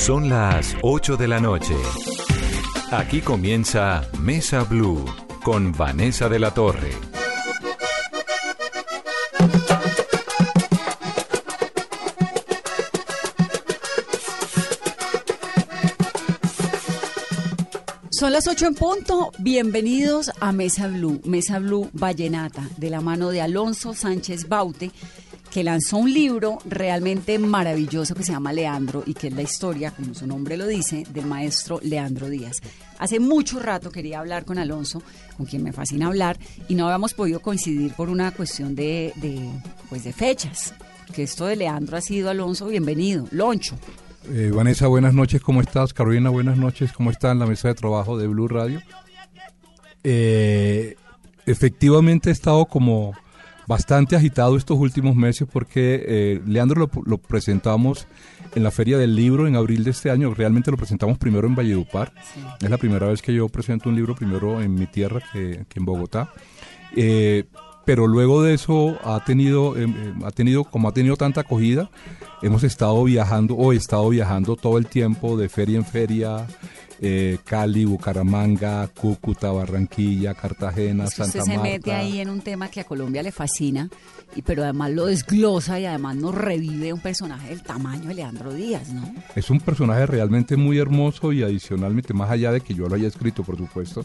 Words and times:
Son 0.00 0.30
las 0.30 0.76
8 0.80 1.18
de 1.18 1.28
la 1.28 1.40
noche. 1.40 1.76
Aquí 2.90 3.20
comienza 3.20 4.08
Mesa 4.18 4.64
Blue 4.64 5.04
con 5.44 5.72
Vanessa 5.72 6.30
de 6.30 6.38
la 6.38 6.54
Torre. 6.54 6.90
Son 18.10 18.32
las 18.32 18.48
8 18.48 18.66
en 18.68 18.74
punto. 18.74 19.32
Bienvenidos 19.38 20.30
a 20.40 20.52
Mesa 20.52 20.88
Blue, 20.88 21.20
Mesa 21.24 21.58
Blue 21.58 21.90
Vallenata, 21.92 22.62
de 22.78 22.88
la 22.88 23.02
mano 23.02 23.28
de 23.28 23.42
Alonso 23.42 23.92
Sánchez 23.92 24.48
Baute, 24.48 24.92
que 25.50 25.64
lanzó 25.64 25.96
un 25.96 26.12
libro 26.12 26.58
realmente 26.64 27.38
maravilloso 27.38 28.14
que 28.14 28.22
se 28.22 28.32
llama 28.32 28.52
Leandro 28.52 29.02
y 29.04 29.14
que 29.14 29.28
es 29.28 29.34
la 29.34 29.42
historia, 29.42 29.90
como 29.90 30.14
su 30.14 30.26
nombre 30.26 30.56
lo 30.56 30.66
dice, 30.66 31.04
del 31.10 31.26
maestro 31.26 31.80
Leandro 31.82 32.28
Díaz. 32.28 32.58
Hace 32.98 33.18
mucho 33.18 33.58
rato 33.58 33.90
quería 33.90 34.20
hablar 34.20 34.44
con 34.44 34.58
Alonso, 34.58 35.02
con 35.36 35.46
quien 35.46 35.62
me 35.64 35.72
fascina 35.72 36.06
hablar, 36.06 36.38
y 36.68 36.74
no 36.74 36.86
habíamos 36.86 37.14
podido 37.14 37.40
coincidir 37.40 37.92
por 37.94 38.08
una 38.08 38.30
cuestión 38.30 38.74
de, 38.74 39.12
pues 39.88 40.04
de 40.04 40.12
fechas. 40.12 40.72
Que 41.12 41.24
esto 41.24 41.46
de 41.46 41.56
Leandro 41.56 41.96
ha 41.96 42.00
sido, 42.00 42.30
Alonso, 42.30 42.66
bienvenido. 42.66 43.26
Loncho. 43.32 43.76
Eh, 44.28 44.52
Vanessa, 44.54 44.86
buenas 44.86 45.14
noches, 45.14 45.40
¿cómo 45.40 45.60
estás? 45.60 45.92
Carolina, 45.92 46.30
buenas 46.30 46.56
noches, 46.56 46.92
¿cómo 46.92 47.10
está 47.10 47.32
en 47.32 47.40
la 47.40 47.46
mesa 47.46 47.68
de 47.68 47.74
trabajo 47.74 48.16
de 48.16 48.28
Blue 48.28 48.46
Radio? 48.46 48.80
Eh, 50.04 50.94
efectivamente 51.46 52.28
he 52.28 52.32
estado 52.32 52.66
como 52.66 53.14
bastante 53.66 54.16
agitado 54.16 54.56
estos 54.56 54.78
últimos 54.78 55.16
meses 55.16 55.48
porque 55.50 56.04
eh, 56.06 56.40
Leandro 56.46 56.80
lo, 56.80 57.02
lo, 57.04 57.18
presentamos 57.18 58.06
en 58.54 58.62
la 58.62 58.70
Feria 58.70 58.98
del 58.98 59.14
Libro 59.14 59.46
en 59.46 59.56
abril 59.56 59.84
de 59.84 59.90
este 59.90 60.10
año. 60.10 60.34
Realmente 60.34 60.70
lo 60.70 60.76
presentamos 60.76 61.18
primero 61.18 61.46
en 61.46 61.54
Valledupar. 61.54 62.12
Sí. 62.34 62.40
Es 62.62 62.70
la 62.70 62.78
primera 62.78 63.06
vez 63.06 63.22
que 63.22 63.34
yo 63.34 63.48
presento 63.48 63.88
un 63.88 63.96
libro 63.96 64.14
primero 64.14 64.60
en 64.60 64.74
mi 64.74 64.86
tierra 64.86 65.22
que, 65.32 65.64
que 65.68 65.78
en 65.78 65.84
Bogotá. 65.84 66.32
Eh, 66.96 67.44
pero 67.84 68.06
luego 68.06 68.42
de 68.42 68.54
eso 68.54 68.98
ha 69.02 69.24
tenido, 69.24 69.76
eh, 69.76 69.86
ha 70.24 70.30
tenido, 70.30 70.64
como 70.64 70.88
ha 70.88 70.92
tenido 70.92 71.16
tanta 71.16 71.40
acogida, 71.40 71.90
hemos 72.42 72.62
estado 72.62 73.02
viajando, 73.04 73.54
o 73.54 73.72
he 73.72 73.76
estado 73.76 74.08
viajando 74.10 74.56
todo 74.56 74.78
el 74.78 74.86
tiempo 74.86 75.36
de 75.36 75.48
feria 75.48 75.78
en 75.78 75.84
feria, 75.84 76.46
eh, 77.02 77.38
Cali, 77.44 77.86
Bucaramanga, 77.86 78.86
Cúcuta, 78.88 79.50
Barranquilla, 79.50 80.34
Cartagena, 80.34 81.04
es 81.04 81.10
que 81.10 81.24
Santa 81.24 81.38
usted 81.38 81.54
Marta. 81.54 81.62
se 81.62 81.72
mete 81.72 81.92
ahí 81.92 82.20
en 82.20 82.28
un 82.28 82.42
tema 82.42 82.68
que 82.68 82.80
a 82.80 82.84
Colombia 82.84 83.22
le 83.22 83.32
fascina, 83.32 83.88
y, 84.36 84.42
pero 84.42 84.64
además 84.64 84.90
lo 84.90 85.06
desglosa 85.06 85.80
y 85.80 85.86
además 85.86 86.16
nos 86.16 86.34
revive 86.34 86.92
un 86.92 87.00
personaje 87.00 87.48
del 87.48 87.62
tamaño 87.62 88.08
de 88.08 88.14
Leandro 88.14 88.52
Díaz, 88.52 88.90
¿no? 88.90 89.14
Es 89.34 89.48
un 89.48 89.60
personaje 89.60 90.04
realmente 90.04 90.56
muy 90.56 90.78
hermoso 90.78 91.32
y 91.32 91.42
adicionalmente, 91.42 92.12
más 92.12 92.30
allá 92.30 92.52
de 92.52 92.60
que 92.60 92.74
yo 92.74 92.86
lo 92.86 92.96
haya 92.96 93.08
escrito, 93.08 93.42
por 93.44 93.56
supuesto, 93.56 94.04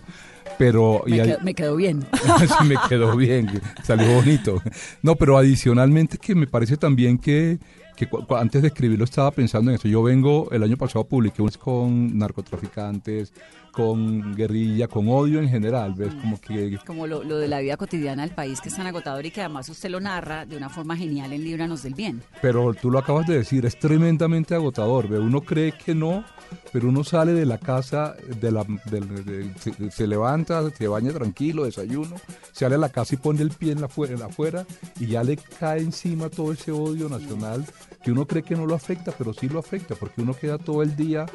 pero... 0.57 1.03
Me, 1.05 1.17
y 1.17 1.21
quedó, 1.21 1.39
me 1.41 1.53
quedó 1.53 1.75
bien. 1.75 2.05
sí, 2.59 2.65
me 2.65 2.75
quedó 2.87 3.17
bien, 3.17 3.61
salió 3.83 4.07
bonito. 4.15 4.61
No, 5.01 5.15
pero 5.15 5.37
adicionalmente 5.37 6.17
que 6.17 6.33
me 6.33 6.47
parece 6.47 6.77
también 6.77 7.17
que 7.17 7.59
que 7.95 8.07
antes 8.37 8.61
de 8.61 8.67
escribirlo 8.67 9.05
estaba 9.05 9.31
pensando 9.31 9.71
en 9.71 9.75
eso. 9.75 9.87
Yo 9.87 10.03
vengo, 10.03 10.49
el 10.51 10.63
año 10.63 10.77
pasado 10.77 11.05
publiqué 11.05 11.41
un 11.41 11.49
con 11.57 12.17
narcotraficantes, 12.17 13.33
con 13.75 14.33
guerrilla, 14.35 14.87
con 14.87 15.09
odio 15.09 15.39
en 15.39 15.49
general, 15.49 15.93
¿ves? 15.95 16.13
Como 16.15 16.39
que... 16.39 16.79
Como 16.85 17.05
lo, 17.07 17.23
lo, 17.23 17.37
de 17.37 17.49
la 17.49 17.59
vida 17.59 17.75
cotidiana 17.75 18.23
del 18.23 18.33
país 18.33 18.61
que 18.61 18.69
es 18.69 18.75
tan 18.75 18.87
agotador 18.87 19.25
y 19.25 19.31
que 19.31 19.41
además 19.41 19.67
usted 19.67 19.89
lo 19.89 19.99
narra 19.99 20.45
de 20.45 20.55
una 20.55 20.69
forma 20.69 20.95
genial 20.95 21.33
en 21.33 21.43
Líbranos 21.43 21.83
del 21.83 21.93
Bien. 21.93 22.23
Pero 22.41 22.73
tú 22.73 22.89
lo 22.89 22.99
acabas 22.99 23.27
de 23.27 23.37
decir, 23.37 23.65
es 23.65 23.77
tremendamente 23.77 24.55
agotador, 24.55 25.09
¿ves? 25.09 25.19
Uno 25.19 25.41
cree 25.41 25.73
que 25.73 25.93
no, 25.93 26.23
pero 26.71 26.87
uno 26.87 27.03
sale 27.03 27.33
de 27.33 27.45
la 27.45 27.57
casa, 27.57 28.15
de 28.39 28.49
la, 28.49 28.63
de, 28.85 29.01
de, 29.01 29.53
se, 29.59 29.91
se, 29.91 30.07
levanta, 30.07 30.69
se 30.71 30.87
baña 30.87 31.11
tranquilo, 31.11 31.65
desayuno, 31.65 32.15
sale 32.53 32.75
a 32.75 32.77
la 32.77 32.89
casa 32.89 33.15
y 33.15 33.17
pone 33.17 33.41
el 33.41 33.49
pie 33.49 33.73
en 33.73 33.81
la, 33.81 33.89
en 34.07 34.19
la 34.19 34.27
afuera 34.27 34.65
y 35.01 35.07
ya 35.07 35.21
le 35.21 35.35
cae 35.35 35.81
encima 35.81 36.29
todo 36.29 36.53
ese 36.53 36.71
odio 36.71 37.09
nacional 37.09 37.65
que 38.01 38.11
uno 38.11 38.25
cree 38.25 38.43
que 38.43 38.55
no 38.55 38.67
lo 38.67 38.75
afecta, 38.75 39.11
pero 39.17 39.33
sí 39.33 39.49
lo 39.49 39.59
afecta, 39.59 39.95
porque 39.95 40.21
uno 40.21 40.33
queda 40.33 40.57
todo 40.59 40.81
el 40.83 40.95
día 40.95 41.25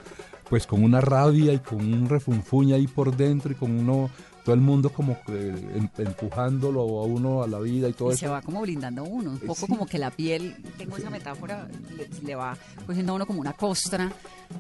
pues 0.51 0.67
con 0.67 0.83
una 0.83 1.01
rabia 1.01 1.53
y 1.53 1.61
con 1.61 1.79
un 1.81 2.09
refunfuña 2.09 2.75
ahí 2.75 2.89
por 2.89 3.17
dentro 3.17 3.53
y 3.53 3.55
con 3.55 3.71
uno 3.71 4.11
todo 4.45 4.55
el 4.55 4.61
mundo 4.61 4.91
como 4.91 5.19
que 5.25 5.55
empujándolo 5.99 6.81
a 6.81 7.05
uno 7.05 7.43
a 7.43 7.47
la 7.47 7.61
vida 7.61 7.89
y 7.89 7.93
todo 7.93 8.11
y 8.11 8.15
eso. 8.15 8.21
se 8.21 8.29
va 8.29 8.43
como 8.43 8.61
blindando 8.63 9.05
uno, 9.05 9.31
un 9.33 9.39
poco 9.39 9.67
sí. 9.67 9.67
como 9.69 9.87
que 9.87 9.99
la 9.99 10.11
piel, 10.11 10.57
tengo 10.77 10.97
esa 10.97 11.11
metáfora, 11.11 11.69
le, 11.97 12.09
le, 12.27 12.35
va 12.35 12.57
cogiendo 12.87 13.13
a 13.13 13.17
uno 13.17 13.27
como 13.27 13.41
una 13.41 13.53
costra 13.53 14.11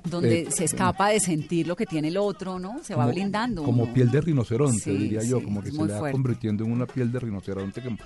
donde 0.04 0.42
eh, 0.42 0.50
se 0.50 0.64
escapa 0.64 1.08
de 1.08 1.18
sentir 1.18 1.66
lo 1.66 1.76
que 1.76 1.86
tiene 1.86 2.08
el 2.08 2.18
otro, 2.18 2.58
¿no? 2.58 2.80
Se 2.84 2.94
como, 2.94 3.06
va 3.06 3.12
blindando. 3.12 3.64
Como 3.64 3.84
uno. 3.84 3.94
piel 3.94 4.10
de 4.10 4.20
rinoceronte, 4.20 4.78
sí, 4.78 4.96
diría 4.96 5.22
yo, 5.22 5.38
sí, 5.38 5.44
como 5.44 5.62
que 5.62 5.70
se 5.72 5.82
le 5.82 5.92
va 5.92 5.98
fuerte. 5.98 6.12
convirtiendo 6.12 6.64
en 6.64 6.72
una 6.72 6.86
piel 6.86 7.10
de 7.10 7.18
rinoceronte 7.18 7.82
que, 7.82 7.96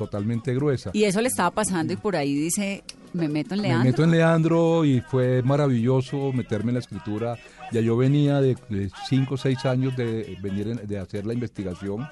totalmente 0.00 0.54
gruesa. 0.54 0.90
Y 0.94 1.04
eso 1.04 1.20
le 1.20 1.28
estaba 1.28 1.50
pasando 1.50 1.92
y 1.92 1.96
por 1.96 2.16
ahí 2.16 2.34
dice, 2.34 2.82
me 3.12 3.28
meto 3.28 3.54
en 3.54 3.60
Leandro. 3.60 3.84
Me 3.84 3.90
meto 3.90 4.04
en 4.04 4.10
Leandro 4.10 4.84
y 4.86 5.02
fue 5.02 5.42
maravilloso 5.42 6.32
meterme 6.32 6.70
en 6.70 6.74
la 6.74 6.80
escritura. 6.80 7.36
Ya 7.70 7.82
yo 7.82 7.98
venía 7.98 8.40
de, 8.40 8.56
de 8.70 8.90
cinco 9.06 9.34
o 9.34 9.36
seis 9.36 9.66
años 9.66 9.94
de 9.98 10.38
venir 10.40 10.68
en, 10.68 10.86
de 10.86 10.98
hacer 10.98 11.26
la 11.26 11.34
investigación. 11.34 12.08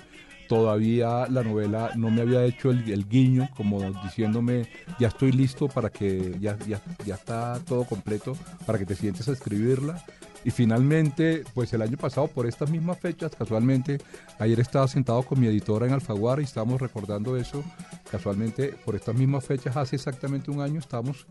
Todavía 0.49 1.27
la 1.29 1.43
novela 1.43 1.93
no 1.97 2.11
me 2.11 2.21
había 2.21 2.45
hecho 2.45 2.71
el, 2.71 2.91
el, 2.91 3.09
guiño, 3.09 3.49
como 3.57 3.81
diciéndome, 4.03 4.67
ya 4.99 5.09
estoy 5.09 5.33
listo 5.33 5.69
para 5.69 5.89
que, 5.89 6.37
ya, 6.41 6.59
ya, 6.67 6.83
ya 7.07 7.15
está 7.15 7.59
todo 7.67 7.85
completo, 7.85 8.37
para 8.67 8.79
que 8.79 8.85
te 8.85 8.97
sientes 8.97 9.29
a 9.29 9.33
escribirla. 9.33 10.05
Y 10.45 10.51
finalmente, 10.51 11.45
pues 11.55 11.73
el 11.73 11.83
año 11.83 11.97
pasado, 11.97 12.29
por 12.29 12.47
estas 12.47 12.71
mismas 12.71 12.99
fechas, 12.99 13.33
casualmente, 13.37 13.99
ayer 14.39 14.61
estaba 14.61 14.87
sentado 14.89 15.23
con 15.23 15.41
mi 15.41 15.47
editora 15.47 15.87
en 15.87 15.93
Alfaguara 15.93 16.41
y 16.41 16.45
estábamos 16.45 16.81
recordando 16.81 17.37
eso. 17.37 17.65
Casualmente, 18.11 18.75
por 18.85 18.95
estas 18.95 19.15
mismas 19.15 19.45
fechas, 19.45 19.77
hace 19.77 19.97
exactamente 19.97 20.51
un 20.51 20.61
año, 20.61 20.79
estábamos 20.79 21.27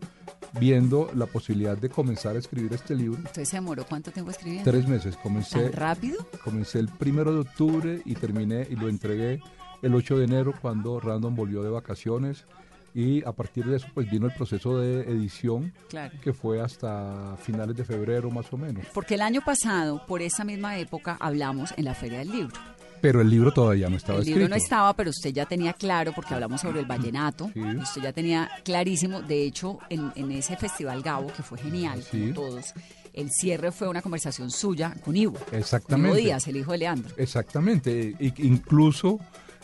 viendo 0.60 1.10
la 1.14 1.26
posibilidad 1.26 1.76
de 1.76 1.88
comenzar 1.88 2.36
a 2.36 2.38
escribir 2.38 2.72
este 2.72 2.94
libro. 2.94 3.18
Entonces 3.18 3.48
se 3.48 3.56
demoró 3.56 3.84
cuánto 3.86 4.10
tiempo 4.10 4.30
escribiendo? 4.30 4.70
Tres 4.70 4.86
meses. 4.86 5.16
Comencé. 5.16 5.64
¿Tan 5.64 5.72
rápido? 5.72 6.26
Comencé 6.44 6.78
el 6.78 6.88
primero 6.88 7.32
de 7.32 7.40
octubre 7.40 8.02
y 8.04 8.14
terminé 8.14 8.66
y 8.70 8.76
lo 8.76 8.88
entregué 8.88 9.40
el 9.82 9.94
8 9.94 10.18
de 10.18 10.24
enero 10.24 10.54
cuando 10.60 11.00
Random 11.00 11.34
volvió 11.34 11.62
de 11.62 11.70
vacaciones 11.70 12.44
y 12.94 13.24
a 13.24 13.32
partir 13.32 13.64
de 13.64 13.76
eso 13.76 13.86
pues 13.94 14.10
vino 14.10 14.26
el 14.26 14.32
proceso 14.32 14.78
de 14.78 15.02
edición 15.02 15.72
claro. 15.88 16.14
que 16.22 16.32
fue 16.32 16.60
hasta 16.60 17.36
finales 17.42 17.76
de 17.76 17.84
febrero 17.84 18.30
más 18.30 18.52
o 18.52 18.56
menos. 18.56 18.84
Porque 18.94 19.14
el 19.14 19.22
año 19.22 19.40
pasado, 19.44 20.04
por 20.06 20.22
esa 20.22 20.44
misma 20.44 20.78
época, 20.78 21.16
hablamos 21.20 21.72
en 21.76 21.84
la 21.84 21.94
Feria 21.94 22.18
del 22.18 22.30
Libro. 22.30 22.56
Pero 23.00 23.20
el 23.20 23.30
libro 23.30 23.52
todavía 23.52 23.88
no 23.88 23.96
estaba 23.96 24.16
el 24.16 24.22
escrito. 24.22 24.36
El 24.36 24.40
libro 24.40 24.56
no 24.56 24.56
estaba, 24.56 24.92
pero 24.94 25.10
usted 25.10 25.30
ya 25.30 25.46
tenía 25.46 25.72
claro, 25.72 26.12
porque 26.12 26.34
hablamos 26.34 26.60
sobre 26.60 26.80
el 26.80 26.86
vallenato, 26.86 27.48
sí. 27.54 27.60
usted 27.60 28.02
ya 28.02 28.12
tenía 28.12 28.50
clarísimo, 28.64 29.22
de 29.22 29.44
hecho, 29.44 29.78
en, 29.88 30.10
en 30.16 30.32
ese 30.32 30.56
Festival 30.56 31.02
Gabo, 31.02 31.28
que 31.28 31.44
fue 31.44 31.58
genial, 31.58 32.02
sí. 32.02 32.18
como 32.18 32.34
todos, 32.34 32.74
el 33.12 33.30
cierre 33.30 33.72
fue 33.72 33.88
una 33.88 34.02
conversación 34.02 34.50
suya 34.50 34.94
con 35.04 35.16
Ivo. 35.16 35.38
Exactamente. 35.52 36.08
Con 36.08 36.18
Ivo 36.18 36.26
Díaz, 36.26 36.48
el 36.48 36.56
hijo 36.56 36.72
de 36.72 36.78
Leandro. 36.78 37.14
Exactamente. 37.16 38.14
E 38.18 38.32
incluso 38.38 39.18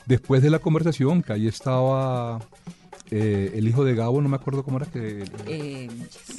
después 0.07 0.43
de 0.43 0.51
la 0.51 0.59
conversación, 0.59 1.23
que 1.23 1.33
ahí 1.33 1.47
estaba 1.47 2.41
eh, 3.11 3.53
el 3.55 3.69
hijo 3.69 3.85
de 3.85 3.95
Gabo, 3.95 4.23
no 4.23 4.29
me 4.29 4.37
acuerdo 4.37 4.63
cómo 4.63 4.79
era 4.79 4.87
que. 4.87 5.25
Eh, 5.47 5.89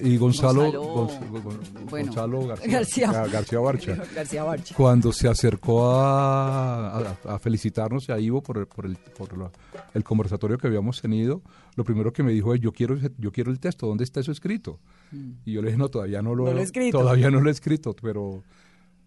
y 0.01 0.17
Gonzalo, 0.17 0.71
Gonzalo, 0.71 1.41
Gon, 1.41 1.59
bueno, 1.89 2.07
Gonzalo 2.07 2.47
García, 2.47 2.71
García, 2.79 3.27
García, 3.27 3.59
Barcha, 3.59 3.95
García 4.15 4.43
Barcha. 4.43 4.75
Cuando 4.75 5.13
se 5.13 5.27
acercó 5.27 5.91
a, 5.91 6.97
a, 6.97 7.17
a 7.35 7.39
felicitarnos 7.39 8.09
a 8.09 8.19
Ivo 8.19 8.41
por, 8.41 8.57
el, 8.57 8.65
por, 8.65 8.87
el, 8.87 8.95
por 8.95 9.37
la, 9.37 9.51
el, 9.93 10.03
conversatorio 10.03 10.57
que 10.57 10.65
habíamos 10.65 11.01
tenido, 11.01 11.43
lo 11.75 11.83
primero 11.83 12.11
que 12.11 12.23
me 12.23 12.31
dijo 12.31 12.53
es: 12.55 12.61
Yo 12.61 12.71
quiero, 12.71 12.97
yo 13.17 13.31
quiero 13.31 13.51
el 13.51 13.59
texto, 13.59 13.85
¿dónde 13.85 14.03
está 14.03 14.21
eso 14.21 14.31
escrito? 14.31 14.79
Mm. 15.11 15.31
Y 15.45 15.53
yo 15.53 15.61
le 15.61 15.67
dije: 15.67 15.77
No, 15.77 15.89
todavía 15.89 16.23
no 16.23 16.33
lo, 16.33 16.45
no 16.45 16.53
lo 16.53 16.59
he 16.59 16.63
escrito. 16.63 16.97
Todavía 16.97 17.29
no 17.29 17.41
lo 17.41 17.49
he 17.49 17.53
escrito, 17.53 17.95
pero. 17.95 18.43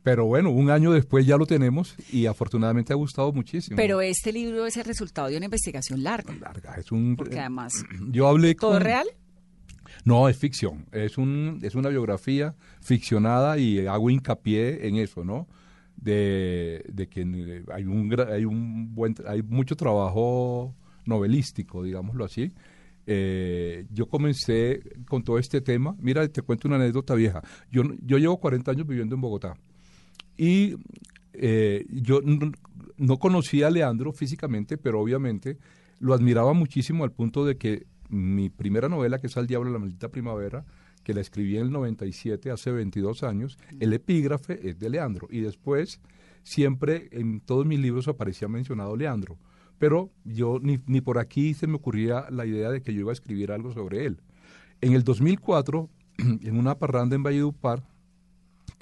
Pero 0.03 0.27
bueno, 0.27 0.51
un 0.51 0.71
año 0.71 0.93
después 0.93 1.27
ya 1.27 1.37
lo 1.37 1.47
tenemos 1.47 1.95
y 2.13 2.27
afortunadamente 2.27 2.93
ha 2.93 2.97
gustado 2.97 3.33
muchísimo. 3.33 3.77
Pero 3.77 4.01
este 4.01 4.33
libro 4.33 4.65
es 4.67 4.77
el 4.77 4.85
resultado 4.85 5.29
de 5.29 5.37
una 5.37 5.47
investigación 5.47 6.03
larga. 6.03 6.35
Larga, 6.35 6.75
es 6.77 6.91
un... 6.93 7.17
Porque 7.17 7.39
además... 7.39 7.85
Yo 8.11 8.29
hablé 8.29 8.55
¿Todo 8.55 8.73
con, 8.73 8.83
real? 8.83 9.07
No, 10.05 10.29
es 10.29 10.37
ficción. 10.37 10.87
Es, 10.93 11.19
un, 11.19 11.59
es 11.63 11.75
una 11.75 11.89
biografía 11.89 12.55
ficcionada 12.81 13.59
y 13.59 13.87
hago 13.87 14.11
hincapié 14.11 14.87
en 14.87 14.97
eso, 14.97 15.25
¿no? 15.25 15.49
De, 15.97 16.85
de 16.89 17.09
que 17.09 17.21
hay 17.73 17.85
un, 17.85 18.17
hay 18.33 18.45
un 18.45 18.95
buen... 18.95 19.15
Hay 19.27 19.43
mucho 19.43 19.77
trabajo 19.77 20.75
novelístico, 21.05 21.83
digámoslo 21.83 22.25
así. 22.25 22.53
Eh, 23.11 23.87
yo 23.91 24.07
comencé 24.07 24.83
con 25.09 25.25
todo 25.25 25.39
este 25.39 25.61
tema. 25.61 25.97
Mira, 25.99 26.29
te 26.29 26.43
cuento 26.43 26.69
una 26.69 26.77
anécdota 26.77 27.15
vieja. 27.15 27.43
Yo, 27.71 27.83
yo 28.05 28.19
llevo 28.19 28.39
40 28.39 28.71
años 28.71 28.87
viviendo 28.87 29.15
en 29.15 29.21
Bogotá. 29.23 29.55
Y 30.39 30.77
eh, 31.35 31.85
yo 31.91 32.23
no, 32.23 32.53
no, 32.97 33.19
conocía 33.19 33.67
a 33.67 33.71
Leandro 33.71 34.13
físicamente, 34.13 34.79
pero 34.79 35.01
obviamente 35.01 35.59
lo 35.99 36.15
admiraba 36.15 36.55
muchísimo 36.55 37.05
al 37.05 37.13
punto 37.13 37.45
de 37.45 37.59
que 37.59 37.87
mi 38.09 38.49
primera 38.49 38.89
novela, 38.89 39.19
que 39.19 39.27
es 39.27 39.37
Al 39.37 39.47
Diablo 39.47 39.71
la 39.71 39.81
Maldita 39.81 40.09
Primavera, 40.09 40.65
que 41.03 41.13
la 41.13 41.21
escribí 41.21 41.57
en 41.57 41.65
el 41.65 41.73
97, 41.73 42.51
hace 42.51 42.71
22 42.71 43.23
años, 43.25 43.59
el 43.81 43.93
epígrafe 43.93 44.69
es 44.69 44.79
de 44.79 44.91
Leandro. 44.91 45.27
Y 45.31 45.41
después, 45.41 46.01
siempre 46.43 47.09
en 47.13 47.41
todos 47.41 47.67
mis 47.67 47.81
libros 47.81 48.09
aparecía 48.09 48.49
mencionado 48.49 48.97
Leandro. 48.97 49.39
Pero 49.79 50.11
yo 50.25 50.59
ni, 50.61 50.79
ni 50.87 51.01
por 51.01 51.19
aquí 51.19 51.55
se 51.55 51.67
me 51.67 51.77
ocurría 51.77 52.27
la 52.31 52.47
idea 52.47 52.71
de 52.71 52.83
que 52.83 52.95
yo 52.95 53.01
iba 53.01 53.11
a 53.11 53.13
escribir 53.13 53.53
algo 53.53 53.73
sobre 53.73 54.07
él. 54.07 54.21
En 54.81 54.93
el 54.93 55.05
2004, 55.05 55.89
en 56.19 56.59
una 56.59 56.79
parranda 56.79 57.17
en 57.17 57.23
Valledupar, 57.23 57.83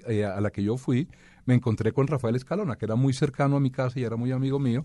eh, 0.08 0.24
a 0.24 0.40
la 0.40 0.50
que 0.50 0.62
yo 0.62 0.76
fui, 0.76 1.08
me 1.46 1.54
encontré 1.54 1.92
con 1.92 2.06
Rafael 2.06 2.36
Escalona, 2.36 2.76
que 2.76 2.84
era 2.84 2.96
muy 2.96 3.12
cercano 3.12 3.56
a 3.56 3.60
mi 3.60 3.70
casa 3.70 3.98
y 3.98 4.04
era 4.04 4.16
muy 4.16 4.32
amigo 4.32 4.58
mío. 4.58 4.84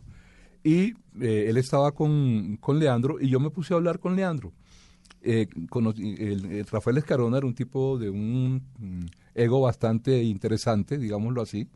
Y 0.64 0.94
eh, 1.20 1.46
él 1.50 1.58
estaba 1.58 1.92
con, 1.92 2.58
con 2.58 2.80
Leandro 2.80 3.20
y 3.20 3.30
yo 3.30 3.40
me 3.40 3.50
puse 3.50 3.74
a 3.74 3.78
hablar 3.78 4.00
con 4.00 4.16
Leandro 4.16 4.54
eh, 5.22 5.48
el, 5.54 6.66
Rafael 6.66 6.98
Escarona 6.98 7.38
era 7.38 7.46
un 7.46 7.54
tipo 7.54 7.98
de 7.98 8.10
un 8.10 8.64
mm, 8.80 9.06
ego 9.36 9.62
bastante 9.62 10.24
interesante, 10.24 10.98
digámoslo 10.98 11.42
así. 11.42 11.68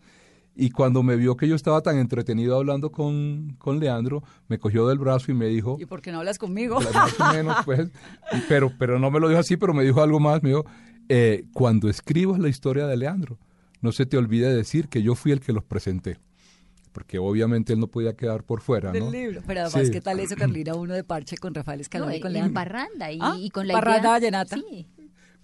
Y 0.58 0.70
cuando 0.70 1.04
me 1.04 1.18
vio 1.18 1.36
que 1.36 1.50
yo 1.50 1.56
estaba 1.56 1.82
tan 1.82 1.98
entretenido 1.98 2.56
hablando 2.56 2.90
con, 2.90 3.56
con 3.58 3.80
Leandro, 3.80 4.24
me 4.48 4.58
cogió 4.58 4.88
del 4.88 4.98
brazo 4.98 5.32
y 5.32 5.36
me 5.36 5.48
dijo... 5.48 5.78
¿Y 5.80 5.86
por 5.86 6.02
qué 6.02 6.14
no 6.14 6.20
hablas 6.20 6.38
conmigo? 6.38 6.80
Más 6.94 7.20
o 7.20 7.34
menos, 7.34 7.58
pues. 7.66 7.90
pero, 8.48 8.72
pero 8.80 8.98
no 8.98 9.12
me 9.12 9.20
lo 9.20 9.28
dijo 9.28 9.42
así, 9.42 9.58
pero 9.58 9.74
me 9.74 9.84
dijo 9.84 10.02
algo 10.02 10.22
más. 10.22 10.42
Me 10.42 10.50
dijo, 10.50 10.66
eh, 11.10 11.44
cuando 11.54 11.90
escribas 11.90 12.40
la 12.40 12.48
historia 12.48 12.88
de 12.88 12.96
Leandro, 12.96 13.38
no 13.86 13.94
se 13.94 14.06
te 14.06 14.18
olvide 14.18 14.54
decir 14.54 14.90
que 14.90 15.02
yo 15.02 15.16
fui 15.16 15.32
el 15.32 15.40
que 15.40 15.54
los 15.54 15.64
presenté 15.64 16.18
porque 16.92 17.20
obviamente 17.20 17.74
él 17.74 17.80
no 17.82 17.88
podía 17.88 18.16
quedar 18.16 18.46
por 18.46 18.62
fuera, 18.62 18.94
Del 18.94 19.12
libro. 19.12 19.42
Pero 19.46 19.64
además, 19.64 19.90
¿qué 19.90 20.00
tal 20.00 20.18
eso, 20.22 20.36
Carlina? 20.40 20.76
Uno 20.76 20.94
de 20.94 21.04
parche 21.04 21.36
con 21.36 21.54
Rafael 21.54 21.82
Escalón 21.82 22.14
y 22.14 22.22
con 22.22 22.32
Leandro. 22.32 22.54
parranda 22.54 23.12
y, 23.12 23.20
¿Ah? 23.22 23.36
y, 23.38 23.50
con 23.50 23.68
la 23.68 23.74
Parranda 23.74 24.12
vallenata. 24.12 24.56
Sí. 24.56 24.88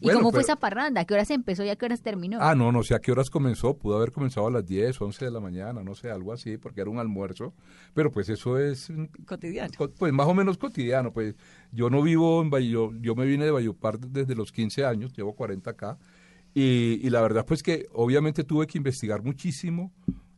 ¿Y 0.01 0.09
cómo 0.09 0.31
fue 0.31 0.41
esa 0.41 0.55
parranda? 0.55 1.01
¿A 1.01 1.05
qué 1.05 1.13
horas 1.13 1.29
empezó 1.29 1.63
y 1.63 1.69
a 1.69 1.75
qué 1.75 1.85
horas 1.85 2.01
terminó? 2.01 2.39
Ah, 2.41 2.55
no, 2.55 2.71
no 2.71 2.83
sé 2.83 2.95
a 2.95 2.99
qué 2.99 3.11
horas 3.11 3.29
comenzó. 3.29 3.77
Pudo 3.77 3.97
haber 3.97 4.11
comenzado 4.11 4.47
a 4.47 4.51
las 4.51 4.65
10, 4.65 4.99
11 4.99 5.25
de 5.25 5.31
la 5.31 5.39
mañana, 5.39 5.83
no 5.83 5.93
sé, 5.93 6.09
algo 6.09 6.33
así, 6.33 6.57
porque 6.57 6.81
era 6.81 6.89
un 6.89 6.97
almuerzo. 6.97 7.53
Pero 7.93 8.11
pues 8.11 8.29
eso 8.29 8.57
es... 8.57 8.91
Cotidiano. 9.25 9.71
Pues 9.97 10.13
más 10.13 10.27
o 10.27 10.33
menos 10.33 10.57
cotidiano. 10.57 11.13
Pues 11.13 11.35
yo 11.71 11.89
no 11.89 12.01
vivo 12.01 12.41
en 12.41 12.49
Bayo, 12.49 12.91
yo 12.99 13.13
me 13.13 13.25
vine 13.25 13.45
de 13.45 13.51
Bayopar 13.51 13.99
desde 13.99 14.35
los 14.35 14.51
15 14.51 14.85
años, 14.85 15.13
llevo 15.13 15.35
40 15.35 15.69
acá. 15.69 15.97
Y, 16.53 16.99
y 17.01 17.09
la 17.09 17.21
verdad 17.21 17.45
pues 17.45 17.63
que 17.63 17.87
obviamente 17.93 18.43
tuve 18.43 18.67
que 18.67 18.77
investigar 18.77 19.23
muchísimo 19.23 19.91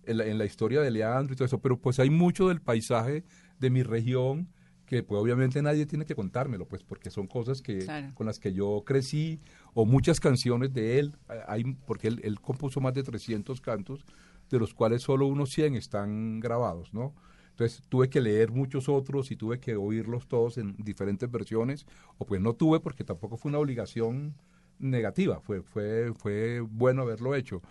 en 0.05 0.37
la, 0.37 0.45
historia 0.45 0.81
de 0.81 0.91
Leandro 0.91 1.33
y 1.33 1.35
todo 1.35 1.45
eso, 1.45 1.59
pero 1.59 1.77
pues 1.77 1.99
hay 1.99 2.09
mucho 2.09 2.49
del 2.49 2.61
paisaje 2.61 3.23
de 3.59 3.69
mi 3.69 3.83
región 3.83 4.49
que 4.85 5.01
pues 5.01 5.19
obviamente 5.19 5.61
nadie 5.61 5.85
tiene 5.85 6.05
que 6.05 6.13
contármelo, 6.13 6.67
pues 6.67 6.83
porque 6.83 7.09
son 7.09 7.25
cosas 7.27 7.61
que 7.61 7.85
con 8.13 8.27
las 8.27 8.39
que 8.39 8.53
yo 8.53 8.83
crecí 8.85 9.39
o 9.73 9.85
muchas 9.85 10.19
canciones 10.19 10.73
de 10.73 10.99
él, 10.99 11.15
hay 11.47 11.63
porque 11.85 12.09
él, 12.09 12.19
él, 12.23 12.39
compuso 12.41 12.81
más 12.81 12.93
de 12.93 13.03
300 13.03 13.61
cantos, 13.61 14.05
de 14.49 14.59
los 14.59 14.73
cuales 14.73 15.01
solo 15.01 15.25
unos 15.27 15.51
100 15.51 15.75
están 15.75 16.39
grabados, 16.39 16.93
¿no? 16.93 17.15
Entonces 17.51 17.83
tuve 17.87 18.09
que 18.09 18.19
leer 18.19 18.51
muchos 18.51 18.89
otros 18.89 19.31
y 19.31 19.35
tuve 19.35 19.59
que 19.59 19.75
oírlos 19.75 20.27
todos 20.27 20.57
en 20.57 20.75
diferentes 20.77 21.31
versiones, 21.31 21.85
o 22.17 22.25
pues 22.25 22.41
no 22.41 22.53
tuve 22.53 22.79
porque 22.79 23.03
tampoco 23.03 23.37
fue 23.37 23.49
una 23.49 23.59
obligación 23.59 24.35
negativa, 24.83 25.39
fue, 25.39 25.61
fue, 25.61 26.13
fue 26.13 26.59
bueno 26.61 27.01
haberlo 27.01 27.35
hecho. 27.35 27.61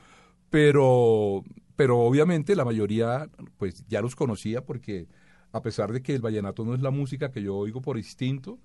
Pero 0.51 1.45
pero 1.77 2.01
obviamente 2.01 2.55
la 2.55 2.65
mayoría 2.65 3.29
pues 3.57 3.85
ya 3.89 4.01
los 4.01 4.15
conocía 4.15 4.65
porque 4.65 5.09
a 5.53 5.63
pesar 5.63 5.93
de 5.93 6.03
que 6.03 6.15
el 6.15 6.21
vallenato 6.21 6.65
no 6.65 6.75
es 6.75 6.81
la 6.81 6.91
música 6.91 7.31
que 7.31 7.43
yo 7.43 7.57
oigo 7.57 7.81
por 7.81 7.99
instinto, 7.99 8.59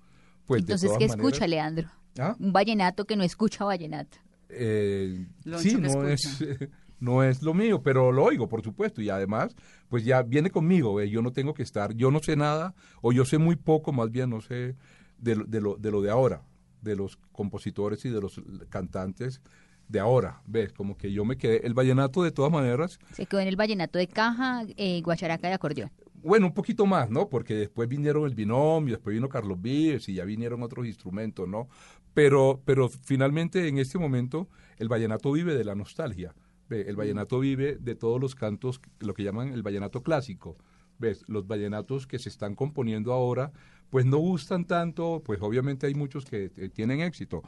pues 0.46 0.62
Entonces, 0.62 0.90
de 0.92 0.98
¿qué 0.98 1.04
escucha 1.04 1.46
Leandro? 1.46 1.88
¿Ah? 2.18 2.34
Un 2.38 2.52
vallenato 2.52 3.04
que 3.04 3.16
no 3.16 3.22
escucha 3.22 3.64
vallenato. 3.64 4.18
Eh, 4.48 5.26
sí, 5.58 5.76
no 5.76 6.08
es, 6.08 6.44
no 7.00 7.22
es 7.22 7.42
lo 7.42 7.52
mío, 7.52 7.82
pero 7.82 8.12
lo 8.12 8.24
oigo, 8.24 8.48
por 8.48 8.62
supuesto, 8.62 9.02
y 9.02 9.10
además, 9.10 9.54
pues 9.88 10.04
ya 10.04 10.22
viene 10.22 10.50
conmigo, 10.50 11.02
yo 11.02 11.20
no 11.20 11.32
tengo 11.32 11.52
que 11.52 11.62
estar, 11.62 11.94
yo 11.94 12.10
no 12.10 12.20
sé 12.20 12.36
nada, 12.36 12.74
o 13.02 13.12
yo 13.12 13.24
sé 13.26 13.36
muy 13.36 13.56
poco, 13.56 13.92
más 13.92 14.10
bien 14.10 14.30
no 14.30 14.40
sé 14.40 14.74
de, 15.18 15.34
de, 15.46 15.60
lo, 15.60 15.76
de 15.76 15.90
lo 15.90 16.00
de 16.00 16.10
ahora, 16.10 16.42
de 16.82 16.96
los 16.96 17.18
compositores 17.32 18.04
y 18.04 18.10
de 18.10 18.20
los 18.20 18.40
cantantes 18.68 19.40
de 19.88 20.00
ahora, 20.00 20.42
¿ves? 20.46 20.72
Como 20.72 20.96
que 20.96 21.12
yo 21.12 21.24
me 21.24 21.36
quedé, 21.36 21.66
el 21.66 21.74
vallenato 21.74 22.22
de 22.22 22.30
todas 22.30 22.52
maneras... 22.52 22.98
Se 23.12 23.26
quedó 23.26 23.40
en 23.40 23.48
el 23.48 23.56
vallenato 23.56 23.98
de 23.98 24.06
caja, 24.06 24.64
eh, 24.76 25.00
guacharaca 25.02 25.48
y 25.48 25.52
acordeón. 25.52 25.90
Bueno, 26.22 26.46
un 26.46 26.52
poquito 26.52 26.84
más, 26.84 27.10
¿no? 27.10 27.28
Porque 27.28 27.54
después 27.54 27.88
vinieron 27.88 28.26
el 28.26 28.34
binomio, 28.34 28.94
después 28.94 29.14
vino 29.14 29.28
Carlos 29.28 29.60
Vives 29.60 30.08
y 30.08 30.14
ya 30.14 30.24
vinieron 30.24 30.62
otros 30.62 30.86
instrumentos, 30.86 31.48
¿no? 31.48 31.68
Pero, 32.12 32.60
pero 32.64 32.88
finalmente 32.88 33.68
en 33.68 33.78
este 33.78 33.98
momento 33.98 34.48
el 34.78 34.88
vallenato 34.88 35.32
vive 35.32 35.54
de 35.54 35.64
la 35.64 35.74
nostalgia. 35.74 36.34
¿ves? 36.68 36.86
El 36.88 36.96
vallenato 36.96 37.38
vive 37.38 37.76
de 37.80 37.94
todos 37.94 38.20
los 38.20 38.34
cantos, 38.34 38.80
lo 38.98 39.14
que 39.14 39.22
llaman 39.22 39.52
el 39.52 39.62
vallenato 39.62 40.02
clásico. 40.02 40.56
¿Ves? 40.98 41.22
Los 41.28 41.46
vallenatos 41.46 42.08
que 42.08 42.18
se 42.18 42.28
están 42.28 42.56
componiendo 42.56 43.12
ahora, 43.12 43.52
pues 43.90 44.06
no 44.06 44.18
gustan 44.18 44.64
tanto, 44.64 45.22
pues 45.24 45.40
obviamente 45.40 45.86
hay 45.86 45.94
muchos 45.94 46.24
que 46.24 46.50
eh, 46.56 46.68
tienen 46.68 47.00
éxito, 47.00 47.42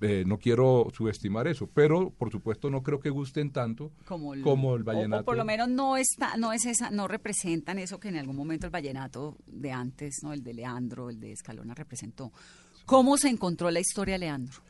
eh, 0.00 0.24
no 0.26 0.38
quiero 0.38 0.88
subestimar 0.92 1.46
eso, 1.46 1.68
pero 1.72 2.10
por 2.10 2.32
supuesto 2.32 2.70
no 2.70 2.82
creo 2.82 2.98
que 2.98 3.08
gusten 3.08 3.52
tanto 3.52 3.92
como 4.04 4.34
el, 4.34 4.42
como 4.42 4.74
el 4.74 4.82
vallenato. 4.82 5.22
O, 5.22 5.24
por 5.24 5.36
lo 5.36 5.44
menos 5.44 5.68
no 5.68 5.96
está, 5.96 6.36
no 6.36 6.52
es 6.52 6.66
esa, 6.66 6.90
no 6.90 7.06
representan 7.06 7.78
eso 7.78 8.00
que 8.00 8.08
en 8.08 8.16
algún 8.16 8.34
momento 8.34 8.66
el 8.66 8.72
vallenato 8.72 9.36
de 9.46 9.70
antes, 9.70 10.18
no, 10.24 10.32
el 10.32 10.42
de 10.42 10.54
Leandro, 10.54 11.08
el 11.08 11.20
de 11.20 11.30
Escalona 11.30 11.74
representó. 11.74 12.32
¿Cómo 12.84 13.16
se 13.16 13.28
encontró 13.28 13.70
la 13.70 13.78
historia 13.78 14.18
Leandro? 14.18 14.60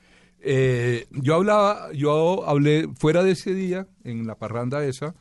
Eh, 0.45 1.07
yo 1.11 1.37
hablaba, 1.37 1.93
yo 1.93 2.47
hablé 2.47 2.89
fuera 2.99 3.23
de 3.23 3.31
ese 3.31 3.55
día 3.55 3.87
en 4.05 4.27
la 4.27 4.35
parranda 4.35 4.85
esa. 4.85 5.15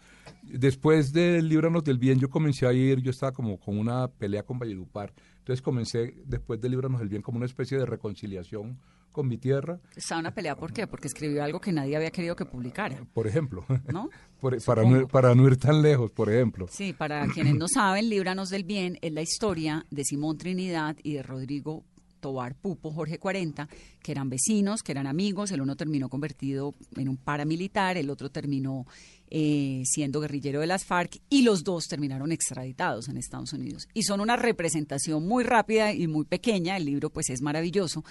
Después 0.43 1.13
del 1.13 1.47
Líbranos 1.47 1.83
del 1.83 1.99
Bien, 1.99 2.19
yo 2.19 2.29
comencé 2.29 2.65
a 2.65 2.73
ir, 2.73 2.99
yo 3.01 3.11
estaba 3.11 3.31
como 3.31 3.57
con 3.59 3.77
una 3.77 4.09
pelea 4.09 4.43
con 4.43 4.59
Valledupar. 4.59 5.13
Entonces 5.41 5.63
comencé, 5.63 6.13
después 6.25 6.61
del 6.61 6.71
Líbranos 6.71 6.99
del 6.99 7.09
Bien, 7.09 7.23
como 7.23 7.37
una 7.37 7.47
especie 7.47 7.75
de 7.77 7.85
reconciliación 7.87 8.77
con 9.11 9.27
mi 9.27 9.37
tierra. 9.37 9.79
Estaba 9.95 10.21
una 10.21 10.33
pelea, 10.33 10.55
¿por 10.55 10.71
qué? 10.71 10.85
Porque 10.85 11.07
escribió 11.07 11.43
algo 11.43 11.59
que 11.59 11.71
nadie 11.71 11.95
había 11.95 12.11
querido 12.11 12.35
que 12.35 12.45
publicara. 12.45 13.03
Por 13.11 13.27
ejemplo. 13.27 13.65
¿No? 13.91 14.09
para, 14.65 14.83
no, 14.83 15.07
para 15.07 15.33
no 15.33 15.47
ir 15.47 15.57
tan 15.57 15.81
lejos, 15.81 16.11
por 16.11 16.31
ejemplo. 16.31 16.67
Sí, 16.69 16.93
para 16.93 17.27
quienes 17.27 17.55
no 17.55 17.67
saben, 17.67 18.07
Líbranos 18.07 18.49
del 18.49 18.63
Bien 18.63 18.99
es 19.01 19.11
la 19.11 19.21
historia 19.21 19.85
de 19.89 20.03
Simón 20.03 20.37
Trinidad 20.37 20.95
y 21.01 21.15
de 21.15 21.23
Rodrigo 21.23 21.83
Tobar 22.21 22.55
Pupo, 22.55 22.91
Jorge 22.91 23.19
40, 23.19 23.67
que 24.01 24.11
eran 24.13 24.29
vecinos, 24.29 24.83
que 24.83 24.93
eran 24.93 25.07
amigos. 25.07 25.51
El 25.51 25.61
uno 25.61 25.75
terminó 25.75 26.07
convertido 26.07 26.75
en 26.95 27.09
un 27.09 27.17
paramilitar, 27.17 27.97
el 27.97 28.09
otro 28.09 28.29
terminó 28.29 28.85
eh, 29.29 29.83
siendo 29.85 30.21
guerrillero 30.21 30.59
de 30.59 30.67
las 30.67 30.85
FARC 30.85 31.21
y 31.29 31.41
los 31.41 31.63
dos 31.63 31.87
terminaron 31.87 32.31
extraditados 32.31 33.09
en 33.09 33.17
Estados 33.17 33.53
Unidos. 33.53 33.87
Y 33.93 34.03
son 34.03 34.21
una 34.21 34.35
representación 34.35 35.27
muy 35.27 35.43
rápida 35.43 35.93
y 35.93 36.07
muy 36.07 36.25
pequeña. 36.25 36.77
El 36.77 36.85
libro, 36.85 37.09
pues, 37.09 37.29
es 37.29 37.41
maravilloso 37.41 38.03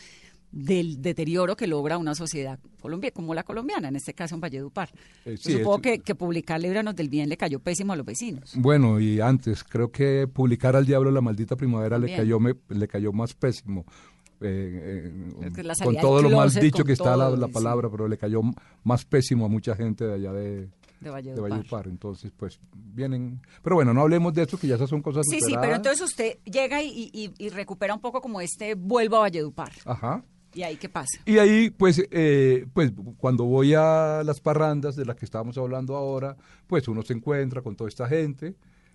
del 0.52 1.00
deterioro 1.00 1.56
que 1.56 1.66
logra 1.66 1.98
una 1.98 2.14
sociedad 2.14 2.58
colombiana, 2.80 3.14
como 3.14 3.34
la 3.34 3.44
colombiana, 3.44 3.88
en 3.88 3.96
este 3.96 4.14
caso 4.14 4.34
en 4.34 4.40
Valledupar. 4.40 4.90
Eh, 5.24 5.36
supongo 5.36 5.80
que, 5.80 6.00
que, 6.00 6.14
publicar 6.14 6.60
Líbranos 6.60 6.96
del 6.96 7.08
Bien 7.08 7.28
le 7.28 7.36
cayó 7.36 7.60
pésimo 7.60 7.92
a 7.92 7.96
los 7.96 8.04
vecinos. 8.04 8.52
Bueno, 8.56 9.00
y 9.00 9.20
antes, 9.20 9.62
creo 9.64 9.90
que 9.90 10.26
publicar 10.26 10.76
al 10.76 10.86
diablo 10.86 11.10
la 11.10 11.20
maldita 11.20 11.56
primavera 11.56 11.98
le 11.98 12.14
cayó, 12.16 12.40
me, 12.40 12.54
le 12.68 12.88
cayó 12.88 13.12
más 13.12 13.34
pésimo. 13.34 13.84
Eh, 14.42 15.12
eh, 15.42 15.74
con 15.84 15.96
todo 15.96 16.22
lo 16.22 16.30
mal 16.30 16.50
dicho 16.50 16.82
que 16.82 16.94
está 16.94 17.14
la, 17.14 17.48
palabra, 17.48 17.90
pero 17.90 18.08
le 18.08 18.16
cayó 18.16 18.40
más 18.84 19.04
pésimo 19.04 19.44
a 19.44 19.48
mucha 19.48 19.76
gente 19.76 20.06
de 20.06 20.14
allá 20.14 20.32
de, 20.32 20.70
de 21.00 21.10
Valledupar. 21.10 21.86
Entonces, 21.86 22.32
pues 22.34 22.58
vienen. 22.72 23.42
Pero 23.62 23.76
bueno, 23.76 23.92
no 23.92 24.00
hablemos 24.00 24.32
de 24.32 24.44
eso, 24.44 24.58
que 24.58 24.66
ya 24.66 24.76
esas 24.76 24.88
son 24.88 25.02
cosas. 25.02 25.26
Sí, 25.28 25.40
sí, 25.40 25.54
pero 25.60 25.76
entonces 25.76 26.00
usted 26.00 26.38
llega 26.44 26.82
y, 26.82 27.10
y, 27.12 27.34
y, 27.36 27.48
recupera 27.50 27.92
un 27.92 28.00
poco 28.00 28.22
como 28.22 28.40
este 28.40 28.74
vuelvo 28.74 29.16
a 29.16 29.20
Valledupar. 29.20 29.72
Ajá. 29.84 30.24
¿Y 30.54 30.62
ahí 30.62 30.76
qué 30.76 30.88
pasa? 30.88 31.20
Y 31.26 31.38
ahí, 31.38 31.70
pues, 31.70 32.02
eh, 32.10 32.66
pues 32.72 32.92
cuando 33.18 33.44
voy 33.44 33.74
a 33.74 34.22
las 34.24 34.40
parrandas 34.40 34.96
de 34.96 35.04
las 35.04 35.16
que 35.16 35.24
estábamos 35.24 35.56
hablando 35.58 35.96
ahora, 35.96 36.36
pues 36.66 36.88
uno 36.88 37.02
se 37.02 37.12
encuentra 37.12 37.62
con 37.62 37.76
toda 37.76 37.88
esta 37.88 38.08
gente. 38.08 38.54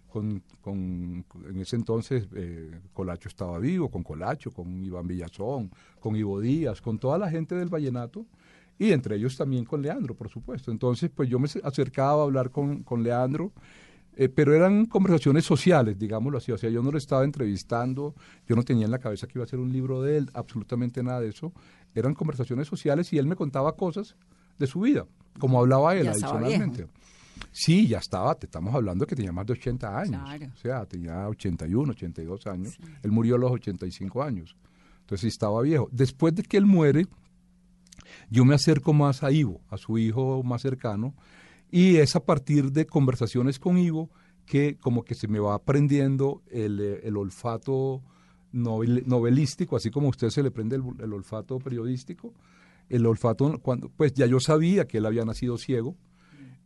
Con, 0.09 0.41
con 0.61 1.25
en 1.49 1.59
ese 1.59 1.75
entonces 1.75 2.25
eh, 2.33 2.71
Colacho 2.93 3.27
estaba 3.27 3.59
vivo, 3.59 3.91
con 3.91 4.01
Colacho, 4.01 4.49
con 4.49 4.81
Iván 4.81 5.07
Villazón, 5.07 5.69
con 5.99 6.15
Ivo 6.15 6.39
Díaz, 6.39 6.79
con 6.79 6.97
toda 6.97 7.17
la 7.17 7.29
gente 7.29 7.53
del 7.53 7.67
vallenato 7.67 8.25
y 8.77 8.91
entre 8.91 9.15
ellos 9.15 9.37
también 9.37 9.65
con 9.65 9.81
Leandro, 9.81 10.15
por 10.15 10.29
supuesto. 10.29 10.71
Entonces, 10.71 11.09
pues 11.13 11.29
yo 11.29 11.39
me 11.39 11.47
acercaba 11.63 12.21
a 12.21 12.25
hablar 12.25 12.51
con, 12.51 12.83
con 12.83 13.03
Leandro 13.03 13.51
eh, 14.15 14.29
pero 14.29 14.53
eran 14.53 14.85
conversaciones 14.85 15.45
sociales, 15.45 15.97
digámoslo 15.99 16.37
así. 16.37 16.51
O 16.51 16.57
sea, 16.57 16.69
yo 16.69 16.81
no 16.81 16.91
lo 16.91 16.97
estaba 16.97 17.23
entrevistando, 17.23 18.15
yo 18.47 18.55
no 18.55 18.63
tenía 18.63 18.85
en 18.85 18.91
la 18.91 18.99
cabeza 18.99 19.27
que 19.27 19.37
iba 19.37 19.43
a 19.43 19.47
ser 19.47 19.59
un 19.59 19.71
libro 19.71 20.01
de 20.01 20.17
él, 20.17 20.29
absolutamente 20.33 21.03
nada 21.03 21.19
de 21.19 21.29
eso. 21.29 21.51
Eran 21.93 22.13
conversaciones 22.13 22.67
sociales 22.67 23.11
y 23.13 23.17
él 23.17 23.27
me 23.27 23.35
contaba 23.35 23.75
cosas 23.75 24.15
de 24.57 24.67
su 24.67 24.81
vida, 24.81 25.05
como 25.39 25.59
hablaba 25.59 25.95
él 25.95 26.07
adicionalmente. 26.07 26.87
Sí, 27.51 27.87
ya 27.87 27.97
estaba, 27.97 28.35
te 28.35 28.45
estamos 28.45 28.73
hablando 28.73 29.05
que 29.05 29.15
tenía 29.15 29.31
más 29.31 29.45
de 29.45 29.53
80 29.53 29.99
años. 29.99 30.21
O 30.53 30.57
sea, 30.57 30.85
tenía 30.85 31.27
81, 31.27 31.91
82 31.91 32.47
años. 32.47 32.77
Él 33.03 33.11
murió 33.11 33.35
a 33.35 33.37
los 33.37 33.51
85 33.51 34.23
años. 34.23 34.55
Entonces 35.01 35.33
estaba 35.33 35.61
viejo. 35.61 35.89
Después 35.91 36.33
de 36.35 36.43
que 36.43 36.57
él 36.57 36.65
muere, 36.65 37.05
yo 38.29 38.45
me 38.45 38.55
acerco 38.55 38.93
más 38.93 39.23
a 39.23 39.31
Ivo, 39.31 39.61
a 39.69 39.77
su 39.77 39.97
hijo 39.97 40.41
más 40.43 40.61
cercano, 40.61 41.13
y 41.75 41.97
es 41.97 42.15
a 42.15 42.23
partir 42.23 42.71
de 42.71 42.85
conversaciones 42.85 43.59
con 43.59 43.77
Ivo 43.77 44.09
que 44.45 44.77
como 44.77 45.03
que 45.03 45.13
se 45.13 45.27
me 45.27 45.39
va 45.39 45.55
aprendiendo 45.55 46.41
el, 46.49 46.79
eh, 46.79 47.01
el 47.03 47.17
olfato 47.17 48.01
novelístico, 48.53 49.75
así 49.75 49.91
como 49.91 50.07
a 50.07 50.11
usted 50.11 50.29
se 50.29 50.41
le 50.41 50.51
prende 50.51 50.77
el, 50.77 51.11
olfato 51.11 51.59
periodístico. 51.59 52.33
El 52.87 53.05
olfato, 53.05 53.59
cuando, 53.59 53.89
pues 53.89 54.13
ya 54.13 54.25
yo 54.25 54.39
sabía 54.39 54.87
que 54.87 54.99
él 54.99 55.05
había 55.05 55.25
nacido 55.25 55.57
ciego, 55.57 55.97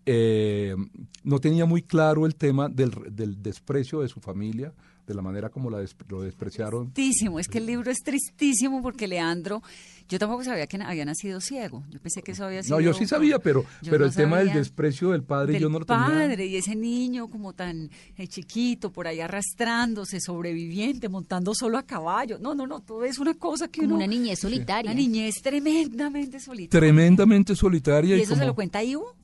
eh, 0.05 0.75
no 1.23 1.39
tenía 1.39 1.65
muy 1.65 1.81
claro 1.81 2.27
el 2.27 2.35
tema 2.35 2.69
del, 2.69 2.91
del, 3.09 3.41
desprecio 3.41 4.01
de 4.01 4.09
su 4.09 4.19
familia, 4.19 4.75
de 5.09 5.15
la 5.15 5.23
manera 5.23 5.49
como 5.49 5.71
la 5.71 5.83
lo 6.07 6.21
despreciaron. 6.21 6.93
Tristísimo, 6.93 7.39
es 7.39 7.47
que 7.47 7.57
el 7.57 7.65
libro 7.65 7.89
es 7.89 7.97
tristísimo 8.03 8.83
porque 8.83 9.07
Leandro, 9.07 9.63
yo 10.07 10.19
tampoco 10.19 10.43
sabía 10.43 10.67
que 10.67 10.77
había 10.77 11.03
nacido 11.03 11.41
ciego. 11.41 11.83
Yo 11.89 11.99
pensé 11.99 12.21
que 12.21 12.33
eso 12.33 12.45
había 12.45 12.61
sido. 12.61 12.77
No, 12.77 12.81
yo 12.81 12.93
sí 12.93 13.07
sabía, 13.07 13.39
pero, 13.39 13.65
pero 13.89 14.05
el 14.05 14.13
tema 14.13 14.37
del 14.37 14.53
desprecio 14.53 15.09
del 15.09 15.23
padre 15.23 15.59
yo 15.59 15.67
no 15.67 15.79
lo 15.79 15.85
tenía. 15.85 16.05
padre 16.05 16.45
y 16.45 16.57
ese 16.57 16.75
niño 16.75 17.27
como 17.27 17.53
tan 17.53 17.89
eh, 18.17 18.27
chiquito 18.27 18.91
por 18.91 19.07
ahí 19.07 19.19
arrastrándose, 19.19 20.19
sobreviviente, 20.19 21.09
montando 21.09 21.55
solo 21.55 21.79
a 21.79 21.83
caballo. 21.83 22.37
No, 22.39 22.53
no, 22.53 22.67
no, 22.67 22.79
todo 22.79 23.03
es 23.03 23.17
una 23.17 23.33
cosa 23.33 23.67
que 23.67 23.81
como 23.81 23.95
una 23.95 24.05
niñez 24.05 24.39
solitaria. 24.39 24.91
Una 24.91 24.99
niñez 24.99 25.41
tremendamente 25.41 26.39
solitaria. 26.39 26.79
Tremendamente 26.79 27.55
solitaria. 27.55 28.15
¿Y, 28.15 28.21
eso 28.21 28.35
se 28.35 28.45
lo 28.45 28.53
cuenta 28.53 28.83
Ivo? 28.83 29.15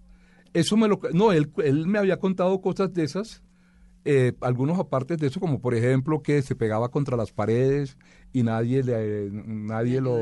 Eso 0.51 0.77
me 0.77 0.87
lo. 0.87 0.99
No, 1.13 1.31
él, 1.31 1.51
él 1.63 1.85
me 1.85 1.99
había 1.99 2.17
contado 2.17 2.59
cosas 2.59 2.91
de 2.91 3.03
esas 3.03 3.43
eh, 4.05 4.33
algunos 4.41 4.79
aparte 4.79 5.17
de 5.17 5.27
eso, 5.27 5.39
como 5.39 5.59
por 5.59 5.73
ejemplo 5.73 6.21
que 6.21 6.41
se 6.43 6.55
pegaba 6.55 6.89
contra 6.89 7.17
las 7.17 7.31
paredes 7.31 7.97
y 8.31 8.43
nadie 8.43 8.83
le, 8.83 9.29
nadie 9.31 9.99
lo, 9.99 10.19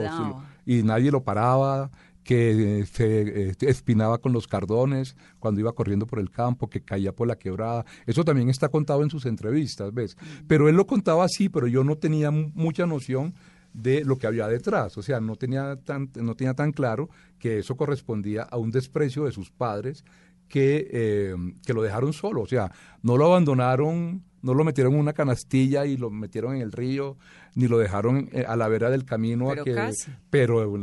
y 0.66 0.84
nadie 0.84 1.12
lo 1.12 1.24
paraba, 1.24 1.92
que 2.24 2.86
se 2.92 3.50
eh, 3.50 3.56
espinaba 3.60 4.20
con 4.20 4.32
los 4.32 4.48
cardones 4.48 5.18
cuando 5.40 5.60
iba 5.60 5.74
corriendo 5.74 6.08
por 6.08 6.20
el 6.20 6.32
campo, 6.32 6.70
que 6.70 6.82
caía 6.82 7.14
por 7.14 7.28
la 7.28 7.38
quebrada. 7.38 7.86
Eso 8.06 8.24
también 8.24 8.50
está 8.50 8.70
contado 8.70 9.04
en 9.04 9.10
sus 9.10 9.26
entrevistas, 9.26 9.94
¿ves? 9.94 10.16
Mm. 10.16 10.46
Pero 10.48 10.70
él 10.70 10.76
lo 10.76 10.88
contaba 10.88 11.26
así, 11.26 11.50
pero 11.50 11.68
yo 11.68 11.84
no 11.84 11.98
tenía 11.98 12.32
mucha 12.32 12.86
noción 12.86 13.34
de 13.74 14.06
lo 14.06 14.18
que 14.18 14.28
había 14.28 14.48
detrás. 14.48 14.98
O 14.98 15.02
sea, 15.02 15.20
no 15.20 15.36
tenía 15.36 15.76
tan, 15.84 16.10
no 16.16 16.36
tenía 16.36 16.54
tan 16.54 16.72
claro 16.72 17.10
que 17.40 17.60
eso 17.60 17.76
correspondía 17.76 18.44
a 18.44 18.58
un 18.58 18.72
desprecio 18.72 19.26
de 19.26 19.32
sus 19.32 19.52
padres 19.52 20.06
que, 20.48 20.88
eh, 20.92 21.36
que 21.66 21.74
lo 21.74 21.82
dejaron 21.82 22.14
solo, 22.14 22.42
o 22.42 22.48
sea, 22.48 22.72
no 23.02 23.18
lo 23.18 23.26
abandonaron, 23.26 24.24
no 24.44 24.54
lo 24.54 24.64
metieron 24.64 24.94
en 24.94 25.00
una 25.00 25.14
canastilla 25.14 25.86
y 25.86 25.98
lo 25.98 26.10
metieron 26.10 26.56
en 26.56 26.62
el 26.62 26.72
río, 26.72 27.18
ni 27.56 27.68
lo 27.68 27.78
dejaron 27.80 28.30
eh, 28.34 28.44
a 28.48 28.56
la 28.56 28.68
vera 28.68 28.90
del 28.90 29.06
camino, 29.06 29.48
pero, 29.50 29.64
que, 29.64 29.92
pero, 30.30 30.74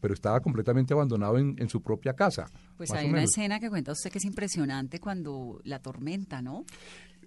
pero 0.00 0.14
estaba 0.14 0.40
completamente 0.40 0.92
abandonado 0.92 1.38
en, 1.38 1.56
en 1.58 1.68
su 1.68 1.82
propia 1.82 2.12
casa. 2.12 2.46
Pues 2.76 2.90
hay 2.92 3.08
una 3.08 3.24
escena 3.24 3.58
que 3.58 3.70
cuenta 3.70 3.92
usted 3.92 4.10
que 4.10 4.18
es 4.18 4.24
impresionante 4.24 5.00
cuando 5.00 5.60
la 5.64 5.80
tormenta, 5.80 6.42
¿no? 6.42 6.64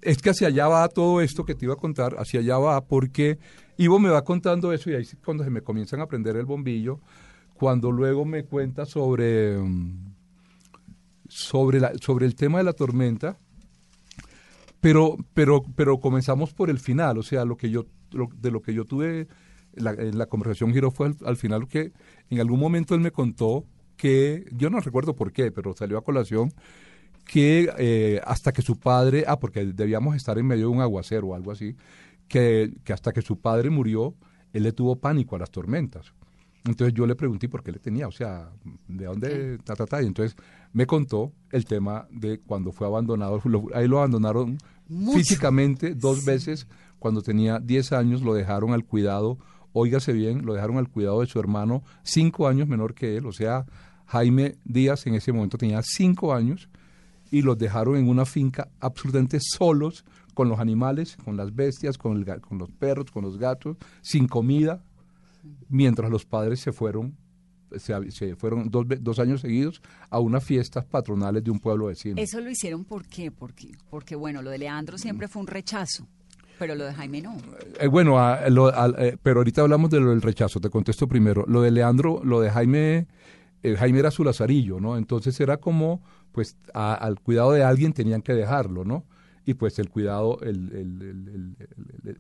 Es 0.02 0.20
que 0.20 0.30
hacia 0.30 0.48
allá 0.48 0.68
va 0.68 0.88
todo 0.88 1.22
esto 1.22 1.44
que 1.44 1.56
te 1.56 1.66
iba 1.66 1.74
a 1.74 1.78
contar, 1.78 2.16
hacia 2.18 2.40
allá 2.40 2.58
va 2.60 2.82
porque 2.82 3.38
Ivo 3.78 4.00
me 4.00 4.10
va 4.10 4.24
contando 4.24 4.72
eso 4.72 4.90
y 4.92 4.94
ahí 4.94 5.06
cuando 5.26 5.44
se 5.44 5.50
me 5.50 5.62
comienzan 5.62 6.02
a 6.02 6.06
prender 6.06 6.38
el 6.38 6.46
bombillo, 6.46 7.00
cuando 7.56 7.92
luego 7.92 8.26
me 8.26 8.46
cuenta 8.46 8.86
sobre... 8.86 9.58
Sobre, 11.40 11.80
la, 11.80 11.94
sobre 12.02 12.26
el 12.26 12.36
tema 12.36 12.58
de 12.58 12.66
la 12.66 12.74
tormenta, 12.74 13.38
pero, 14.82 15.18
pero, 15.34 15.64
pero 15.76 16.00
comenzamos 16.00 16.54
por 16.54 16.70
el 16.70 16.80
final, 16.80 17.18
o 17.18 17.24
sea, 17.24 17.46
lo 17.46 17.56
que 17.56 17.70
yo, 17.70 17.86
de 18.12 18.52
lo 18.52 18.62
que 18.62 18.74
yo 18.74 18.86
tuve, 18.86 19.28
la, 19.74 19.94
la 19.94 20.26
conversación 20.26 20.74
giró 20.74 20.92
fue 20.92 21.14
al, 21.26 21.38
final 21.38 21.68
que 21.68 21.94
en 22.30 22.40
algún 22.40 22.60
momento 22.60 22.94
él 22.94 23.02
me 23.02 23.12
contó 23.12 23.66
que, 23.96 24.46
yo 24.52 24.70
no 24.70 24.80
recuerdo 24.80 25.16
por 25.16 25.32
qué, 25.32 25.52
pero 25.52 25.74
salió 25.74 25.98
a 25.98 26.04
colación, 26.04 26.54
que 27.26 27.70
eh, 27.78 28.22
hasta 28.26 28.52
que 28.52 28.62
su 28.62 28.78
padre, 28.78 29.24
ah, 29.28 29.40
porque 29.40 29.66
debíamos 29.66 30.16
estar 30.16 30.38
en 30.38 30.46
medio 30.46 30.68
de 30.70 30.76
un 30.76 30.82
aguacero 30.82 31.28
o 31.28 31.36
algo 31.36 31.52
así, 31.52 31.76
que, 32.28 32.74
que 32.84 32.94
hasta 32.94 33.14
que 33.14 33.22
su 33.22 33.40
padre 33.40 33.70
murió, 33.70 34.16
él 34.54 34.64
le 34.64 34.72
tuvo 34.72 34.98
pánico 34.98 35.36
a 35.36 35.40
las 35.40 35.52
tormentas. 35.52 36.14
Entonces 36.66 36.94
yo 36.94 37.06
le 37.06 37.16
pregunté 37.16 37.48
por 37.48 37.64
qué 37.64 37.72
le 37.72 37.80
tenía, 37.80 38.08
o 38.08 38.12
sea, 38.12 38.52
¿de 38.88 39.06
dónde? 39.06 39.58
Ta, 39.60 39.76
ta, 39.76 39.86
ta. 39.86 40.02
Y 40.02 40.08
entonces 40.08 40.36
me 40.74 40.86
contó 40.86 41.32
el 41.52 41.66
tema 41.66 42.08
de 42.12 42.40
cuando 42.40 42.72
fue 42.72 42.88
abandonado. 42.88 43.42
ahí 43.74 43.88
lo 43.88 44.00
abandonaron 44.00 44.58
físicamente 45.14 45.96
dos 45.96 46.26
veces. 46.26 46.68
Cuando 47.00 47.22
tenía 47.22 47.60
10 47.60 47.94
años 47.94 48.22
lo 48.22 48.34
dejaron 48.34 48.74
al 48.74 48.84
cuidado, 48.84 49.38
óigase 49.72 50.12
bien, 50.12 50.46
lo 50.46 50.54
dejaron 50.54 50.78
al 50.78 50.90
cuidado 50.90 51.22
de 51.22 51.28
su 51.28 51.40
hermano, 51.40 51.84
cinco 52.04 52.48
años 52.48 52.68
menor 52.68 52.94
que 52.94 53.16
él. 53.16 53.26
O 53.26 53.32
sea, 53.32 53.66
Jaime 54.08 54.58
Díaz 54.66 55.08
en 55.08 55.16
ese 55.16 55.32
momento 55.32 55.58
tenía 55.58 55.82
cinco 55.82 56.34
años 56.34 56.70
y 57.32 57.42
los 57.42 57.58
dejaron 57.58 57.96
en 57.96 58.10
una 58.10 58.26
finca 58.26 58.70
absolutamente 58.80 59.40
solos 59.40 60.04
con 60.34 60.50
los 60.50 60.60
animales, 60.60 61.18
con 61.24 61.38
las 61.38 61.54
bestias, 61.56 61.98
con, 61.98 62.18
el, 62.18 62.42
con 62.42 62.58
los 62.58 62.72
perros, 62.72 63.12
con 63.12 63.24
los 63.24 63.38
gatos, 63.38 63.78
sin 64.02 64.28
comida, 64.28 64.84
mientras 65.68 66.10
los 66.10 66.26
padres 66.26 66.60
se 66.60 66.72
fueron 66.72 67.18
se, 67.78 68.36
fueron 68.36 68.70
dos, 68.70 68.86
dos, 69.00 69.20
años 69.20 69.42
seguidos 69.42 69.82
a 70.10 70.20
unas 70.20 70.44
fiestas 70.44 70.86
patronales 70.86 71.44
de 71.44 71.52
un 71.52 71.60
pueblo 71.60 71.86
vecino. 71.88 72.16
¿Eso 72.20 72.40
lo 72.42 72.50
hicieron 72.50 72.84
por 72.84 73.06
qué? 73.06 73.32
Porque, 73.32 73.72
porque 73.90 74.16
bueno, 74.16 74.42
lo 74.42 74.50
de 74.50 74.58
Leandro 74.58 74.98
siempre 74.98 75.28
fue 75.28 75.42
un 75.42 75.48
rechazo. 75.48 76.08
Pero 76.58 76.76
lo 76.76 76.86
de 76.86 76.94
Jaime 76.94 77.22
no. 77.22 77.38
Eh, 77.80 77.88
bueno, 77.88 78.18
eh, 78.20 79.18
pero 79.24 79.40
ahorita 79.40 79.62
hablamos 79.62 79.90
de 79.90 80.02
lo 80.02 80.10
del 80.10 80.22
rechazo, 80.22 80.60
te 80.60 80.70
contesto 80.70 81.08
primero. 81.08 81.46
Lo 81.48 81.62
de 81.62 81.72
Leandro, 81.72 82.22
lo 82.24 82.42
de 82.42 82.50
Jaime, 82.50 83.08
eh, 83.64 83.76
Jaime 83.78 84.00
era 84.00 84.12
su 84.12 84.26
lazarillo, 84.26 84.80
¿no? 84.80 84.98
Entonces 84.98 85.40
era 85.40 85.58
como, 85.58 86.02
pues, 86.34 86.58
al 86.74 87.20
cuidado 87.22 87.54
de 87.54 87.64
alguien 87.64 87.94
tenían 87.94 88.22
que 88.22 88.34
dejarlo, 88.34 88.84
¿no? 88.84 89.06
Y 89.46 89.54
pues 89.54 89.80
el 89.80 89.90
cuidado, 89.90 90.40
el, 90.42 91.56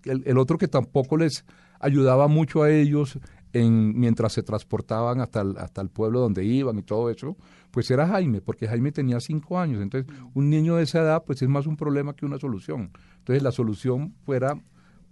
el, 0.05 0.23
el 0.25 0.37
otro 0.37 0.57
que 0.57 0.67
tampoco 0.67 1.17
les 1.17 1.45
ayudaba 1.79 2.27
mucho 2.27 2.63
a 2.63 2.71
ellos 2.71 3.19
en, 3.53 3.99
mientras 3.99 4.33
se 4.33 4.43
transportaban 4.43 5.21
hasta 5.21 5.41
el, 5.41 5.57
hasta 5.57 5.81
el 5.81 5.89
pueblo 5.89 6.19
donde 6.19 6.45
iban 6.45 6.77
y 6.77 6.83
todo 6.83 7.09
eso, 7.09 7.35
pues 7.71 7.89
era 7.89 8.07
Jaime, 8.07 8.41
porque 8.41 8.67
Jaime 8.67 8.91
tenía 8.91 9.19
cinco 9.19 9.59
años. 9.59 9.81
Entonces, 9.81 10.11
un 10.33 10.49
niño 10.49 10.75
de 10.75 10.83
esa 10.83 11.01
edad, 11.01 11.23
pues 11.25 11.41
es 11.41 11.49
más 11.49 11.65
un 11.65 11.77
problema 11.77 12.15
que 12.15 12.25
una 12.25 12.37
solución. 12.37 12.91
Entonces, 13.19 13.43
la 13.43 13.51
solución 13.51 14.13
fuera 14.25 14.59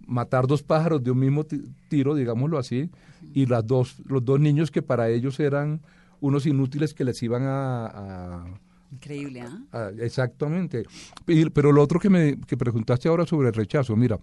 matar 0.06 0.46
dos 0.46 0.62
pájaros 0.62 1.02
de 1.02 1.10
un 1.10 1.18
mismo 1.18 1.44
tiro, 1.88 2.14
digámoslo 2.14 2.58
así, 2.58 2.90
y 3.34 3.46
las 3.46 3.66
dos, 3.66 3.96
los 4.06 4.24
dos 4.24 4.40
niños 4.40 4.70
que 4.70 4.82
para 4.82 5.08
ellos 5.10 5.38
eran 5.40 5.80
unos 6.20 6.46
inútiles 6.46 6.94
que 6.94 7.04
les 7.04 7.22
iban 7.22 7.42
a... 7.44 8.44
Increíble, 8.90 9.44
¿ah? 9.72 9.90
exactamente. 10.00 10.84
Pero 11.26 11.72
lo 11.72 11.82
otro 11.82 12.00
que 12.00 12.08
me 12.08 12.38
que 12.40 12.56
preguntaste 12.56 13.08
ahora 13.08 13.26
sobre 13.26 13.48
el 13.48 13.54
rechazo, 13.54 13.94
mira, 13.96 14.18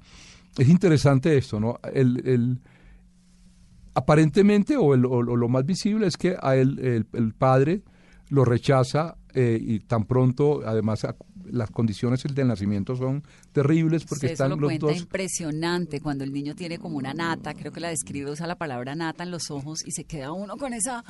es 0.58 0.68
interesante 0.70 1.38
esto, 1.38 1.60
¿no? 1.60 1.80
El, 1.94 2.28
el, 2.28 2.60
aparentemente, 3.94 4.78
o, 4.78 4.96
lo 4.96 5.50
más 5.50 5.66
visible, 5.66 6.08
es 6.08 6.18
que 6.18 6.36
a 6.40 6.56
él, 6.56 7.08
el, 7.14 7.34
padre 7.34 7.82
lo 8.30 8.44
rechaza 8.44 9.18
eh, 9.34 9.58
y 9.60 9.80
tan 9.80 10.06
pronto, 10.06 10.62
además, 10.66 11.06
las 11.46 11.70
condiciones 11.70 12.24
del 12.24 12.48
nacimiento 12.48 12.96
son 12.96 13.24
terribles 13.52 14.04
porque 14.06 14.28
están 14.28 14.50
lo 14.50 14.56
los 14.56 14.70
cuenta 14.70 14.88
dos. 14.88 14.98
impresionante 14.98 16.02
cuando 16.02 16.24
el 16.24 16.32
niño 16.32 16.56
tiene 16.56 16.80
como 16.80 16.98
una 16.98 17.14
nata, 17.14 17.54
creo 17.54 17.72
que 17.72 17.80
la 17.80 17.90
describe, 17.90 18.32
usa 18.32 18.48
la 18.48 18.56
palabra 18.56 18.96
nata 18.96 19.24
en 19.24 19.32
los 19.32 19.52
ojos 19.52 19.80
y 19.86 19.92
se 19.92 20.06
queda 20.06 20.32
uno 20.32 20.58
con 20.58 20.74
esa 20.74 21.04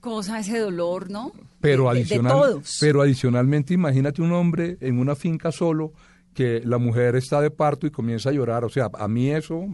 cosa, 0.00 0.38
ese 0.38 0.58
dolor, 0.58 1.10
¿no? 1.10 1.32
Pero, 1.60 1.90
adicional, 1.90 2.62
pero 2.80 3.02
adicionalmente, 3.02 3.74
imagínate 3.74 4.22
un 4.22 4.32
hombre 4.32 4.78
en 4.80 4.98
una 4.98 5.14
finca 5.14 5.50
solo 5.52 5.92
que 6.34 6.62
la 6.64 6.78
mujer 6.78 7.16
está 7.16 7.40
de 7.40 7.50
parto 7.50 7.86
y 7.86 7.90
comienza 7.90 8.30
a 8.30 8.32
llorar. 8.32 8.64
O 8.64 8.68
sea, 8.68 8.90
a 8.94 9.08
mí 9.08 9.30
eso 9.30 9.66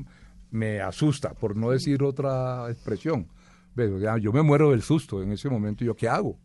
me 0.50 0.80
asusta, 0.80 1.34
por 1.34 1.56
no 1.56 1.70
decir 1.70 2.02
otra 2.02 2.70
expresión. 2.70 3.28
Yo 4.20 4.32
me 4.32 4.42
muero 4.42 4.70
del 4.70 4.82
susto 4.82 5.22
en 5.22 5.32
ese 5.32 5.50
momento. 5.50 5.84
¿Yo 5.84 5.94
qué 5.94 6.08
hago? 6.08 6.38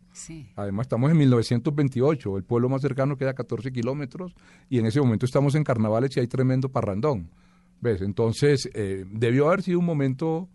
Además, 0.56 0.84
estamos 0.84 1.10
en 1.10 1.16
1928. 1.18 2.36
El 2.36 2.44
pueblo 2.44 2.68
más 2.68 2.82
cercano 2.82 3.16
queda 3.16 3.30
a 3.30 3.34
14 3.34 3.72
kilómetros 3.72 4.34
y 4.68 4.78
en 4.78 4.86
ese 4.86 5.00
momento 5.00 5.26
estamos 5.26 5.54
en 5.54 5.62
carnavales 5.62 6.16
y 6.16 6.20
hay 6.20 6.26
tremendo 6.26 6.68
parrandón. 6.70 7.30
¿Ves? 7.80 8.02
Entonces, 8.02 8.68
eh, 8.74 9.06
debió 9.10 9.46
haber 9.46 9.62
sido 9.62 9.78
un 9.78 9.86
momento 9.86 10.48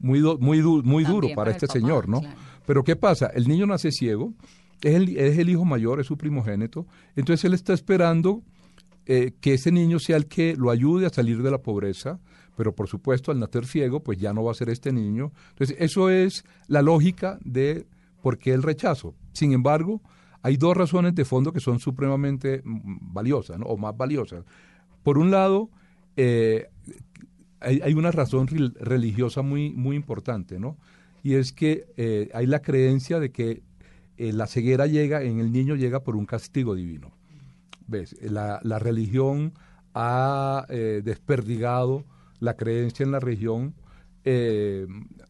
muy, 0.00 0.20
muy, 0.40 0.62
muy 0.62 1.04
duro 1.04 1.28
para, 1.34 1.52
este 1.52 1.66
señor, 1.68 2.08
¿no? 2.08 2.22
Pero 2.66 2.84
¿qué 2.84 2.96
pasa? 2.96 3.26
El 3.26 3.48
niño 3.48 3.66
nace 3.66 3.90
ciego, 3.90 4.32
es 4.82 4.94
el, 4.94 5.16
es 5.16 5.38
el 5.38 5.48
hijo 5.48 5.64
mayor, 5.64 6.00
es 6.00 6.06
su 6.06 6.16
primogénito. 6.16 6.86
Entonces, 7.16 7.44
él 7.44 7.54
está 7.54 7.72
esperando 7.72 8.42
eh, 9.06 9.32
que 9.40 9.54
ese 9.54 9.72
niño 9.72 9.98
sea 9.98 10.16
el 10.16 10.26
que 10.26 10.54
lo 10.56 10.70
ayude 10.70 11.06
a 11.06 11.10
salir 11.10 11.42
de 11.42 11.50
la 11.50 11.58
pobreza, 11.58 12.20
pero 12.56 12.74
por 12.74 12.88
supuesto 12.88 13.32
al 13.32 13.38
nacer 13.38 13.66
ciego, 13.66 14.00
pues 14.00 14.18
ya 14.18 14.32
no 14.32 14.44
va 14.44 14.52
a 14.52 14.54
ser 14.54 14.68
este 14.68 14.92
niño. 14.92 15.32
Entonces, 15.50 15.76
eso 15.80 16.10
es 16.10 16.44
la 16.68 16.82
lógica 16.82 17.38
de 17.44 17.86
por 18.20 18.38
qué 18.38 18.52
el 18.52 18.62
rechazo. 18.62 19.14
Sin 19.32 19.52
embargo, 19.52 20.00
hay 20.42 20.56
dos 20.56 20.76
razones 20.76 21.14
de 21.14 21.24
fondo 21.24 21.52
que 21.52 21.60
son 21.60 21.78
supremamente 21.78 22.62
mm, 22.64 23.12
valiosas, 23.12 23.58
o 23.64 23.76
más 23.76 23.96
valiosas. 23.96 24.44
Por 25.02 25.18
un 25.18 25.30
lado, 25.30 25.70
eh, 26.16 26.68
hay, 27.60 27.94
una 27.94 28.10
razón 28.10 28.48
religiosa 28.48 29.42
muy, 29.42 29.72
muy 29.72 29.96
importante, 29.96 30.58
¿no? 30.58 30.76
Y 31.22 31.34
es 31.34 31.52
que 31.52 31.86
eh, 31.96 32.30
hay 32.34 32.46
la 32.46 32.62
creencia 32.62 33.20
de 33.20 33.30
que 33.30 33.62
eh, 34.16 34.32
la 34.32 34.46
ceguera 34.46 34.86
llega, 34.86 35.22
en 35.22 35.38
el 35.40 35.52
niño 35.52 35.76
llega 35.76 36.02
por 36.02 36.16
un 36.16 36.26
castigo 36.26 36.74
divino. 36.74 37.12
¿Ves? 37.86 38.16
La, 38.22 38.60
la 38.62 38.78
religión 38.78 39.52
ha 39.94 40.66
eh, 40.68 41.02
desperdigado 41.04 42.04
la 42.40 42.54
creencia 42.56 43.04
en 43.04 43.12
la 43.12 43.20
religión 43.20 43.74
de, 44.24 44.86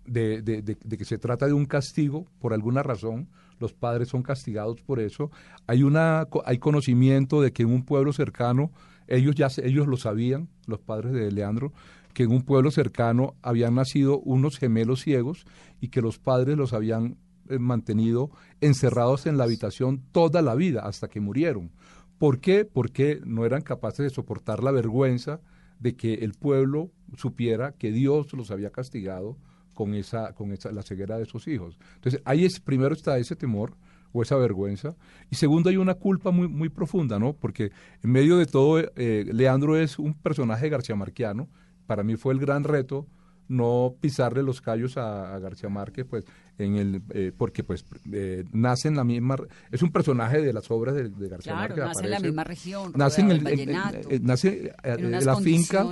de, 0.06 0.99
que 0.99 1.04
se 1.06 1.16
trata 1.16 1.46
de 1.46 1.54
un 1.54 1.64
castigo 1.64 2.26
por 2.40 2.52
alguna 2.52 2.82
razón, 2.82 3.28
los 3.58 3.72
padres 3.72 4.08
son 4.08 4.22
castigados 4.22 4.82
por 4.82 5.00
eso. 5.00 5.30
Hay, 5.66 5.82
una, 5.82 6.28
hay 6.44 6.58
conocimiento 6.58 7.40
de 7.40 7.52
que 7.52 7.62
en 7.62 7.70
un 7.70 7.84
pueblo 7.87 8.12
cercano, 8.12 8.70
ellos 9.06 9.34
ya 9.34 9.49
ellos 9.62 9.87
lo 9.87 9.96
sabían, 9.96 10.49
los 10.66 10.80
padres 10.80 11.12
de 11.12 11.32
Leandro, 11.32 11.72
que 12.12 12.25
en 12.25 12.33
un 12.33 12.42
pueblo 12.42 12.71
cercano 12.71 13.35
habían 13.42 13.75
nacido 13.75 14.19
unos 14.21 14.59
gemelos 14.59 15.02
ciegos 15.02 15.45
y 15.81 15.88
que 15.88 16.02
los 16.02 16.19
padres 16.19 16.57
los 16.57 16.73
habían 16.73 17.16
eh, 17.49 17.59
mantenido 17.59 18.31
encerrados 18.61 19.26
en 19.26 19.37
la 19.37 19.45
habitación 19.45 20.02
toda 20.12 20.42
la 20.42 20.54
vida 20.54 20.83
hasta 20.83 21.09
que 21.09 21.21
murieron. 21.21 21.71
¿Por 22.19 22.38
qué? 22.38 22.64
Porque 22.64 23.21
no 23.25 23.45
eran 23.45 23.62
capaces 23.62 24.04
de 24.04 24.11
soportar 24.11 24.62
la 24.62 24.71
vergüenza 24.71 25.40
de 25.81 25.97
que 25.97 26.14
el 26.14 26.35
pueblo 26.35 26.92
supiera 27.16 27.73
que 27.73 27.90
Dios 27.90 28.33
los 28.33 28.50
había 28.52 28.71
castigado 28.71 29.37
con 29.75 29.95
esa 29.95 30.33
con 30.35 30.52
esa, 30.52 30.71
la 30.71 30.83
ceguera 30.83 31.19
de 31.19 31.26
sus 31.26 31.49
hijos. 31.49 31.78
Entonces, 31.97 32.23
ahí 32.25 32.45
es 32.45 32.61
primero 32.61 32.95
está 32.95 33.19
ese 33.19 33.35
temor 33.35 33.75
o 34.12 34.23
esa 34.23 34.37
vergüenza 34.37 34.95
y 35.31 35.37
segundo 35.37 35.71
hay 35.71 35.78
una 35.78 35.95
culpa 35.95 36.31
muy 36.31 36.47
muy 36.47 36.69
profunda, 36.69 37.19
¿no? 37.19 37.33
Porque 37.33 37.73
en 38.02 38.12
medio 38.12 38.37
de 38.37 38.47
todo 38.47 38.78
eh, 38.78 39.25
Leandro 39.33 39.76
es 39.76 39.99
un 39.99 40.14
personaje 40.14 40.69
garcía 40.69 40.95
marquiano 40.95 41.49
para 41.92 42.04
mí 42.04 42.16
fue 42.16 42.32
el 42.32 42.40
gran 42.40 42.64
reto 42.64 43.06
no 43.49 43.96
pisarle 44.00 44.42
los 44.42 44.62
callos 44.62 44.96
a, 44.96 45.38
García 45.40 45.68
Márquez, 45.68 46.06
pues, 46.08 46.25
en 46.56 46.76
el, 46.76 47.02
eh, 47.11 47.32
porque 47.37 47.62
pues 47.62 47.84
eh, 48.11 48.44
nace 48.50 48.88
en 48.88 48.96
la 48.96 49.04
misma, 49.04 49.37
es 49.70 49.82
un 49.82 49.92
personaje 49.92 50.40
de 50.40 50.54
las 50.54 50.70
obras 50.70 50.94
de, 50.94 51.11
García 51.28 51.52
claro, 51.52 51.76
Márquez. 51.76 51.84
nace 51.84 52.04
en 52.04 52.11
la 52.11 52.20
misma 52.20 52.44
región, 52.44 52.92
nace 52.96 53.20
en 53.20 53.30
el, 53.30 54.22
nace 54.22 54.72
la 54.82 55.37
finca, 55.37 55.87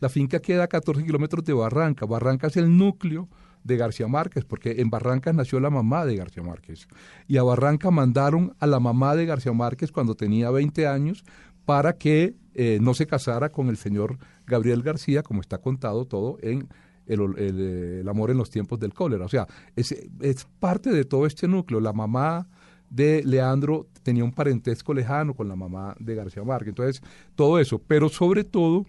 la 0.00 0.08
finca 0.10 0.40
queda 0.40 0.64
a 0.64 0.68
14 0.68 1.06
kilómetros 1.06 1.42
de 1.42 1.54
Barranca. 1.54 2.04
Barranca 2.04 2.48
es 2.48 2.58
el 2.58 2.76
núcleo 2.76 3.26
de 3.64 3.78
García 3.78 4.08
Márquez, 4.08 4.44
porque 4.44 4.82
en 4.82 4.90
Barranca 4.90 5.32
nació 5.32 5.58
la 5.58 5.70
mamá 5.70 6.04
de 6.04 6.16
García 6.16 6.42
Márquez. 6.42 6.86
Y 7.28 7.38
a 7.38 7.42
Barranca 7.42 7.90
mandaron 7.90 8.54
a 8.60 8.66
la 8.66 8.78
mamá 8.78 9.16
de 9.16 9.24
García 9.24 9.54
Márquez 9.54 9.90
cuando 9.90 10.16
tenía 10.16 10.50
20 10.50 10.86
años 10.86 11.24
para 11.64 11.96
que 11.96 12.36
eh, 12.54 12.78
no 12.80 12.94
se 12.94 13.06
casara 13.06 13.50
con 13.50 13.68
el 13.68 13.76
señor 13.76 14.18
Gabriel 14.46 14.82
García, 14.82 15.22
como 15.22 15.40
está 15.40 15.58
contado 15.58 16.06
todo 16.06 16.38
en 16.42 16.68
el, 17.06 18.08
amor 18.08 18.30
en 18.30 18.38
los 18.38 18.50
tiempos 18.50 18.80
del 18.80 18.92
cólera. 18.92 19.24
O 19.24 19.28
sea, 19.28 19.46
es, 19.76 19.94
es, 20.20 20.46
parte 20.58 20.90
de 20.90 21.04
todo 21.04 21.26
este 21.26 21.46
núcleo. 21.46 21.80
La 21.80 21.92
mamá 21.92 22.48
de 22.90 23.22
Leandro 23.24 23.86
tenía 24.02 24.24
un 24.24 24.32
parentesco 24.32 24.94
lejano 24.94 25.34
con 25.34 25.48
la 25.48 25.56
mamá 25.56 25.96
de 25.98 26.14
García 26.14 26.42
Márquez. 26.44 26.68
Entonces, 26.68 27.02
todo 27.34 27.58
eso. 27.58 27.78
Pero 27.78 28.08
sobre 28.08 28.44
todo, 28.44 28.86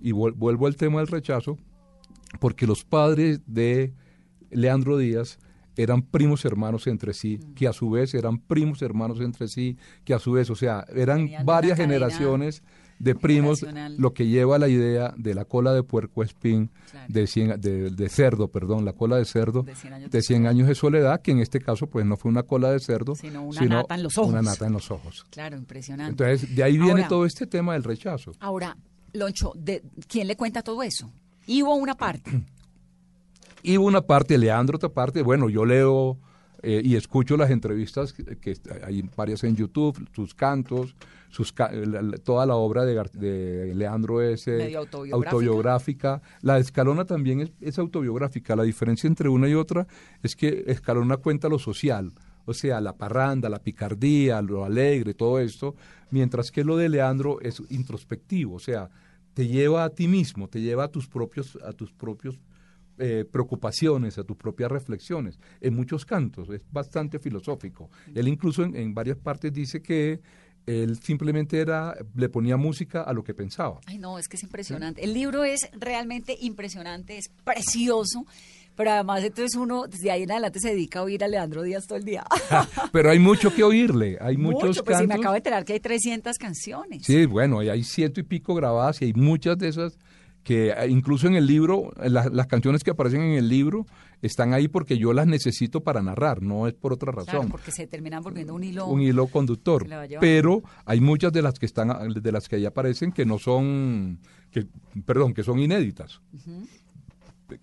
y 0.00 0.12
vuelvo 0.12 0.66
al 0.66 0.76
tema 0.76 0.98
del 1.00 1.08
rechazo, 1.08 1.58
porque 2.40 2.66
los 2.66 2.84
padres 2.84 3.40
de 3.46 3.92
Leandro 4.50 4.98
Díaz 4.98 5.38
eran 5.76 6.02
primos 6.02 6.44
hermanos 6.44 6.86
entre 6.86 7.14
sí, 7.14 7.38
mm. 7.38 7.54
que 7.54 7.68
a 7.68 7.72
su 7.72 7.90
vez 7.90 8.14
eran 8.14 8.38
primos 8.38 8.82
hermanos 8.82 9.20
entre 9.20 9.48
sí, 9.48 9.76
que 10.04 10.14
a 10.14 10.18
su 10.18 10.32
vez, 10.32 10.50
o 10.50 10.54
sea, 10.54 10.84
eran 10.94 11.28
varias 11.44 11.76
generaciones 11.76 12.62
de 12.98 13.14
primos, 13.14 13.64
lo 13.96 14.14
que 14.14 14.26
lleva 14.26 14.56
a 14.56 14.58
la 14.58 14.68
idea 14.68 15.14
de 15.16 15.34
la 15.34 15.44
cola 15.44 15.72
de 15.72 15.82
puerco 15.82 16.22
espín, 16.22 16.70
de, 17.08 17.26
de, 17.90 18.08
cerdo, 18.08 18.48
perdón, 18.48 18.84
la 18.84 18.92
cola 18.92 19.16
de 19.16 19.24
cerdo 19.24 19.62
de 19.62 20.22
100, 20.22 20.46
años, 20.46 20.68
de 20.68 20.74
soledad, 20.74 21.20
que 21.20 21.32
en 21.32 21.40
este 21.40 21.60
caso 21.60 21.86
pues 21.86 22.06
no 22.06 22.16
fue 22.16 22.30
una 22.30 22.44
cola 22.44 22.70
de 22.70 22.80
cerdo, 22.80 23.14
sino 23.14 23.42
una 23.42 23.64
nata 23.64 23.94
en 23.94 24.02
los 24.02 24.18
ojos. 24.18 24.32
Una 24.32 24.42
nata 24.42 24.66
en 24.66 24.72
los 24.72 24.90
ojos. 24.90 25.26
Claro, 25.30 25.56
impresionante. 25.56 26.10
Entonces, 26.10 26.54
de 26.54 26.62
ahí 26.62 26.78
viene 26.78 27.04
todo 27.08 27.26
este 27.26 27.46
tema 27.46 27.74
del 27.74 27.84
rechazo. 27.84 28.32
Ahora, 28.40 28.76
Loncho, 29.12 29.52
¿de 29.56 29.82
¿quién 30.08 30.26
le 30.26 30.36
cuenta 30.36 30.62
todo 30.62 30.82
eso? 30.82 31.12
¿Y 31.46 31.62
hubo 31.62 31.74
una 31.74 31.94
parte? 31.96 32.30
Y 33.66 33.78
una 33.78 34.02
parte, 34.02 34.36
Leandro 34.36 34.76
otra 34.76 34.90
parte, 34.90 35.22
bueno, 35.22 35.48
yo 35.48 35.64
leo 35.64 36.18
eh, 36.64 36.80
y 36.82 36.96
escucho 36.96 37.36
las 37.36 37.50
entrevistas, 37.50 38.12
que, 38.12 38.56
hay 38.84 39.02
varias 39.16 39.44
en 39.44 39.54
YouTube, 39.54 40.08
sus 40.14 40.34
cantos, 40.34 40.96
sus, 41.28 41.52
toda 42.24 42.46
la 42.46 42.54
obra 42.54 42.84
de, 42.84 43.72
Leandro 43.74 44.22
es 44.22 44.48
eh, 44.48 44.74
autobiográfica. 45.12 46.22
La 46.40 46.54
de 46.54 46.60
Escalona 46.62 47.04
también 47.04 47.50
es, 47.60 47.78
autobiográfica. 47.78 48.56
La 48.56 48.62
diferencia 48.62 49.08
entre 49.08 49.28
una 49.28 49.48
y 49.48 49.54
otra 49.54 49.86
es 50.22 50.34
que 50.36 50.64
Escalona 50.66 51.18
cuenta 51.18 51.48
lo 51.48 51.58
social, 51.58 52.12
o 52.46 52.54
sea, 52.54 52.80
la 52.80 52.96
parranda, 52.96 53.48
la 53.48 53.58
picardía, 53.58 54.40
lo 54.40 54.64
alegre, 54.64 55.12
todo 55.12 55.40
esto, 55.40 55.74
mientras 56.10 56.50
que 56.50 56.64
lo 56.64 56.76
de 56.76 56.88
Leandro 56.88 57.40
es 57.40 57.62
introspectivo, 57.68 58.54
o 58.54 58.60
sea, 58.60 58.90
te 59.34 59.48
lleva 59.48 59.84
a 59.84 59.90
ti 59.90 60.08
mismo, 60.08 60.48
te 60.48 60.60
lleva 60.60 60.84
a 60.84 60.88
tus 60.88 61.08
propios, 61.08 61.58
a 61.64 61.72
tus 61.72 61.92
propios 61.92 62.38
eh, 62.98 63.24
preocupaciones, 63.30 64.18
a 64.18 64.24
tus 64.24 64.36
propias 64.36 64.70
reflexiones. 64.70 65.38
En 65.60 65.74
muchos 65.74 66.04
cantos 66.04 66.48
es 66.50 66.64
bastante 66.70 67.18
filosófico. 67.18 67.90
Él 68.14 68.28
incluso 68.28 68.62
en, 68.62 68.94
varias 68.94 69.16
partes 69.18 69.52
dice 69.52 69.82
que 69.82 70.20
él 70.66 70.98
simplemente 71.02 71.58
era 71.58 71.94
le 72.14 72.28
ponía 72.28 72.56
música 72.56 73.02
a 73.02 73.12
lo 73.12 73.24
que 73.24 73.34
pensaba. 73.34 73.80
Ay, 73.86 73.98
no, 73.98 74.18
es 74.18 74.28
que 74.28 74.36
es 74.36 74.44
impresionante. 74.44 75.02
El 75.02 75.12
libro 75.12 75.42
es 75.44 75.68
realmente 75.72 76.36
impresionante, 76.40 77.18
es 77.18 77.30
precioso. 77.42 78.24
Pero 78.76 78.90
además, 78.90 79.22
entonces 79.22 79.54
uno 79.56 79.86
desde 79.86 80.10
ahí 80.10 80.24
en 80.24 80.32
adelante 80.32 80.58
se 80.58 80.70
dedica 80.70 81.00
a 81.00 81.02
oír 81.02 81.22
a 81.22 81.28
Leandro 81.28 81.62
Díaz 81.62 81.86
todo 81.86 81.98
el 81.98 82.04
día. 82.04 82.24
pero 82.92 83.10
hay 83.10 83.18
mucho 83.18 83.54
que 83.54 83.62
oírle, 83.62 84.18
hay 84.20 84.36
muchos 84.36 84.68
Mucho, 84.68 84.84
pues 84.84 85.06
me 85.06 85.14
acabo 85.14 85.32
de 85.32 85.38
enterar 85.38 85.64
que 85.64 85.74
hay 85.74 85.80
300 85.80 86.36
canciones. 86.38 87.02
Sí, 87.04 87.26
bueno, 87.26 87.62
y 87.62 87.68
hay 87.68 87.84
ciento 87.84 88.20
y 88.20 88.24
pico 88.24 88.54
grabadas 88.54 89.00
y 89.02 89.06
hay 89.06 89.12
muchas 89.14 89.58
de 89.58 89.68
esas 89.68 89.98
que 90.44 90.68
eh, 90.68 90.88
incluso 90.88 91.26
en 91.26 91.34
el 91.34 91.46
libro, 91.46 91.90
las 91.96 92.46
canciones 92.46 92.84
que 92.84 92.90
aparecen 92.90 93.22
en 93.22 93.32
el 93.32 93.48
libro 93.48 93.86
están 94.20 94.52
ahí 94.52 94.68
porque 94.68 94.98
yo 94.98 95.12
las 95.12 95.26
necesito 95.26 95.80
para 95.80 96.02
narrar, 96.02 96.42
no 96.42 96.68
es 96.68 96.74
por 96.74 96.92
otra 96.92 97.10
razón. 97.10 97.32
Claro, 97.32 97.48
porque 97.48 97.72
se 97.72 97.86
terminan 97.86 98.22
volviendo 98.22 98.54
un 98.54 98.62
hilo. 98.62 98.86
Un 98.86 99.00
hilo 99.00 99.26
conductor. 99.26 99.86
Pero 100.20 100.62
hay 100.84 101.00
muchas 101.00 101.32
de 101.32 101.42
las 101.42 101.58
que 101.58 101.66
están, 101.66 102.10
de 102.10 102.32
las 102.32 102.46
que 102.46 102.56
ahí 102.56 102.66
aparecen 102.66 103.10
que 103.10 103.24
no 103.24 103.38
son, 103.38 104.20
que, 104.50 104.66
perdón, 105.04 105.32
que 105.34 105.42
son 105.42 105.58
inéditas. 105.58 106.20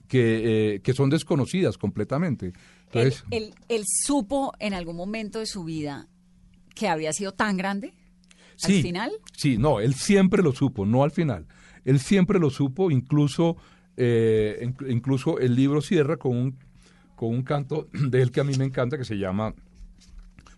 que, 0.07 0.75
eh, 0.75 0.81
que 0.81 0.93
son 0.93 1.09
desconocidas 1.09 1.77
completamente. 1.77 2.51
Entonces, 2.87 3.23
¿Él, 3.29 3.83
supo 3.85 4.53
en 4.59 4.73
algún 4.73 4.95
momento 4.95 5.39
de 5.39 5.45
su 5.45 5.63
vida 5.63 6.07
que 6.75 6.87
había 6.87 7.13
sido 7.13 7.31
tan 7.31 7.57
grande? 7.57 7.93
¿Al 8.63 8.73
final? 8.73 9.11
Sí, 9.35 9.57
no, 9.57 9.79
él 9.79 9.95
siempre 9.95 10.43
lo 10.43 10.51
supo, 10.51 10.85
no 10.85 11.03
al 11.03 11.11
final. 11.11 11.47
Él 11.85 11.99
siempre 11.99 12.39
lo 12.39 12.49
supo, 12.49 12.91
incluso, 12.91 13.57
eh, 13.97 14.73
incluso 14.87 15.39
el 15.39 15.55
libro 15.55 15.81
cierra 15.81 16.17
con 16.17 16.35
un, 16.37 16.57
con 17.15 17.29
un 17.29 17.43
canto 17.43 17.87
de 17.93 18.21
él 18.21 18.31
que 18.31 18.41
a 18.41 18.43
mí 18.43 18.53
me 18.57 18.65
encanta, 18.65 18.97
que 18.97 19.05
se 19.05 19.17
llama, 19.17 19.53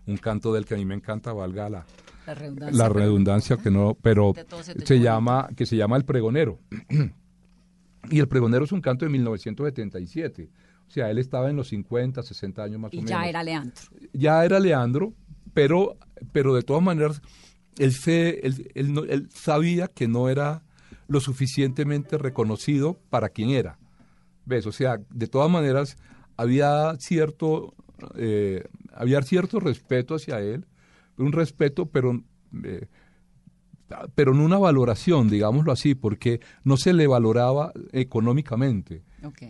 un 0.06 0.16
canto 0.18 0.52
del 0.52 0.66
que 0.66 0.74
a 0.74 0.76
mí 0.76 0.84
me 0.84 0.94
encanta, 0.94 1.32
valga 1.32 1.70
la, 1.70 1.86
la 2.72 2.88
redundancia, 2.88 3.56
que 3.56 3.70
no, 3.70 3.96
pero 4.00 4.32
se 4.84 5.00
llama, 5.00 5.48
que 5.56 5.66
se 5.66 5.76
llama 5.76 5.96
El 5.96 6.04
Pregonero. 6.04 6.58
y 8.10 8.18
El 8.18 8.28
Pregonero 8.28 8.64
es 8.64 8.72
un 8.72 8.80
canto 8.80 9.04
de 9.04 9.10
1977. 9.10 10.50
O 10.86 10.90
sea, 10.90 11.10
él 11.10 11.18
estaba 11.18 11.50
en 11.50 11.56
los 11.56 11.68
50, 11.68 12.22
60 12.22 12.62
años 12.62 12.80
más 12.80 12.92
o 12.92 12.96
menos. 12.96 13.10
ya 13.10 13.26
era 13.26 13.42
Leandro. 13.42 13.82
Ya 14.12 14.44
era 14.44 14.60
Leandro, 14.60 15.14
pero, 15.54 15.96
pero 16.32 16.54
de 16.54 16.62
todas 16.62 16.82
maneras, 16.82 17.22
él, 17.78 17.92
se, 17.92 18.46
él, 18.46 18.70
él 18.74 19.28
sabía 19.32 19.88
que 19.88 20.08
no 20.08 20.28
era 20.28 20.63
lo 21.06 21.20
suficientemente 21.20 22.18
reconocido 22.18 22.98
para 23.10 23.28
quien 23.28 23.50
era. 23.50 23.78
¿Ves? 24.46 24.66
O 24.66 24.72
sea, 24.72 25.00
de 25.10 25.26
todas 25.26 25.50
maneras, 25.50 25.96
había 26.36 26.94
cierto, 26.98 27.74
eh, 28.16 28.64
había 28.92 29.22
cierto 29.22 29.60
respeto 29.60 30.14
hacia 30.14 30.40
él, 30.40 30.66
un 31.16 31.32
respeto, 31.32 31.86
pero, 31.86 32.22
eh, 32.62 32.86
pero 34.14 34.34
no 34.34 34.44
una 34.44 34.58
valoración, 34.58 35.28
digámoslo 35.28 35.72
así, 35.72 35.94
porque 35.94 36.40
no 36.64 36.76
se 36.76 36.92
le 36.92 37.06
valoraba 37.06 37.72
económicamente. 37.92 39.02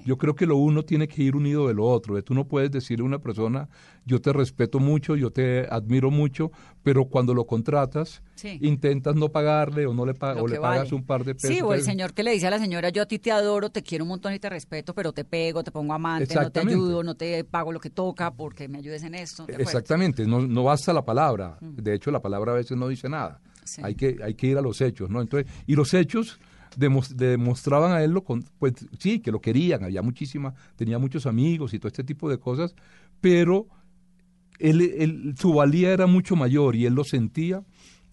Yo 0.04 0.18
creo 0.18 0.34
que 0.34 0.46
lo 0.46 0.56
uno 0.56 0.84
tiene 0.84 1.08
que 1.08 1.22
ir 1.22 1.36
unido 1.36 1.68
de 1.68 1.74
lo 1.74 1.84
otro. 1.84 2.22
Tú 2.22 2.34
no 2.34 2.46
puedes 2.46 2.70
decirle 2.70 3.02
a 3.02 3.06
una 3.06 3.18
persona, 3.18 3.68
yo 4.04 4.20
te 4.20 4.32
respeto 4.32 4.78
mucho, 4.78 5.16
yo 5.16 5.30
te 5.30 5.66
admiro 5.70 6.10
mucho, 6.10 6.50
pero 6.82 7.06
cuando 7.06 7.34
lo 7.34 7.46
contratas, 7.46 8.22
intentas 8.60 9.16
no 9.16 9.30
pagarle 9.30 9.86
o 9.86 9.94
no 9.94 10.06
le, 10.06 10.12
o 10.12 10.46
le 10.46 10.60
pagas 10.60 10.92
un 10.92 11.04
par 11.04 11.24
de 11.24 11.34
pesos. 11.34 11.50
Sí, 11.50 11.60
o 11.62 11.74
el 11.74 11.82
señor 11.82 12.12
que 12.12 12.22
le 12.22 12.32
dice 12.32 12.46
a 12.46 12.50
la 12.50 12.58
señora, 12.58 12.90
yo 12.90 13.02
a 13.02 13.06
ti 13.06 13.18
te 13.18 13.32
adoro, 13.32 13.70
te 13.70 13.82
quiero 13.82 14.04
un 14.04 14.08
montón 14.08 14.34
y 14.34 14.38
te 14.38 14.48
respeto, 14.48 14.94
pero 14.94 15.12
te 15.12 15.24
pego, 15.24 15.64
te 15.64 15.70
pongo 15.70 15.94
amante, 15.94 16.34
no 16.34 16.50
te 16.50 16.60
ayudo, 16.60 17.02
no 17.02 17.14
te 17.14 17.44
pago 17.44 17.72
lo 17.72 17.80
que 17.80 17.90
toca 17.90 18.32
porque 18.32 18.68
me 18.68 18.78
ayudes 18.78 19.02
en 19.02 19.14
esto. 19.14 19.46
Exactamente, 19.48 20.26
no, 20.26 20.40
no 20.46 20.64
basta 20.64 20.92
la 20.92 21.04
palabra. 21.04 21.58
De 21.60 21.94
hecho, 21.94 22.10
la 22.10 22.20
palabra 22.20 22.52
a 22.52 22.56
veces 22.56 22.76
no 22.76 22.88
dice 22.88 23.08
nada. 23.08 23.40
Hay, 23.82 23.94
que, 23.94 24.18
hay 24.22 24.34
que 24.34 24.48
ir 24.48 24.58
a 24.58 24.60
los 24.60 24.80
hechos, 24.80 25.08
¿no? 25.08 25.20
Entonces, 25.20 25.50
y 25.66 25.74
los 25.74 25.94
hechos 25.94 26.38
demostraban 26.76 27.92
a 27.92 28.02
él 28.02 28.12
lo 28.12 28.24
con- 28.24 28.44
pues 28.58 28.74
sí 28.98 29.20
que 29.20 29.30
lo 29.32 29.40
querían 29.40 29.84
había 29.84 30.02
muchísima 30.02 30.54
tenía 30.76 30.98
muchos 30.98 31.26
amigos 31.26 31.74
y 31.74 31.78
todo 31.78 31.88
este 31.88 32.04
tipo 32.04 32.28
de 32.28 32.38
cosas 32.38 32.74
pero 33.20 33.66
él, 34.58 35.34
su 35.38 35.52
valía 35.52 35.92
era 35.92 36.06
mucho 36.06 36.36
mayor 36.36 36.76
y 36.76 36.86
él 36.86 36.94
lo 36.94 37.04
sentía 37.04 37.62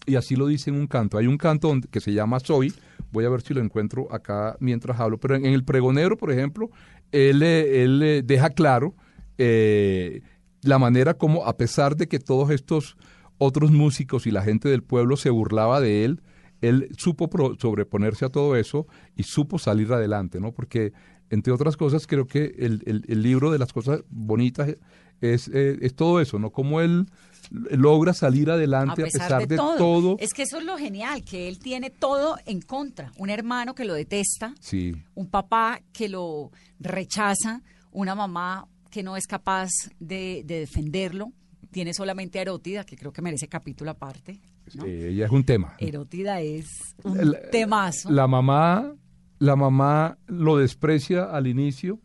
y 0.04 0.16
así 0.16 0.34
lo 0.34 0.48
dice 0.48 0.68
en 0.70 0.76
un 0.76 0.88
canto. 0.88 1.16
Hay 1.16 1.28
un 1.28 1.36
canto 1.38 1.72
que 1.88 2.00
se 2.00 2.12
llama 2.12 2.40
Soy 2.40 2.72
voy 3.12 3.24
a 3.24 3.28
ver 3.28 3.42
si 3.42 3.54
lo 3.54 3.60
encuentro 3.60 4.12
acá 4.12 4.56
mientras 4.58 4.98
hablo 4.98 5.18
pero 5.18 5.36
en, 5.36 5.44
en 5.46 5.52
el 5.52 5.64
pregonero 5.64 6.16
por 6.16 6.32
ejemplo 6.32 6.70
él, 7.12 7.42
eh, 7.42 7.84
él 7.84 8.02
eh, 8.02 8.22
deja 8.24 8.50
claro 8.50 8.94
eh, 9.38 10.22
la 10.62 10.78
manera 10.78 11.14
como 11.14 11.44
a 11.46 11.56
pesar 11.56 11.96
de 11.96 12.08
que 12.08 12.18
todos 12.18 12.50
estos 12.50 12.96
otros 13.38 13.70
músicos 13.70 14.26
y 14.26 14.30
la 14.30 14.42
gente 14.42 14.68
del 14.68 14.82
pueblo 14.82 15.16
se 15.16 15.30
burlaba 15.30 15.80
de 15.80 16.04
él 16.04 16.22
él 16.62 16.88
supo 16.96 17.28
pro- 17.28 17.56
sobreponerse 17.60 18.24
a 18.24 18.30
todo 18.30 18.56
eso 18.56 18.86
y 19.14 19.24
supo 19.24 19.58
salir 19.58 19.92
adelante, 19.92 20.40
¿no? 20.40 20.52
Porque, 20.52 20.92
entre 21.28 21.52
otras 21.52 21.76
cosas, 21.76 22.06
creo 22.06 22.26
que 22.26 22.54
el, 22.58 22.82
el- 22.86 23.04
el 23.08 23.22
libro 23.22 23.50
de 23.50 23.58
las 23.58 23.72
cosas 23.74 24.02
bonitas 24.08 24.74
es, 25.20 25.48
eh, 25.48 25.76
es 25.82 25.94
todo 25.94 26.20
eso, 26.20 26.38
¿no? 26.38 26.50
Cómo 26.50 26.80
él 26.80 27.06
logra 27.50 28.14
salir 28.14 28.50
adelante 28.50 29.02
a 29.02 29.04
pesar, 29.04 29.46
de, 29.46 29.56
todo. 29.56 30.16
Es 30.20 30.32
que 30.32 30.42
eso 30.42 30.58
es 30.58 30.64
lo 30.64 30.78
genial, 30.78 31.22
que 31.24 31.48
él 31.48 31.58
tiene 31.58 31.90
todo 31.90 32.36
en 32.46 32.60
contra. 32.62 33.12
Un 33.18 33.30
hermano 33.30 33.74
que 33.74 33.84
lo 33.84 33.94
detesta, 33.94 34.54
Sí, 34.60 34.94
un 35.14 35.28
papá 35.28 35.80
que 35.92 36.08
lo 36.08 36.50
rechaza, 36.80 37.62
una 37.90 38.14
mamá 38.14 38.66
que 38.90 39.02
no 39.02 39.16
es 39.16 39.26
capaz 39.26 39.70
de, 39.98 40.42
de 40.44 40.60
defenderlo. 40.60 41.32
Tiene 41.70 41.94
solamente 41.94 42.38
a 42.38 42.42
Erótida, 42.42 42.84
que 42.84 42.96
creo 42.96 43.12
que 43.12 43.22
merece 43.22 43.48
capítulo 43.48 43.90
aparte. 43.90 44.40
¿No? 44.74 44.84
eh, 44.86 45.08
ella 45.10 45.26
es 45.26 45.30
un 45.32 45.44
tema. 45.44 45.74
Erótida 45.78 46.40
es 46.40 46.94
un 47.04 47.32
La- 47.32 47.50
temazo. 47.50 48.10
La 48.10 48.26
mamá, 48.26 48.94
la 49.38 49.56
mamá 49.56 50.18
lo 50.26 50.56
desprecia 50.58 51.24
al 51.24 51.46
inicio, 51.46 52.00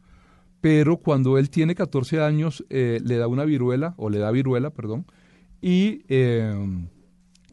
pero 0.61 0.97
cuando 0.97 1.37
él 1.37 1.49
tiene 1.49 1.75
14 1.75 2.19
años 2.21 2.65
eh, 2.69 2.99
le 3.03 3.17
da 3.17 3.27
una 3.27 3.45
viruela, 3.45 3.93
o 3.97 4.09
le 4.09 4.17
da 4.19 4.31
viruela, 4.31 4.69
perdón, 4.71 5.05
y, 5.61 6.01
eh, 6.09 6.53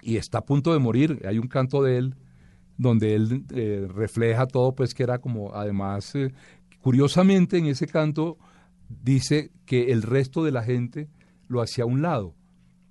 y 0.03 0.17
está 0.17 0.39
a 0.39 0.45
punto 0.45 0.73
de 0.73 0.79
morir. 0.79 1.23
Hay 1.27 1.39
un 1.39 1.49
canto 1.49 1.83
de 1.83 1.99
él 1.99 2.15
donde 2.77 3.15
él 3.15 3.45
eh, 3.55 3.87
refleja 3.95 4.47
todo, 4.47 4.75
pues 4.75 4.95
que 4.95 5.03
era 5.05 5.19
como, 5.19 5.55
además, 5.55 6.13
curiosamente 6.81 7.57
en 7.59 7.67
ese 7.67 7.87
canto 7.87 8.37
dice 8.89 9.51
que 9.65 9.93
el 9.93 10.03
resto 10.03 10.45
de 10.45 10.51
la 10.53 10.63
gente 10.63 11.09
lo 11.49 11.61
hacía 11.63 11.85
a 11.85 11.87
un 11.87 12.03
lado. 12.03 12.35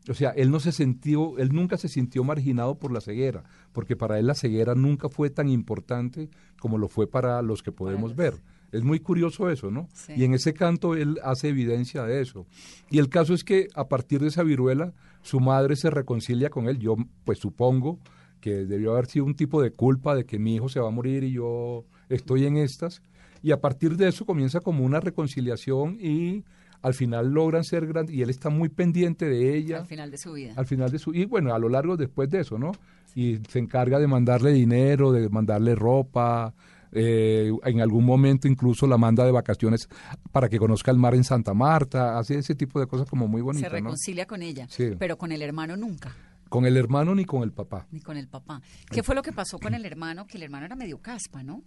O 0.09 0.13
sea, 0.13 0.31
él 0.31 0.51
no 0.51 0.59
se 0.59 0.71
sintió, 0.71 1.37
él 1.37 1.53
nunca 1.53 1.77
se 1.77 1.87
sintió 1.87 2.23
marginado 2.23 2.75
por 2.75 2.91
la 2.91 2.99
ceguera, 2.99 3.43
porque 3.71 3.95
para 3.95 4.19
él 4.19 4.27
la 4.27 4.35
ceguera 4.35 4.75
nunca 4.75 5.07
fue 5.07 5.29
tan 5.29 5.47
importante 5.47 6.29
como 6.59 6.77
lo 6.77 6.89
fue 6.89 7.07
para 7.07 7.41
los 7.41 7.63
que 7.63 7.71
podemos 7.71 8.15
ver. 8.15 8.35
Es 8.73 8.83
muy 8.83 8.99
curioso 8.99 9.49
eso, 9.49 9.69
¿no? 9.69 9.87
Sí. 9.93 10.13
Y 10.17 10.23
en 10.23 10.33
ese 10.33 10.53
canto 10.53 10.95
él 10.95 11.19
hace 11.23 11.49
evidencia 11.49 12.03
de 12.03 12.21
eso. 12.21 12.47
Y 12.89 12.97
el 12.97 13.07
caso 13.07 13.33
es 13.33 13.43
que 13.43 13.67
a 13.75 13.87
partir 13.87 14.19
de 14.19 14.27
esa 14.27 14.43
viruela, 14.43 14.93
su 15.21 15.39
madre 15.39 15.75
se 15.75 15.89
reconcilia 15.89 16.49
con 16.49 16.67
él. 16.67 16.79
Yo, 16.79 16.95
pues 17.23 17.37
supongo 17.37 17.99
que 18.41 18.65
debió 18.65 18.93
haber 18.93 19.05
sido 19.05 19.25
un 19.25 19.35
tipo 19.35 19.61
de 19.61 19.71
culpa 19.71 20.15
de 20.15 20.25
que 20.25 20.39
mi 20.39 20.55
hijo 20.55 20.69
se 20.69 20.79
va 20.79 20.87
a 20.87 20.91
morir 20.91 21.23
y 21.23 21.33
yo 21.33 21.85
estoy 22.09 22.45
en 22.45 22.57
estas. 22.57 23.01
Y 23.41 23.51
a 23.51 23.61
partir 23.61 23.95
de 23.95 24.07
eso 24.07 24.25
comienza 24.25 24.59
como 24.59 24.83
una 24.83 24.99
reconciliación 24.99 25.97
y 26.01 26.43
al 26.83 26.93
final 26.93 27.31
logran 27.33 27.63
ser 27.63 27.87
grandes. 27.87 28.13
Y 28.15 28.21
él 28.21 28.29
está 28.29 28.49
muy 28.49 28.69
pendiente 28.69 29.25
de 29.27 29.57
ella 29.57 29.79
al 29.79 29.87
final 29.87 30.11
de 30.11 30.17
su 30.19 30.33
vida. 30.33 30.53
al 30.55 30.67
final 30.67 30.91
de 30.91 30.99
su 30.99 31.13
y 31.15 31.25
bueno 31.25 31.53
a 31.55 31.57
lo 31.59 31.67
largo 31.69 31.97
después 31.97 32.29
de 32.29 32.41
eso 32.41 32.59
no 32.59 32.71
y 33.15 33.39
se 33.49 33.57
encarga 33.59 33.97
de 33.99 34.05
mandarle 34.07 34.51
dinero 34.53 35.11
de 35.11 35.29
mandarle 35.29 35.73
ropa 35.75 36.53
eh, 36.91 37.51
en 37.65 37.81
algún 37.81 38.05
momento 38.05 38.47
incluso 38.47 38.85
la 38.85 38.97
manda 38.97 39.25
de 39.25 39.31
vacaciones 39.31 39.89
para 40.31 40.47
que 40.49 40.59
conozca 40.59 40.91
el 40.91 40.97
mar 40.97 41.15
en 41.15 41.23
Santa 41.23 41.53
Marta 41.55 42.19
hace 42.19 42.37
ese 42.37 42.53
tipo 42.53 42.79
de 42.79 42.85
cosas 42.85 43.09
como 43.09 43.27
muy 43.27 43.39
Se 43.39 43.43
bonitas 43.45 43.71
¿no? 43.71 43.75
reconcilia 43.77 44.25
con 44.27 44.41
ella, 44.43 44.67
Sí. 44.69 44.91
pero 44.99 45.17
con 45.17 45.31
el 45.31 45.41
hermano 45.41 45.75
nunca, 45.75 46.15
con 46.49 46.65
el 46.67 46.77
hermano 46.77 47.15
ni 47.15 47.25
con 47.25 47.41
el 47.43 47.51
papá 47.51 47.87
ni 47.91 47.99
con 47.99 48.15
el 48.17 48.27
papá. 48.27 48.61
¿Qué 48.91 49.01
fue 49.01 49.15
lo 49.15 49.23
que 49.23 49.31
pasó 49.31 49.57
con 49.57 49.73
el 49.73 49.85
hermano? 49.85 50.27
Que 50.27 50.37
el 50.37 50.43
hermano 50.43 50.65
era 50.67 50.75
medio 50.75 50.99
caspa, 50.99 51.41
¿no? 51.43 51.63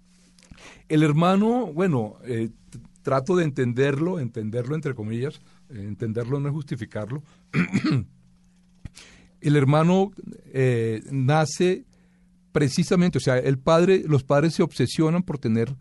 El 0.89 1.03
hermano, 1.03 1.73
bueno, 1.73 2.17
eh, 2.25 2.51
trato 3.07 3.37
de 3.37 3.45
entenderlo, 3.45 4.19
entenderlo 4.19 4.75
entre 4.75 4.93
comillas, 4.93 5.41
eh, 5.71 5.85
entenderlo 5.87 6.41
no 6.41 6.49
es 6.49 6.53
justificarlo. 6.53 7.23
el 9.41 9.55
hermano 9.55 10.11
eh, 10.53 11.05
nace 11.13 11.85
precisamente, 12.51 13.19
o 13.19 13.21
sea, 13.21 13.39
el 13.39 13.59
padre, 13.59 14.03
los 14.09 14.25
padres 14.25 14.55
se 14.55 14.65
obsesionan 14.65 15.23
por 15.23 15.39
tener 15.39 15.73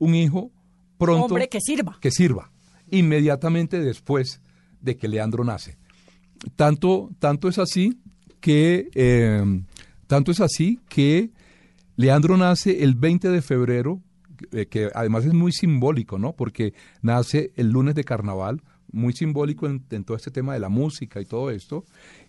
un 0.00 0.16
hijo 0.16 0.50
pronto 0.98 1.26
Hombre 1.26 1.48
que 1.48 1.60
sirva. 1.60 1.98
que 2.00 2.10
sirva 2.10 2.50
inmediatamente 2.90 3.78
después 3.78 4.40
de 4.80 4.96
que 4.96 5.06
Leandro 5.06 5.44
nace. 5.44 5.78
Tanto, 6.56 7.10
tanto 7.20 7.48
es 7.48 7.60
así 7.60 8.00
que 8.40 8.90
eh, 8.96 9.62
tanto 10.08 10.32
es 10.32 10.40
así 10.40 10.80
que 10.88 11.30
Leandro 11.94 12.36
nace 12.36 12.82
el 12.82 12.96
20 12.96 13.28
de 13.28 13.40
febrero, 13.40 14.00
eh, 14.52 14.66
que 14.66 14.90
además 14.94 15.24
es 15.24 15.32
muy 15.34 15.52
simbólico, 15.52 16.18
¿no? 16.18 16.32
Porque 16.34 16.74
nace 17.02 17.52
el 17.56 17.70
lunes 17.70 17.94
de 17.94 18.04
carnaval, 18.04 18.62
muy 18.90 19.12
simbólico 19.14 19.66
en, 19.66 19.84
en 19.90 20.04
todo 20.04 20.16
este 20.16 20.30
tema 20.30 20.52
de 20.54 20.60
la 20.60 20.68
música 20.68 21.20
y 21.20 21.24
todo 21.24 21.50
esto. 21.50 21.84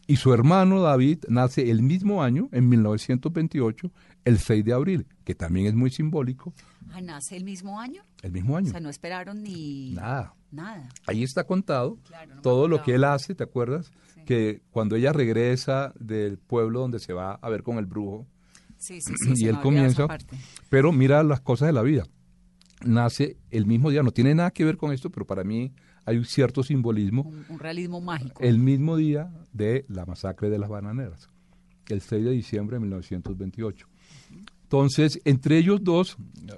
Y 0.08 0.18
su 0.18 0.34
hermano 0.34 0.82
David 0.82 1.20
nace 1.28 1.70
el 1.72 1.82
mismo 1.82 2.24
año, 2.24 2.50
en 2.52 2.70
1928, 2.70 3.92
el 4.26 4.38
6 4.40 4.66
de 4.66 4.74
abril, 4.74 5.08
que 5.24 5.36
también 5.36 5.68
es 5.68 5.74
muy 5.74 5.90
simbólico, 5.92 6.54
Ah, 6.92 7.02
nace 7.02 7.36
el 7.38 7.44
mismo 7.46 7.80
año. 7.80 8.04
el 8.22 8.32
mismo 8.32 8.54
O 8.54 8.58
año. 8.58 8.70
sea, 8.70 8.80
no 8.80 8.90
esperaron 8.90 9.42
ni 9.42 9.94
Nada. 9.94 10.36
nada. 10.52 10.90
Ahí 11.08 11.24
está 11.24 11.46
contado 11.46 11.98
Claro, 12.08 12.30
no 12.30 12.36
me 12.36 12.42
todo 12.42 12.68
lo 12.68 12.84
que 12.84 12.96
él 12.96 13.04
hace, 13.06 13.34
¿te 13.36 13.44
acuerdas? 13.44 13.92
Sí. 14.14 14.22
Que 14.26 14.62
cuando 14.70 14.96
ella 14.96 15.12
regresa 15.14 15.94
del 16.00 16.38
pueblo 16.38 16.82
donde 16.82 17.00
se 17.00 17.14
va 17.14 17.34
a 17.42 17.50
ver 17.50 17.64
con 17.64 17.78
el 17.78 17.86
brujo, 17.88 18.28
Sí, 18.84 19.00
sí, 19.00 19.14
sí. 19.16 19.34
y 19.46 19.48
él 19.48 19.60
comienza, 19.62 20.08
pero 20.70 20.92
mira 20.92 21.24
las 21.24 21.40
cosas 21.40 21.68
de 21.68 21.74
la 21.74 21.82
vida. 21.82 22.06
Nace 22.86 23.38
el 23.50 23.66
mismo 23.66 23.90
día, 23.90 24.04
no 24.04 24.12
tiene 24.12 24.36
nada 24.36 24.52
que 24.52 24.66
ver 24.66 24.76
con 24.76 24.92
esto, 24.92 25.10
pero 25.10 25.26
para 25.26 25.46
mí 25.46 25.72
hay 26.06 26.18
un 26.18 26.26
cierto 26.26 26.64
simbolismo. 26.64 27.22
Un, 27.22 27.46
un 27.48 27.60
realismo 27.60 28.02
mágico. 28.02 28.44
El 28.44 28.60
mismo 28.60 28.98
día 28.98 29.32
de 29.54 29.86
la 29.88 30.06
masacre 30.06 30.50
de 30.50 30.60
las 30.60 30.70
bananeras, 30.70 31.30
el 31.88 32.02
6 32.02 32.26
de 32.26 32.32
diciembre 32.32 32.76
de 32.76 32.82
1928. 32.82 33.88
Entonces, 34.64 35.22
entre 35.24 35.58
ellos 35.60 35.82
dos, 35.82 36.18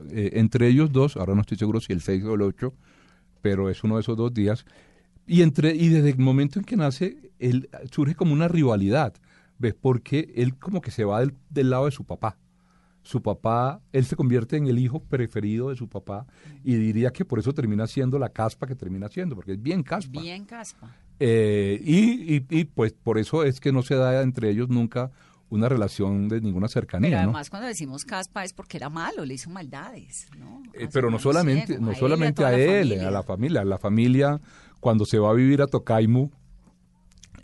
eh, 0.09 0.31
entre 0.33 0.67
ellos 0.67 0.91
dos, 0.91 1.17
ahora 1.17 1.35
no 1.35 1.41
estoy 1.41 1.57
seguro 1.57 1.79
si 1.79 1.93
el 1.93 2.01
6 2.01 2.23
o 2.23 2.33
el 2.33 2.41
8, 2.41 2.73
pero 3.43 3.69
es 3.69 3.83
uno 3.83 3.95
de 3.95 4.01
esos 4.01 4.17
dos 4.17 4.33
días, 4.33 4.65
y, 5.27 5.43
entre, 5.43 5.75
y 5.75 5.89
desde 5.89 6.09
el 6.09 6.17
momento 6.17 6.57
en 6.57 6.65
que 6.65 6.75
nace, 6.75 7.31
él 7.37 7.69
surge 7.91 8.15
como 8.15 8.33
una 8.33 8.47
rivalidad, 8.47 9.13
¿ves? 9.57 9.73
Porque 9.79 10.31
él 10.35 10.57
como 10.57 10.81
que 10.81 10.91
se 10.91 11.03
va 11.05 11.19
del, 11.21 11.33
del 11.49 11.69
lado 11.69 11.85
de 11.85 11.91
su 11.91 12.03
papá. 12.03 12.37
Su 13.03 13.21
papá, 13.21 13.81
él 13.91 14.03
se 14.05 14.15
convierte 14.15 14.57
en 14.57 14.65
el 14.65 14.79
hijo 14.79 14.99
preferido 14.99 15.69
de 15.69 15.75
su 15.75 15.87
papá 15.87 16.25
y 16.63 16.73
diría 16.75 17.11
que 17.11 17.23
por 17.23 17.37
eso 17.37 17.53
termina 17.53 17.85
siendo 17.85 18.17
la 18.17 18.29
caspa 18.29 18.65
que 18.65 18.73
termina 18.75 19.09
siendo, 19.09 19.35
porque 19.35 19.51
es 19.53 19.61
bien 19.61 19.83
caspa. 19.83 20.19
Bien 20.21 20.43
caspa. 20.45 20.95
Eh, 21.19 21.79
y, 21.83 22.35
y, 22.35 22.45
y, 22.49 22.65
pues 22.65 22.93
por 22.93 23.19
eso 23.19 23.43
es 23.43 23.59
que 23.59 23.71
no 23.71 23.83
se 23.83 23.93
da 23.95 24.21
entre 24.23 24.49
ellos 24.49 24.69
nunca 24.69 25.11
una 25.49 25.69
relación 25.69 26.27
de 26.27 26.41
ninguna 26.41 26.67
cercanía, 26.67 27.09
Pero 27.11 27.21
¿no? 27.21 27.27
además 27.29 27.49
cuando 27.51 27.67
decimos 27.67 28.03
caspa 28.03 28.43
es 28.43 28.53
porque 28.53 28.77
era 28.77 28.89
malo, 28.89 29.23
le 29.23 29.35
hizo 29.35 29.51
maldades, 29.51 30.27
¿no? 30.37 30.63
Eh, 30.73 30.85
A 30.85 30.89
pero 30.91 31.11
no 31.11 31.19
solamente, 31.19 31.67
ciego, 31.67 31.85
no 31.85 31.93
solamente 31.93 32.43
a 32.43 32.49
la 32.51 32.57
él, 32.57 32.87
familia. 32.89 33.07
a 33.07 33.11
la 33.11 33.23
familia, 33.23 33.61
a 33.61 33.65
la 33.65 33.77
familia 33.77 34.41
cuando 34.79 35.05
se 35.05 35.19
va 35.19 35.29
a 35.29 35.33
vivir 35.33 35.61
a 35.61 35.67
Tocaimu 35.67 36.31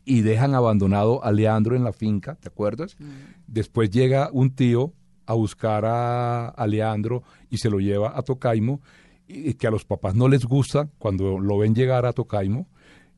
y 0.05 0.21
dejan 0.21 0.55
abandonado 0.55 1.23
a 1.23 1.31
Leandro 1.31 1.75
en 1.75 1.83
la 1.83 1.93
finca, 1.93 2.35
¿te 2.35 2.47
acuerdas? 2.49 2.95
Mm. 2.99 3.05
Después 3.47 3.89
llega 3.89 4.29
un 4.31 4.51
tío 4.51 4.93
a 5.25 5.33
buscar 5.33 5.85
a, 5.85 6.47
a 6.49 6.67
Leandro 6.67 7.23
y 7.49 7.57
se 7.57 7.69
lo 7.69 7.79
lleva 7.79 8.17
a 8.17 8.21
Tocaimo, 8.23 8.81
y 9.27 9.53
que 9.53 9.67
a 9.67 9.71
los 9.71 9.85
papás 9.85 10.13
no 10.15 10.27
les 10.27 10.45
gusta 10.45 10.89
cuando 10.97 11.39
lo 11.39 11.57
ven 11.57 11.73
llegar 11.75 12.05
a 12.05 12.11
Tocaimo. 12.13 12.67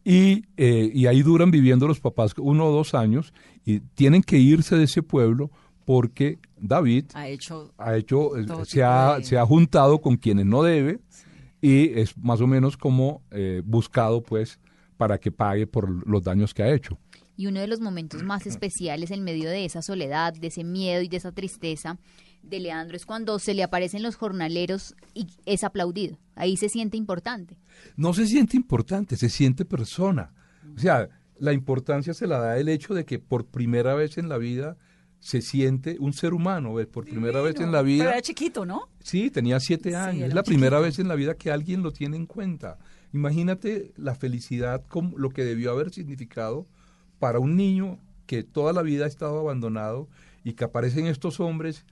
Y, 0.06 0.43
eh, 0.58 0.91
y 0.93 1.08
ahí 1.08 1.24
duran 1.24 1.50
viviendo 1.50 1.88
los 1.88 2.00
papás 2.02 2.34
uno 2.38 2.65
o 2.67 2.72
dos 2.72 2.93
años 2.93 3.34
y 3.65 3.80
tienen 3.80 4.22
que 4.22 4.38
irse 4.38 4.76
de 4.76 4.84
ese 4.84 5.02
pueblo 5.02 5.50
porque 5.86 6.39
David 6.60 7.06
Ha 7.13 7.30
hecho 7.30 7.72
ha 7.78 7.96
hecho, 7.96 8.38
eh, 8.38 8.46
se 8.65 8.84
ha, 8.84 9.17
de- 9.17 9.24
se 9.24 9.38
ha 9.38 9.46
juntado 9.46 10.02
con 10.02 10.17
quienes 10.17 10.46
no 10.46 10.62
debe 10.62 11.00
y 11.62 11.98
es 11.98 12.17
más 12.17 12.41
o 12.41 12.48
menos 12.48 12.76
como 12.76 13.22
eh, 13.32 13.62
buscado 13.65 14.22
pues 14.22 14.60
para 14.97 15.17
que 15.17 15.32
pague 15.32 15.67
por 15.67 16.08
los 16.08 16.23
daños 16.23 16.53
que 16.53 16.63
ha 16.63 16.73
hecho. 16.73 16.97
Y 17.36 17.47
uno 17.47 17.60
de 17.60 17.67
los 17.67 17.79
momentos 17.82 18.21
más 18.23 18.45
especiales 18.45 19.10
en 19.12 19.23
medio 19.23 19.49
de 19.49 19.65
esa 19.65 19.82
soledad, 19.82 20.34
de 20.34 20.47
ese 20.47 20.63
miedo 20.63 21.01
y 21.01 21.08
de 21.08 21.17
esa 21.17 21.32
tristeza 21.32 21.97
de 22.43 22.60
Leandro 22.60 22.95
es 22.95 23.06
cuando 23.06 23.39
se 23.39 23.53
le 23.53 23.63
aparecen 23.63 24.03
los 24.03 24.15
jornaleros 24.15 24.95
y 25.13 25.27
es 25.45 25.63
aplaudido. 25.63 26.19
Ahí 26.36 26.58
se 26.58 26.69
siente 26.69 26.97
importante. 26.97 27.58
No 27.95 28.13
se 28.13 28.27
siente 28.27 28.56
importante, 28.58 29.15
se 29.15 29.29
siente 29.29 29.65
persona. 29.65 30.34
O 30.75 30.79
sea, 30.79 31.10
la 31.39 31.53
importancia 31.53 32.13
se 32.13 32.27
la 32.27 32.38
da 32.39 32.58
el 32.60 32.69
hecho 32.69 32.93
de 32.93 33.06
que 33.06 33.17
por 33.19 33.45
primera 33.47 33.95
vez 33.95 34.17
en 34.17 34.29
la 34.29 34.38
vida 34.38 34.77
se 35.19 35.41
siente 35.41 35.95
un 35.99 36.12
ser 36.12 36.34
humano, 36.34 36.73
¿ves? 36.73 36.88
por 36.88 37.06
primera 37.06 37.41
vez 37.41 37.56
en 37.56 37.71
la 37.71 37.79
Pero 37.79 37.84
vida. 37.86 38.03
era 38.12 38.21
chiquito, 38.21 38.65
¿no? 38.65 38.89
Sí, 38.99 39.29
tenía 39.32 39.60
siete 39.62 39.95
años. 39.95 40.27
es 40.27 40.34
la 40.34 40.43
primera 40.43 40.79
vez 40.82 40.99
en 40.99 41.08
la 41.08 41.15
vida 41.15 41.36
que 41.36 41.49
alguien 41.49 41.82
lo 41.82 41.91
tiene 41.93 42.17
en 42.17 42.25
cuenta. 42.25 42.77
Imagínate 43.13 43.93
la 43.95 44.15
felicidad, 44.15 44.84
como 44.88 45.17
lo 45.17 45.30
que 45.30 45.43
debió 45.45 45.71
haber 45.71 45.91
significado 45.91 46.65
para 47.19 47.39
un 47.39 47.56
niño 47.56 47.99
que 48.26 48.43
toda 48.43 48.73
la 48.73 48.82
vida 48.82 49.06
ha 49.06 49.08
estado 49.08 49.39
abandonado 49.39 50.10
y 50.43 50.54
que 50.54 50.63
aparecen 50.63 51.06
estos 51.08 51.39
hombres 51.39 51.86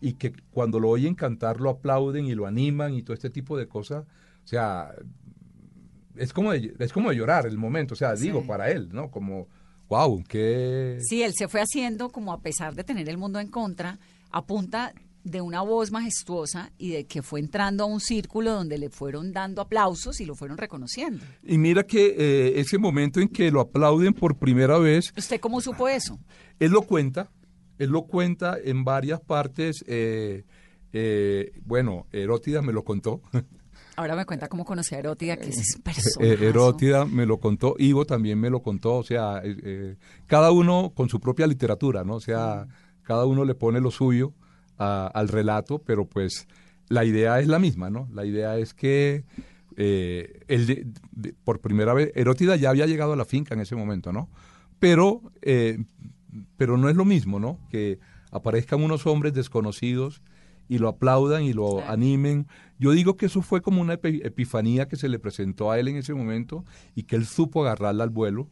y 0.00 0.12
que 0.14 0.32
cuando 0.50 0.78
lo 0.78 0.90
oyen 0.90 1.14
cantar 1.14 1.60
lo 1.60 1.70
aplauden 1.70 2.26
y 2.26 2.34
lo 2.34 2.46
animan 2.46 2.92
y 2.94 3.02
todo 3.02 3.14
este 3.14 3.30
tipo 3.30 3.56
de 3.56 3.66
cosas. 3.66 4.04
O 4.44 4.46
sea, 4.48 4.94
es 6.16 6.32
como 6.32 6.52
de, 6.52 6.74
es 6.78 6.92
como 6.92 7.10
de 7.10 7.16
llorar 7.16 7.46
el 7.46 7.56
momento. 7.56 7.94
O 7.94 7.96
sea, 7.96 8.14
digo, 8.14 8.42
Sí. 8.42 8.46
para 8.46 8.70
él, 8.70 8.90
¿no? 8.92 9.10
Como, 9.10 9.48
wow, 9.88 10.22
qué... 10.28 10.98
Sí, 11.00 11.22
él 11.22 11.32
se 11.34 11.48
fue 11.48 11.60
haciendo 11.62 12.10
como 12.10 12.32
a 12.32 12.40
pesar 12.42 12.74
de 12.74 12.84
tener 12.84 13.08
el 13.08 13.16
mundo 13.16 13.40
en 13.40 13.48
contra, 13.48 13.98
a 14.30 14.44
punta 14.44 14.92
de 15.26 15.40
una 15.40 15.60
voz 15.60 15.90
majestuosa 15.90 16.70
y 16.78 16.90
de 16.90 17.06
que 17.06 17.20
fue 17.20 17.40
entrando 17.40 17.82
a 17.82 17.86
un 17.86 17.98
círculo 17.98 18.52
donde 18.52 18.78
le 18.78 18.90
fueron 18.90 19.32
dando 19.32 19.60
aplausos 19.60 20.20
y 20.20 20.24
lo 20.24 20.36
fueron 20.36 20.56
reconociendo. 20.56 21.24
Y 21.42 21.58
mira 21.58 21.82
que 21.82 22.14
eh, 22.16 22.60
ese 22.60 22.78
momento 22.78 23.18
en 23.20 23.28
que 23.28 23.50
lo 23.50 23.60
aplauden 23.60 24.14
por 24.14 24.38
primera 24.38 24.78
vez, 24.78 25.12
¿Usted 25.16 25.40
cómo 25.40 25.60
supo 25.60 25.88
eso? 25.88 26.20
Él 26.60 26.70
lo 26.70 26.82
cuenta, 26.82 27.32
él 27.78 27.90
lo 27.90 28.02
cuenta 28.02 28.56
en 28.62 28.84
varias 28.84 29.20
partes. 29.20 29.84
eh, 29.88 30.44
eh, 30.92 31.50
bueno, 31.64 32.06
Herótida 32.12 32.62
me 32.62 32.72
lo 32.72 32.84
contó. 32.84 33.20
Ahora 33.96 34.14
me 34.14 34.26
cuenta 34.26 34.46
cómo 34.46 34.64
conocí 34.64 34.94
a 34.94 34.98
Erótica, 35.00 35.36
que 35.36 35.48
es 35.48 35.58
ese 35.58 35.80
personaje. 35.80 36.46
Herótida 36.46 37.04
me 37.04 37.26
lo 37.26 37.40
contó, 37.40 37.74
Ivo 37.78 38.04
también 38.04 38.38
me 38.38 38.48
lo 38.48 38.62
contó, 38.62 38.94
o 38.96 39.02
sea, 39.02 39.40
eh, 39.42 39.96
cada 40.26 40.52
uno 40.52 40.92
con 40.94 41.08
su 41.08 41.18
propia 41.18 41.46
literatura, 41.48 42.04
¿no? 42.04 42.14
O 42.14 42.20
sea, 42.20 42.68
cada 43.02 43.24
uno 43.24 43.44
le 43.44 43.54
pone 43.56 43.80
lo 43.80 43.90
suyo 43.90 44.34
a- 44.78 45.06
al 45.08 45.28
relato, 45.28 45.78
pero 45.80 46.06
pues 46.06 46.46
la 46.88 47.04
idea 47.04 47.40
es 47.40 47.48
la 47.48 47.58
misma, 47.58 47.90
¿no? 47.90 48.08
La 48.12 48.24
idea 48.24 48.56
es 48.58 48.74
que 48.74 49.24
eh, 49.78 50.40
él, 50.48 50.66
de- 50.66 50.86
de- 51.12 51.34
por 51.44 51.60
primera 51.60 51.92
vez, 51.92 52.10
Herótida 52.14 52.56
ya 52.56 52.70
había 52.70 52.86
llegado 52.86 53.12
a 53.12 53.16
la 53.16 53.24
finca 53.26 53.54
en 53.54 53.60
ese 53.60 53.76
momento, 53.76 54.10
¿no? 54.12 54.30
Pero, 54.78 55.20
eh, 55.42 55.78
pero 56.56 56.76
no 56.78 56.88
es 56.88 56.96
lo 56.96 57.04
mismo, 57.04 57.38
¿no? 57.40 57.58
Que 57.70 57.98
aparezcan 58.30 58.82
unos 58.82 59.06
hombres 59.06 59.34
desconocidos 59.34 60.22
y 60.68 60.78
lo 60.78 60.88
aplaudan 60.88 61.42
y 61.44 61.52
lo 61.52 61.76
Claro. 61.76 61.90
animen. 61.92 62.46
Yo 62.78 62.92
digo 62.92 63.16
que 63.16 63.26
eso 63.26 63.42
fue 63.42 63.60
como 63.62 63.80
una 63.82 63.94
epi- 64.00 64.24
epifanía 64.24 64.88
que 64.88 64.96
se 64.96 65.08
le 65.08 65.18
presentó 65.18 65.70
a 65.70 65.78
él 65.78 65.88
en 65.88 65.96
ese 65.96 66.14
momento 66.14 66.64
y 66.94 67.02
que 67.04 67.16
él 67.16 67.26
supo 67.26 67.62
agarrarla 67.62 68.04
al 68.04 68.10
vuelo. 68.10 68.48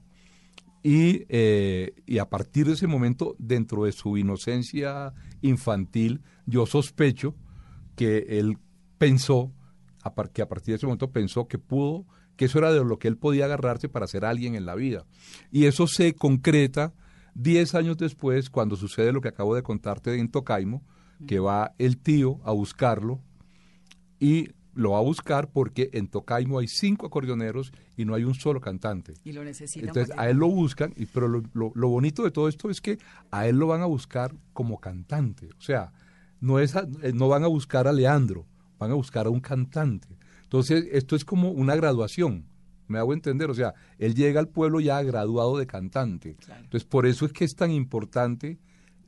Y, 0.84 1.24
eh, 1.30 1.94
y 2.06 2.18
a 2.18 2.28
partir 2.28 2.66
de 2.66 2.74
ese 2.74 2.86
momento, 2.86 3.34
dentro 3.38 3.84
de 3.84 3.92
su 3.92 4.18
inocencia 4.18 5.14
infantil, 5.40 6.20
yo 6.44 6.66
sospecho 6.66 7.34
que 7.96 8.26
él 8.28 8.58
pensó, 8.98 9.50
que 10.34 10.42
a 10.42 10.48
partir 10.48 10.72
de 10.72 10.76
ese 10.76 10.86
momento 10.86 11.10
pensó 11.10 11.48
que 11.48 11.58
pudo, 11.58 12.04
que 12.36 12.44
eso 12.44 12.58
era 12.58 12.70
de 12.70 12.84
lo 12.84 12.98
que 12.98 13.08
él 13.08 13.16
podía 13.16 13.46
agarrarse 13.46 13.88
para 13.88 14.06
ser 14.06 14.26
alguien 14.26 14.54
en 14.56 14.66
la 14.66 14.74
vida. 14.74 15.06
Y 15.50 15.64
eso 15.64 15.86
se 15.86 16.14
concreta 16.14 16.92
diez 17.34 17.74
años 17.74 17.96
después, 17.96 18.50
cuando 18.50 18.76
sucede 18.76 19.12
lo 19.12 19.22
que 19.22 19.28
acabo 19.28 19.54
de 19.54 19.62
contarte 19.62 20.18
en 20.18 20.30
Tocaimo, 20.30 20.84
que 21.26 21.38
va 21.38 21.74
el 21.78 21.96
tío 21.96 22.40
a 22.44 22.52
buscarlo 22.52 23.22
y 24.20 24.50
lo 24.74 24.90
va 24.92 24.98
a 24.98 25.02
buscar 25.02 25.50
porque 25.50 25.90
en 25.92 26.08
Tocaimo 26.08 26.58
hay 26.58 26.68
cinco 26.68 27.06
acordeoneros 27.06 27.72
y 27.96 28.04
no 28.04 28.14
hay 28.14 28.24
un 28.24 28.34
solo 28.34 28.60
cantante. 28.60 29.14
Y 29.24 29.32
lo 29.32 29.44
necesita. 29.44 29.86
Entonces 29.86 30.14
a 30.16 30.28
él 30.28 30.36
lo 30.38 30.48
buscan, 30.48 30.92
y, 30.96 31.06
pero 31.06 31.28
lo, 31.28 31.42
lo- 31.52 31.72
lo 31.74 31.88
bonito 31.88 32.22
de 32.24 32.30
todo 32.30 32.48
esto 32.48 32.70
es 32.70 32.80
que 32.80 32.98
a 33.30 33.46
él 33.46 33.56
lo 33.56 33.66
van 33.68 33.82
a 33.82 33.86
buscar 33.86 34.34
como 34.52 34.78
cantante. 34.80 35.48
O 35.58 35.60
sea, 35.62 35.92
no, 36.40 36.58
es 36.58 36.76
a- 36.76 36.88
eh, 37.02 37.12
no 37.14 37.28
van 37.28 37.44
a 37.44 37.48
buscar 37.48 37.86
a 37.88 37.92
Leandro, 37.92 38.46
van 38.78 38.90
a 38.90 38.94
buscar 38.94 39.26
a 39.26 39.30
un 39.30 39.40
cantante. 39.40 40.08
Entonces 40.42 40.86
esto 40.92 41.16
es 41.16 41.24
como 41.24 41.50
una 41.50 41.74
graduación, 41.76 42.44
me 42.86 42.98
hago 42.98 43.12
entender. 43.14 43.50
O 43.50 43.54
sea, 43.54 43.74
él 43.98 44.14
llega 44.14 44.40
al 44.40 44.48
pueblo 44.48 44.78
ya 44.80 45.02
graduado 45.02 45.56
de 45.58 45.66
cantante. 45.66 46.36
Entonces 46.64 46.84
por 46.84 47.06
eso 47.06 47.24
es 47.26 47.32
que 47.32 47.44
es 47.44 47.54
tan 47.56 47.70
importante 47.70 48.58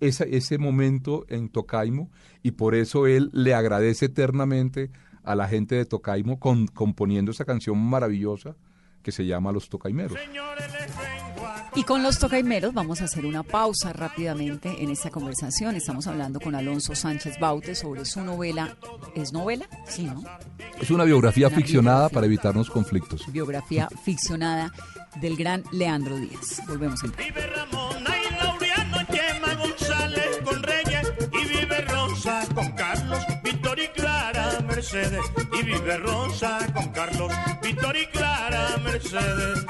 esa- 0.00 0.24
ese 0.24 0.58
momento 0.58 1.24
en 1.28 1.48
Tocaimo 1.48 2.10
y 2.42 2.50
por 2.52 2.74
eso 2.74 3.06
él 3.06 3.30
le 3.32 3.54
agradece 3.54 4.06
eternamente 4.06 4.90
a 5.26 5.34
la 5.34 5.46
gente 5.48 5.74
de 5.74 5.84
Tocaimo 5.84 6.38
con- 6.40 6.66
componiendo 6.68 7.30
esa 7.32 7.44
canción 7.44 7.78
maravillosa 7.78 8.56
que 9.02 9.12
se 9.12 9.26
llama 9.26 9.52
Los 9.52 9.68
Tocaimeros. 9.68 10.18
Y 11.76 11.84
con 11.84 12.02
los 12.02 12.18
tocaimeros 12.18 12.72
vamos 12.72 13.02
a 13.02 13.04
hacer 13.04 13.26
una 13.26 13.42
pausa 13.42 13.92
rápidamente 13.92 14.82
en 14.82 14.90
esta 14.90 15.10
conversación. 15.10 15.76
Estamos 15.76 16.06
hablando 16.06 16.40
con 16.40 16.54
Alonso 16.54 16.94
Sánchez 16.94 17.38
Baute 17.38 17.74
sobre 17.74 18.04
su 18.06 18.22
novela. 18.22 18.76
¿Es 19.14 19.32
novela? 19.34 19.68
Sí, 19.86 20.04
¿no? 20.04 20.24
Es 20.80 20.90
una 20.90 21.04
biografía 21.04 21.48
Una 21.48 21.56
ficcionada 21.56 21.96
biografía. 21.98 22.14
para 22.14 22.26
evitarnos 22.26 22.70
conflictos. 22.70 23.30
Biografía 23.30 23.88
ficcionada 24.04 24.72
del 25.20 25.36
gran 25.36 25.62
Leandro 25.70 26.16
Díaz. 26.16 26.62
Volvemos 26.66 27.04
en 27.04 27.12
Vive 27.12 27.46
Y 34.92 35.62
vive 35.64 35.96
Rosa 35.96 36.58
con 36.72 36.88
Carlos, 36.90 37.32
Víctor 37.60 37.96
y 37.96 38.06
Clara 38.06 38.76
Mercedes. 38.84 39.66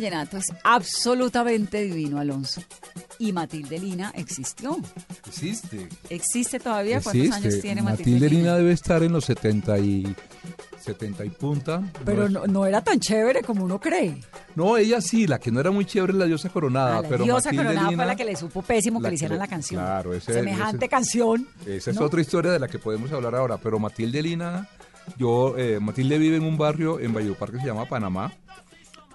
Vallenato 0.00 0.36
es 0.36 0.46
absolutamente 0.64 1.82
divino, 1.82 2.18
Alonso. 2.18 2.62
Y 3.18 3.32
Matilde 3.32 3.78
Lina 3.78 4.12
existió. 4.14 4.76
Existe. 5.26 5.88
¿Existe 6.10 6.60
todavía? 6.60 7.00
¿Cuántos 7.00 7.30
años 7.32 7.60
tiene 7.60 7.82
Matilde, 7.82 8.10
Matilde 8.12 8.28
Lina? 8.30 8.40
Lina 8.42 8.56
debe 8.56 8.72
estar 8.72 9.02
en 9.02 9.12
los 9.12 9.24
70 9.24 9.78
y, 9.78 10.14
70 10.84 11.24
y 11.24 11.30
punta. 11.30 11.82
Pero 12.04 12.28
no, 12.28 12.46
no 12.46 12.66
era 12.66 12.82
tan 12.82 13.00
chévere 13.00 13.42
como 13.42 13.64
uno 13.64 13.80
cree. 13.80 14.20
No, 14.54 14.76
ella 14.76 15.00
sí, 15.00 15.26
la 15.26 15.38
que 15.38 15.50
no 15.50 15.60
era 15.60 15.70
muy 15.70 15.84
chévere 15.84 16.12
es 16.12 16.18
la 16.18 16.26
diosa 16.26 16.48
coronada. 16.50 16.98
A 16.98 17.02
la 17.02 17.08
pero 17.08 17.24
diosa 17.24 17.48
Matilde 17.48 17.64
coronada 17.64 17.90
Lina, 17.90 18.02
fue 18.02 18.06
la 18.06 18.16
que 18.16 18.24
le 18.24 18.36
supo 18.36 18.62
pésimo 18.62 19.00
que 19.00 19.08
le 19.08 19.14
hicieran 19.14 19.38
la 19.38 19.48
canción. 19.48 19.80
claro, 19.82 20.12
ese- 20.14 20.32
Semejante 20.34 20.76
ese- 20.76 20.88
canción. 20.88 21.48
Esa 21.66 21.90
es 21.90 21.96
¿no? 21.96 22.04
otra 22.04 22.20
historia 22.20 22.50
de 22.52 22.58
la 22.58 22.68
que 22.68 22.78
podemos 22.78 23.10
hablar 23.12 23.34
ahora, 23.34 23.56
pero 23.58 23.78
Matilde 23.78 24.20
Lina, 24.22 24.68
yo, 25.16 25.54
eh, 25.56 25.78
Matilde 25.80 26.18
vive 26.18 26.36
en 26.36 26.44
un 26.44 26.58
barrio 26.58 27.00
en 27.00 27.12
Valledupar 27.14 27.50
que 27.50 27.58
se 27.60 27.66
llama 27.66 27.86
Panamá, 27.86 28.32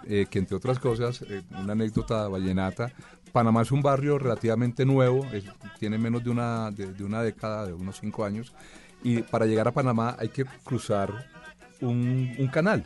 eh, 0.08 0.26
que 0.30 0.40
entre 0.40 0.58
otras 0.58 0.80
cosas, 0.80 1.22
eh, 1.24 1.42
una 1.60 1.74
anécdota 1.74 2.28
vallenata, 2.28 2.92
Panamá 3.32 3.62
es 3.62 3.72
un 3.72 3.82
barrio 3.82 4.18
relativamente 4.20 4.86
nuevo, 4.86 5.26
es- 5.32 5.46
tiene 5.80 5.98
menos 5.98 6.24
de 6.24 6.30
una, 6.30 6.70
de, 6.72 6.92
de 6.94 7.04
una 7.04 7.22
década, 7.24 7.66
de 7.66 7.74
unos 7.74 7.98
cinco 8.00 8.26
años, 8.26 8.54
y 9.04 9.22
para 9.22 9.46
llegar 9.46 9.68
a 9.68 9.72
Panamá 9.72 10.16
hay 10.20 10.30
que 10.30 10.46
cruzar 10.64 11.30
un, 11.82 12.36
un 12.38 12.48
canal. 12.48 12.86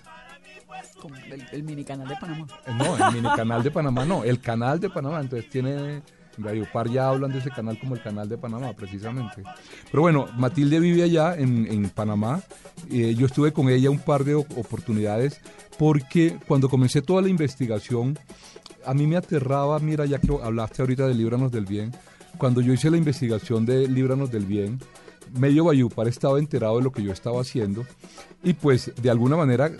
El, 1.29 1.45
el 1.51 1.63
mini 1.63 1.83
canal 1.83 2.07
de 2.07 2.15
Panamá. 2.15 2.47
Eh, 2.65 2.71
No, 2.77 2.97
el 3.07 3.13
mini 3.13 3.29
canal 3.35 3.63
de 3.63 3.71
Panamá, 3.71 4.05
no, 4.05 4.23
el 4.23 4.39
canal 4.39 4.79
de 4.79 4.89
Panamá. 4.89 5.19
Entonces 5.21 5.49
tiene, 5.49 6.01
en 6.37 6.43
Radio 6.43 6.67
Par 6.71 6.89
ya 6.89 7.09
hablan 7.09 7.31
de 7.31 7.39
ese 7.39 7.49
canal 7.49 7.79
como 7.79 7.95
el 7.95 8.01
canal 8.01 8.27
de 8.29 8.37
Panamá, 8.37 8.73
precisamente. 8.73 9.43
Pero 9.91 10.01
bueno, 10.01 10.27
Matilde 10.37 10.79
vive 10.79 11.03
allá 11.03 11.35
en, 11.35 11.65
en 11.65 11.89
Panamá. 11.89 12.41
Eh, 12.89 13.15
yo 13.17 13.25
estuve 13.25 13.53
con 13.53 13.69
ella 13.69 13.89
un 13.89 13.99
par 13.99 14.23
de 14.23 14.35
oportunidades 14.35 15.41
porque 15.77 16.37
cuando 16.47 16.69
comencé 16.69 17.01
toda 17.01 17.21
la 17.21 17.29
investigación, 17.29 18.17
a 18.85 18.93
mí 18.93 19.07
me 19.07 19.17
aterraba, 19.17 19.79
mira, 19.79 20.05
ya 20.05 20.19
que 20.19 20.27
hablaste 20.41 20.81
ahorita 20.81 21.07
de 21.07 21.13
Líbranos 21.13 21.51
del 21.51 21.65
Bien, 21.65 21.91
cuando 22.37 22.61
yo 22.61 22.73
hice 22.73 22.89
la 22.89 22.97
investigación 22.97 23.65
de 23.65 23.87
Líbranos 23.87 24.31
del 24.31 24.45
Bien, 24.45 24.79
medio 25.33 25.65
Bayupar 25.65 26.07
estaba 26.07 26.39
enterado 26.39 26.77
de 26.77 26.83
lo 26.83 26.91
que 26.91 27.03
yo 27.03 27.11
estaba 27.11 27.41
haciendo 27.41 27.85
y 28.43 28.53
pues 28.53 28.91
de 29.01 29.09
alguna 29.09 29.35
manera 29.35 29.71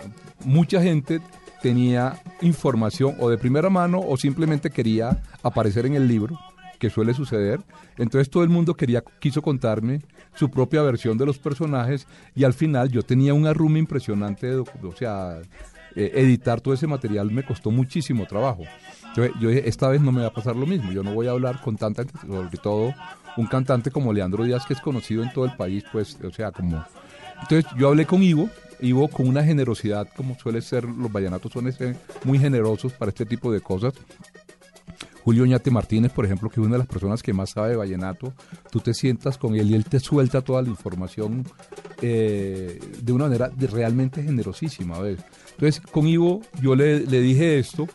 mucha 0.44 0.82
gente 0.82 1.20
tenía 1.66 2.22
información 2.42 3.16
o 3.18 3.28
de 3.28 3.38
primera 3.38 3.68
mano 3.68 3.98
o 3.98 4.16
simplemente 4.16 4.70
quería 4.70 5.20
aparecer 5.42 5.84
en 5.84 5.96
el 5.96 6.06
libro, 6.06 6.38
que 6.78 6.90
suele 6.90 7.12
suceder. 7.12 7.58
Entonces 7.98 8.30
todo 8.30 8.44
el 8.44 8.50
mundo 8.50 8.76
quería, 8.76 9.02
quiso 9.18 9.42
contarme 9.42 10.00
su 10.36 10.48
propia 10.48 10.82
versión 10.82 11.18
de 11.18 11.26
los 11.26 11.38
personajes 11.38 12.06
y 12.36 12.44
al 12.44 12.52
final 12.52 12.88
yo 12.88 13.02
tenía 13.02 13.34
un 13.34 13.48
arrume 13.48 13.80
impresionante, 13.80 14.46
de 14.46 14.58
o 14.58 14.96
sea, 14.96 15.40
eh, 15.96 16.12
editar 16.14 16.60
todo 16.60 16.72
ese 16.72 16.86
material 16.86 17.32
me 17.32 17.44
costó 17.44 17.72
muchísimo 17.72 18.26
trabajo. 18.26 18.62
Yo, 19.16 19.24
yo 19.40 19.48
dije, 19.48 19.68
esta 19.68 19.88
vez 19.88 20.00
no 20.00 20.12
me 20.12 20.20
va 20.20 20.28
a 20.28 20.32
pasar 20.32 20.54
lo 20.54 20.66
mismo, 20.66 20.92
yo 20.92 21.02
no 21.02 21.14
voy 21.14 21.26
a 21.26 21.32
hablar 21.32 21.60
con 21.62 21.76
tanta 21.76 22.04
sobre 22.20 22.58
todo 22.58 22.94
un 23.36 23.46
cantante 23.48 23.90
como 23.90 24.12
Leandro 24.12 24.44
Díaz, 24.44 24.66
que 24.66 24.74
es 24.74 24.80
conocido 24.80 25.24
en 25.24 25.32
todo 25.32 25.46
el 25.46 25.56
país, 25.56 25.82
pues, 25.90 26.16
o 26.22 26.30
sea, 26.30 26.52
como... 26.52 26.84
Entonces 27.42 27.66
yo 27.76 27.88
hablé 27.88 28.06
con 28.06 28.22
Ivo, 28.22 28.48
Ivo 28.80 29.08
con 29.08 29.28
una 29.28 29.42
generosidad, 29.44 30.08
como 30.16 30.38
suele 30.38 30.60
ser, 30.62 30.84
los 30.84 31.10
vallenatos 31.10 31.52
son 31.52 31.70
muy 32.24 32.38
generosos 32.38 32.92
para 32.92 33.08
este 33.10 33.26
tipo 33.26 33.50
de 33.52 33.60
cosas. 33.60 33.94
Julio 35.24 35.44
Ñate 35.44 35.72
Martínez, 35.72 36.12
por 36.12 36.24
ejemplo, 36.24 36.48
que 36.48 36.60
es 36.60 36.64
una 36.66 36.74
de 36.76 36.78
las 36.78 36.86
personas 36.86 37.20
que 37.20 37.32
más 37.32 37.50
sabe 37.50 37.70
de 37.70 37.76
vallenato, 37.76 38.32
tú 38.70 38.78
te 38.78 38.94
sientas 38.94 39.38
con 39.38 39.56
él 39.56 39.70
y 39.70 39.74
él 39.74 39.84
te 39.84 39.98
suelta 39.98 40.40
toda 40.40 40.62
la 40.62 40.68
información 40.68 41.44
eh, 42.00 42.78
de 43.02 43.12
una 43.12 43.24
manera 43.24 43.48
de- 43.48 43.66
realmente 43.66 44.22
generosísima. 44.22 45.00
¿ves? 45.00 45.18
Entonces, 45.52 45.80
con 45.80 46.06
Ivo 46.06 46.42
yo 46.62 46.76
le, 46.76 47.00
le 47.00 47.20
dije 47.20 47.58
esto 47.58 47.88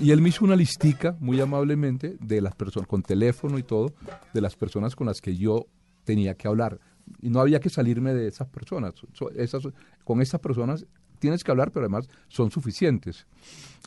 y 0.00 0.10
él 0.10 0.20
me 0.20 0.30
hizo 0.30 0.44
una 0.44 0.56
listica 0.56 1.16
muy 1.20 1.40
amablemente 1.40 2.16
de 2.18 2.40
las 2.40 2.56
personas, 2.56 2.88
con 2.88 3.02
teléfono 3.02 3.58
y 3.58 3.62
todo, 3.62 3.92
de 4.34 4.40
las 4.40 4.56
personas 4.56 4.96
con 4.96 5.06
las 5.06 5.20
que 5.20 5.36
yo 5.36 5.66
tenía 6.04 6.34
que 6.34 6.48
hablar. 6.48 6.80
Y 7.20 7.30
no 7.30 7.40
había 7.40 7.60
que 7.60 7.70
salirme 7.70 8.14
de 8.14 8.28
esas 8.28 8.48
personas. 8.48 8.94
So- 9.12 9.30
esas, 9.30 9.62
con 10.04 10.20
esas 10.20 10.40
personas 10.40 10.86
tienes 11.18 11.44
que 11.44 11.50
hablar, 11.50 11.70
pero 11.70 11.84
además 11.84 12.08
son 12.28 12.50
suficientes. 12.50 13.26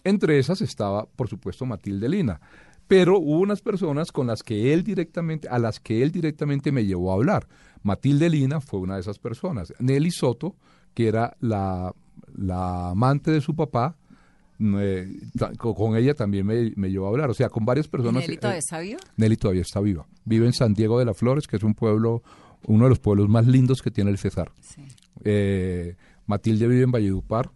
Entre 0.04 0.40
esas 0.40 0.62
estaba, 0.62 1.06
por 1.06 1.28
supuesto, 1.28 1.66
Matilde 1.66 2.08
Lina. 2.10 2.40
Pero 2.88 3.18
hubo 3.20 3.40
unas 3.40 3.62
personas 3.62 4.12
con 4.12 4.28
las 4.28 4.44
que 4.44 4.72
él 4.74 4.84
directamente, 4.84 5.50
a 5.50 5.58
las 5.58 5.80
que 5.80 6.04
él 6.04 6.12
directamente 6.12 6.72
me 6.72 6.86
llevó 6.86 7.12
a 7.12 7.16
hablar. 7.16 7.48
Matilde 7.84 8.30
Lina 8.30 8.62
fue 8.62 8.80
una 8.80 8.96
de 8.96 9.02
esas 9.02 9.18
personas. 9.20 9.74
Nelly 9.80 10.12
Soto, 10.12 10.56
que 10.94 11.08
era 11.08 11.36
la, 11.40 11.94
la 12.36 12.92
amante 12.92 13.32
de 13.32 13.42
su 13.42 13.56
papá, 13.56 13.96
eh, 14.60 15.12
con 15.58 15.98
ella 15.98 16.14
también 16.14 16.46
me, 16.46 16.72
me 16.76 16.90
llevó 16.90 17.08
a 17.08 17.10
hablar. 17.10 17.30
O 17.30 17.34
sea, 17.34 17.50
con 17.50 17.66
varias 17.66 17.88
¿Y 17.88 17.90
personas. 17.90 18.22
Nelly 18.22 18.36
eh, 18.36 18.38
todavía 18.38 18.60
está 18.60 18.80
viva? 18.80 19.00
Nelly 19.18 19.38
todavía 19.38 19.62
está 19.64 19.82
viva. 19.82 20.06
Vive 20.24 20.46
en 20.46 20.54
San 20.54 20.74
Diego 20.74 21.00
de 21.00 21.06
las 21.06 21.18
Flores, 21.18 21.48
que 21.48 21.58
es 21.58 21.64
un 21.64 21.74
pueblo, 21.74 22.22
uno 22.68 22.86
de 22.86 22.90
los 22.90 23.00
pueblos 23.00 23.30
más 23.30 23.48
lindos 23.48 23.82
que 23.82 23.92
tiene 23.92 24.12
el 24.12 24.18
Cesar. 24.18 24.52
Sí. 24.62 24.82
Eh, 25.24 25.96
Matilde 26.26 26.68
vive 26.68 26.84
en 26.84 26.92
Valledupar. 26.92 27.52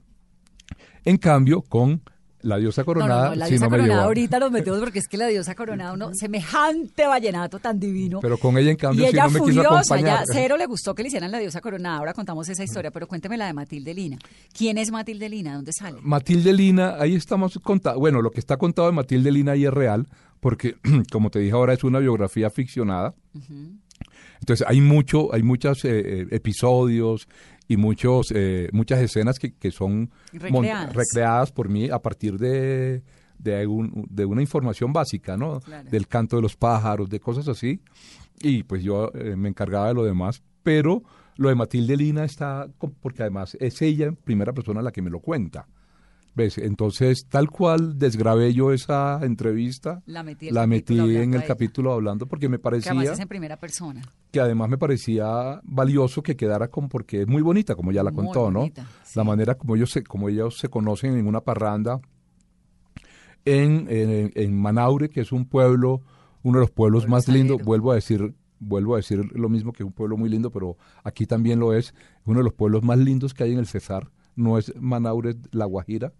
En 1.06 1.18
cambio, 1.18 1.62
con 1.62 2.02
la 2.42 2.58
diosa 2.58 2.84
coronada, 2.84 3.24
no, 3.24 3.30
no, 3.32 3.36
la 3.36 3.46
sí 3.46 3.52
diosa 3.52 3.66
no 3.66 3.72
coronada 3.72 4.04
ahorita 4.04 4.40
nos 4.40 4.52
metemos 4.52 4.80
porque 4.80 5.00
es 5.00 5.08
que 5.08 5.18
la 5.18 5.28
diosa 5.28 5.56
coronada, 5.56 5.94
uno, 5.94 6.12
semejante 6.14 7.06
vallenato 7.06 7.60
tan 7.60 7.80
divino. 7.80 8.20
Pero 8.22 8.38
con 8.38 8.58
ella, 8.58 8.72
en 8.72 8.78
cambio, 8.78 9.06
y 9.06 9.08
ella 9.08 9.26
no 9.26 9.32
me 9.32 9.40
quiso 9.40 9.62
furiosa, 9.62 9.96
acompañar. 9.96 10.20
ya 10.20 10.34
cero 10.34 10.56
le 10.58 10.66
gustó 10.66 10.96
que 10.96 11.04
le 11.04 11.08
hicieran 11.10 11.32
la 11.32 11.40
diosa 11.40 11.60
coronada. 11.60 11.98
Ahora 11.98 12.14
contamos 12.14 12.48
esa 12.48 12.64
historia, 12.64 12.92
pero 12.92 13.08
cuénteme 13.08 13.38
la 13.38 13.48
de 13.48 13.54
Matilde 13.54 13.94
Lina. 13.94 14.18
¿Quién 14.54 14.78
es 14.78 14.92
Matilde 14.92 15.28
Lina? 15.28 15.56
¿Dónde 15.56 15.74
sale? 15.74 16.00
Matilde 16.02 16.54
Lina, 16.54 16.96
ahí 17.00 17.16
estamos 17.16 17.60
contando. 17.62 18.00
Bueno, 18.00 18.22
lo 18.22 18.32
que 18.32 18.40
está 18.40 18.58
contado 18.58 18.88
de 18.88 18.94
Matilde 18.94 19.32
Lina 19.32 19.54
ahí 19.54 19.66
es 19.66 19.74
real, 19.74 20.08
porque, 20.40 20.78
como 21.12 21.30
te 21.32 21.40
dije 21.40 21.54
ahora, 21.54 21.74
es 21.74 21.84
una 21.84 22.00
biografía 22.00 22.50
ficcionada. 22.50 23.16
Entonces, 24.40 24.66
hay 24.68 24.82
mucho, 24.82 25.34
hay 25.34 25.44
muchos 25.44 25.84
eh, 25.86 26.22
eh, 26.22 26.28
episodios 26.32 27.28
y 27.68 27.78
muchos, 27.78 28.32
eh, 28.34 28.70
muchas 28.72 29.00
escenas 29.02 29.38
que, 29.40 29.54
que 29.54 29.72
son 29.72 30.10
Recreadas. 30.34 30.94
recreadas 30.96 31.52
por 31.52 31.70
mí 31.70 31.90
a 31.90 32.00
partir 32.00 32.38
de, 32.38 33.04
de, 33.38 33.68
un- 33.68 34.06
de 34.10 34.26
una 34.26 34.42
información 34.42 34.92
básica, 34.94 35.38
¿no? 35.38 35.60
Claro. 35.60 35.90
Del 35.90 36.08
canto 36.08 36.38
de 36.38 36.42
los 36.42 36.56
pájaros, 36.56 37.10
de 37.10 37.20
cosas 37.20 37.48
así. 37.48 37.80
Y 38.42 38.64
pues 38.64 38.82
yo 38.84 39.12
eh, 39.14 39.36
me 39.36 39.50
encargaba 39.50 39.90
de 39.90 39.94
lo 39.94 40.04
demás. 40.04 40.42
Pero 40.64 41.04
lo 41.36 41.50
de 41.50 41.56
Matilde 41.56 41.96
Lina 41.98 42.24
está, 42.26 42.68
porque 43.02 43.22
además 43.24 43.56
es 43.60 43.82
ella 43.82 44.08
en 44.08 44.16
primera 44.16 44.52
persona 44.54 44.82
la 44.82 44.92
que 44.92 45.02
me 45.02 45.10
lo 45.10 45.20
cuenta. 45.20 45.68
¿Ves? 46.40 46.58
Entonces, 46.58 47.26
tal 47.28 47.50
cual 47.50 47.98
desgrabé 48.00 48.54
yo 48.54 48.72
esa 48.72 49.20
entrevista, 49.24 50.02
La 50.06 50.24
metí, 50.24 50.48
el 50.48 50.56
la 50.56 50.68
metí 50.68 50.96
capítulo 50.96 51.20
en 51.22 51.34
el 51.34 51.44
capítulo 51.46 51.92
hablando 51.94 52.28
porque 52.28 52.48
me 52.48 52.58
Que 52.58 52.62
parecía 52.64 52.92
además 52.94 53.10
es 53.10 53.20
en 53.20 53.28
primera 53.28 53.58
persona. 53.58 54.02
que 54.32 54.40
además 54.40 54.70
me 54.70 54.78
parecía 54.78 55.60
valioso 55.64 56.24
que 56.24 56.38
quedara 56.38 56.70
con 56.70 56.88
porque 56.88 57.24
es 57.24 57.28
muy 57.28 57.42
bonita 57.42 57.76
como 57.76 57.92
ya 57.92 58.04
la 58.04 58.12
Muy 58.12 58.24
contó, 58.26 58.50
bonita, 58.52 58.84
¿no? 58.84 58.88
sí. 59.04 59.14
La 59.20 59.26
manera 59.26 59.56
como 59.56 59.76
ellos 59.76 59.92
se, 59.92 60.02
como 60.04 60.30
ellos 60.30 60.58
se 60.58 60.70
conocen 60.70 61.18
en 61.18 61.28
una 61.28 61.42
parranda 61.42 62.00
en, 63.46 63.88
en, 63.90 64.32
en 64.36 64.62
Manaure, 64.62 65.10
que 65.10 65.20
es 65.22 65.32
un 65.34 65.46
pueblo, 65.46 66.02
uno 66.44 66.60
de 66.60 66.62
los 66.62 66.72
pueblos 66.72 67.04
Pueblo 67.04 67.16
más 67.18 67.28
lindos, 67.28 67.62
vuelvo 67.64 67.92
a 67.92 67.96
decir, 67.96 68.34
vuelvo 68.60 68.94
a 68.94 68.98
decir 68.98 69.26
lo 69.36 69.50
mismo 69.50 69.74
que 69.74 69.84
es 69.84 69.88
un 69.88 69.94
pueblo 69.94 70.16
muy 70.16 70.30
lindo, 70.30 70.52
pero 70.52 70.78
aquí 71.04 71.26
también 71.26 71.60
lo 71.60 71.74
es, 71.74 71.94
uno 72.26 72.40
de 72.40 72.44
los 72.46 72.54
pueblos 72.54 72.84
más 72.84 72.98
lindos 72.98 73.34
que 73.34 73.44
hay 73.44 73.52
en 73.54 73.60
el 73.60 73.68
Cesar, 73.68 74.10
no 74.36 74.58
es 74.58 74.74
Manaure, 74.80 75.36
La 75.52 75.66
Guajira. 75.66 76.14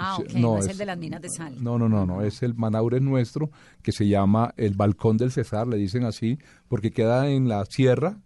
Ah, 0.00 0.16
ok, 0.18 0.32
no, 0.34 0.58
es, 0.58 0.68
el 0.68 0.78
de 0.78 0.86
las 0.86 0.98
minas 0.98 1.20
de 1.20 1.28
sal. 1.28 1.54
No, 1.62 1.78
no, 1.78 1.88
no, 1.88 2.06
no, 2.06 2.22
es 2.22 2.42
el 2.42 2.54
Manaure 2.54 3.00
nuestro 3.00 3.50
que 3.82 3.92
se 3.92 4.06
llama 4.08 4.54
el 4.56 4.74
Balcón 4.74 5.16
del 5.16 5.30
Cesar, 5.32 5.66
le 5.66 5.76
dicen 5.76 6.04
así, 6.04 6.38
porque 6.68 6.90
queda 6.92 7.28
en 7.28 7.48
la 7.48 7.64
sierra, 7.66 8.18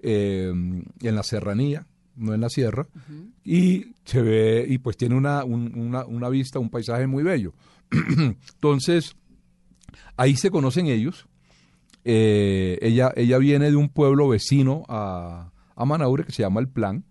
eh, 0.00 0.50
en 0.52 1.14
la 1.14 1.22
serranía, 1.22 1.86
no 2.16 2.34
en 2.34 2.40
la 2.40 2.48
sierra, 2.50 2.86
y 3.44 3.94
se 4.04 4.22
ve, 4.22 4.66
y 4.68 4.78
pues 4.78 4.96
tiene 4.96 5.14
una, 5.16 5.44
un- 5.44 5.78
una, 5.78 6.04
una 6.06 6.28
vista, 6.28 6.58
un 6.58 6.70
paisaje 6.70 7.06
muy 7.06 7.22
bello. 7.22 7.52
Entonces, 8.18 9.16
ahí 10.16 10.36
se 10.36 10.50
conocen 10.50 10.86
ellos. 10.86 11.26
Eh, 12.04 12.78
ella, 12.82 13.12
ella 13.16 13.38
viene 13.38 13.70
de 13.70 13.76
un 13.76 13.88
pueblo 13.88 14.28
vecino 14.28 14.84
a, 14.88 15.50
a 15.74 15.84
Manaure 15.84 16.24
que 16.24 16.32
se 16.32 16.42
llama 16.42 16.60
El 16.60 16.68
Plan 16.68 17.04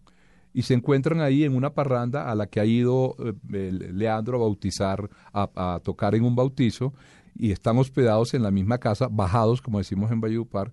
y 0.55 0.61
se 0.61 0.73
encuentran 0.73 1.19
ahí 1.19 1.43
en 1.43 1.53
una 1.53 1.71
parranda 1.73 2.31
a 2.31 2.33
la 2.33 2.47
que 2.47 2.61
ha 2.61 2.65
ido 2.65 3.17
eh, 3.53 3.71
Leandro 3.93 4.37
a 4.37 4.39
bautizar, 4.39 5.09
a, 5.33 5.79
tocar 5.83 6.15
en 6.15 6.23
un 6.23 6.33
bautizo 6.33 6.93
y 7.37 7.51
están 7.51 7.77
hospedados 7.77 8.33
en 8.33 8.41
la 8.41 8.51
misma 8.51 8.77
casa, 8.77 9.09
bajados, 9.11 9.61
como 9.61 9.79
decimos 9.79 10.11
en 10.11 10.21
Valledupar. 10.21 10.71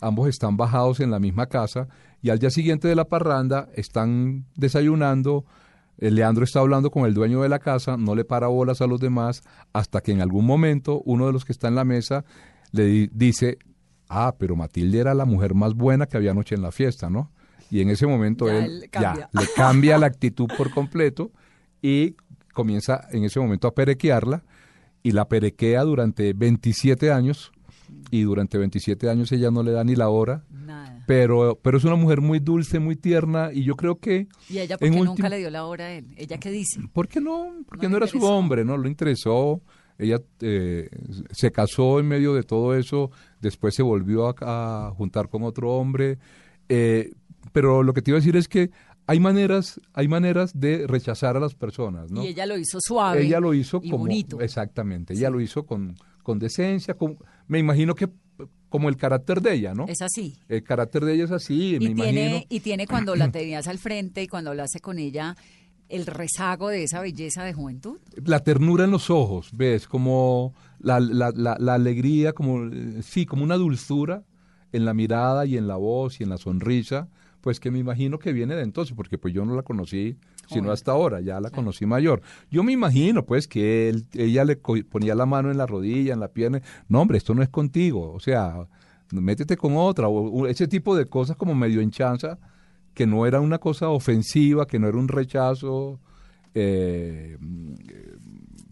Ambos 0.00 0.28
están 0.28 0.56
bajados 0.56 1.00
en 1.00 1.10
la 1.10 1.18
misma 1.18 1.46
casa 1.46 1.88
y 2.22 2.30
al 2.30 2.38
día 2.38 2.50
siguiente 2.50 2.86
de 2.86 2.94
la 2.94 3.06
parranda 3.06 3.68
están 3.74 4.44
desayunando. 4.54 5.44
Leandro 5.98 6.44
está 6.44 6.60
hablando 6.60 6.92
con 6.92 7.04
el 7.04 7.14
dueño 7.14 7.42
de 7.42 7.48
la 7.48 7.58
casa, 7.58 7.96
no 7.96 8.14
le 8.14 8.24
para 8.24 8.46
bolas 8.46 8.80
a 8.80 8.86
los 8.86 9.00
demás, 9.00 9.42
hasta 9.72 10.02
que 10.02 10.12
en 10.12 10.20
algún 10.20 10.46
momento 10.46 11.02
uno 11.04 11.26
de 11.26 11.32
los 11.32 11.44
que 11.44 11.52
está 11.52 11.66
en 11.66 11.74
la 11.74 11.84
mesa 11.84 12.24
le 12.70 12.84
di- 12.84 13.10
dice, 13.12 13.58
ah, 14.08 14.36
pero 14.38 14.54
Matilde 14.54 15.00
era 15.00 15.14
la 15.14 15.24
mujer 15.24 15.54
más 15.54 15.74
buena 15.74 16.06
que 16.06 16.16
había 16.16 16.30
anoche 16.30 16.54
en 16.54 16.62
la 16.62 16.70
fiesta, 16.70 17.10
¿no? 17.10 17.32
Y 17.70 17.80
en 17.80 17.90
ese 17.90 18.06
momento 18.06 18.46
Ya 18.46 18.64
él 18.64 18.82
él 18.84 18.90
ya, 18.92 19.28
le 19.32 19.46
cambia 19.54 19.98
la 19.98 20.06
actitud 20.12 20.46
por 20.56 20.70
completo 20.70 21.30
y 21.82 22.14
comienza 22.52 23.06
en 23.12 23.24
ese 23.24 23.38
momento 23.40 23.68
a 23.68 23.74
perequearla 23.74 24.44
y 25.02 25.12
la 25.12 25.28
perequea 25.28 25.82
durante 25.82 26.32
27 26.32 27.12
años 27.12 27.52
y 28.10 28.22
durante 28.22 28.56
27 28.58 29.08
años 29.08 29.30
ella 29.32 29.50
no 29.50 29.62
le 29.62 29.72
da 29.72 29.84
ni 29.84 29.94
la 29.94 30.08
hora, 30.08 30.44
Nada. 30.50 31.04
pero, 31.06 31.58
pero 31.62 31.78
es 31.78 31.84
una 31.84 31.96
mujer 31.96 32.20
muy 32.20 32.38
dulce, 32.38 32.78
muy 32.78 32.96
tierna 32.96 33.50
y 33.52 33.62
yo 33.64 33.76
creo 33.76 33.98
que... 33.98 34.26
¿Y 34.48 34.58
ella 34.58 34.78
por 34.78 34.90
qué 34.90 35.00
nunca 35.00 35.28
le 35.28 35.38
dio 35.38 35.50
la 35.50 35.64
hora 35.66 35.86
a 35.86 35.92
él? 35.92 36.06
¿Ella 36.16 36.38
qué 36.38 36.50
dice? 36.50 36.80
¿Por 36.92 37.08
qué 37.08 37.20
no? 37.20 37.52
Porque 37.68 37.86
No 37.86 37.90
no, 37.92 37.96
era 37.98 38.06
su 38.06 38.22
hombre, 38.24 38.64
¿no? 38.64 38.76
Lo 38.76 38.88
interesó. 38.88 39.60
Ella 39.98 40.20
eh, 40.40 40.88
se 41.30 41.50
casó 41.52 42.00
en 42.00 42.06
medio 42.08 42.34
de 42.34 42.42
todo 42.42 42.74
eso, 42.74 43.10
después 43.40 43.74
se 43.74 43.82
volvió 43.82 44.28
a, 44.28 44.34
a 44.88 44.90
juntar 44.92 45.28
con 45.28 45.42
otro 45.42 45.72
hombre. 45.72 46.18
eh, 46.68 47.12
pero 47.52 47.82
lo 47.82 47.92
que 47.94 48.02
te 48.02 48.10
iba 48.10 48.18
a 48.18 48.20
decir 48.20 48.36
es 48.36 48.48
que 48.48 48.70
hay 49.06 49.20
maneras, 49.20 49.80
hay 49.92 50.08
maneras 50.08 50.52
de 50.58 50.86
rechazar 50.86 51.36
a 51.36 51.40
las 51.40 51.54
personas, 51.54 52.10
¿no? 52.10 52.24
Y 52.24 52.28
ella 52.28 52.46
lo 52.46 52.58
hizo 52.58 52.78
suave. 52.80 53.22
Ella 53.22 53.40
lo 53.40 53.54
hizo 53.54 53.80
y 53.82 53.90
como 53.90 54.04
bonito. 54.04 54.40
exactamente, 54.40 55.14
ella 55.14 55.30
lo 55.30 55.40
hizo 55.40 55.64
con, 55.64 55.94
con 56.22 56.38
decencia, 56.38 56.94
con, 56.94 57.18
me 57.46 57.58
imagino 57.58 57.94
que 57.94 58.08
como 58.68 58.88
el 58.88 58.96
carácter 58.96 59.40
de 59.40 59.54
ella, 59.54 59.74
¿no? 59.74 59.86
Es 59.86 60.02
así. 60.02 60.36
El 60.48 60.62
carácter 60.64 61.04
de 61.04 61.14
ella 61.14 61.24
es 61.24 61.30
así, 61.30 61.76
me 61.78 61.86
Y 61.86 61.88
imagino. 61.92 62.02
tiene, 62.04 62.46
y 62.50 62.60
tiene 62.60 62.86
cuando 62.86 63.14
la 63.14 63.30
tenías 63.30 63.68
al 63.68 63.78
frente 63.78 64.22
y 64.22 64.26
cuando 64.26 64.50
hablaste 64.50 64.80
con 64.80 64.98
ella 64.98 65.36
el 65.88 66.04
rezago 66.04 66.68
de 66.68 66.82
esa 66.82 67.00
belleza 67.00 67.44
de 67.44 67.52
juventud. 67.54 67.98
la 68.24 68.40
ternura 68.40 68.84
en 68.84 68.90
los 68.90 69.08
ojos, 69.08 69.50
¿ves? 69.52 69.86
Como 69.86 70.52
la, 70.80 70.98
la, 70.98 71.30
la, 71.30 71.56
la 71.60 71.74
alegría, 71.74 72.32
como, 72.32 72.64
eh, 72.66 73.02
sí, 73.02 73.24
como 73.24 73.44
una 73.44 73.54
dulzura 73.54 74.24
en 74.72 74.84
la 74.84 74.94
mirada 74.94 75.46
y 75.46 75.56
en 75.56 75.68
la 75.68 75.76
voz 75.76 76.20
y 76.20 76.24
en 76.24 76.30
la 76.30 76.38
sonrisa, 76.38 77.08
pues 77.46 77.60
que 77.60 77.70
me 77.70 77.78
imagino 77.78 78.18
que 78.18 78.32
viene 78.32 78.56
de 78.56 78.62
entonces, 78.62 78.96
porque 78.96 79.18
pues 79.18 79.32
yo 79.32 79.44
no 79.44 79.54
la 79.54 79.62
conocí 79.62 80.16
sino 80.48 80.72
hasta 80.72 80.90
ahora, 80.90 81.20
ya 81.20 81.38
la 81.38 81.50
conocí 81.50 81.86
mayor. 81.86 82.22
Yo 82.50 82.64
me 82.64 82.72
imagino 82.72 83.24
pues 83.24 83.46
que 83.46 83.88
él, 83.88 84.04
ella 84.14 84.44
le 84.44 84.56
ponía 84.56 85.14
la 85.14 85.26
mano 85.26 85.52
en 85.52 85.56
la 85.56 85.64
rodilla, 85.64 86.12
en 86.12 86.18
la 86.18 86.26
pierna, 86.26 86.60
no 86.88 87.00
hombre, 87.00 87.18
esto 87.18 87.36
no 87.36 87.44
es 87.44 87.48
contigo, 87.48 88.12
o 88.12 88.18
sea, 88.18 88.66
métete 89.12 89.56
con 89.56 89.76
otra, 89.76 90.08
o, 90.08 90.48
ese 90.48 90.66
tipo 90.66 90.96
de 90.96 91.06
cosas 91.06 91.36
como 91.36 91.54
medio 91.54 91.80
en 91.80 91.92
chanza, 91.92 92.36
que 92.94 93.06
no 93.06 93.26
era 93.26 93.40
una 93.40 93.58
cosa 93.58 93.90
ofensiva, 93.90 94.66
que 94.66 94.80
no 94.80 94.88
era 94.88 94.98
un 94.98 95.06
rechazo, 95.06 96.00
eh, 96.52 97.38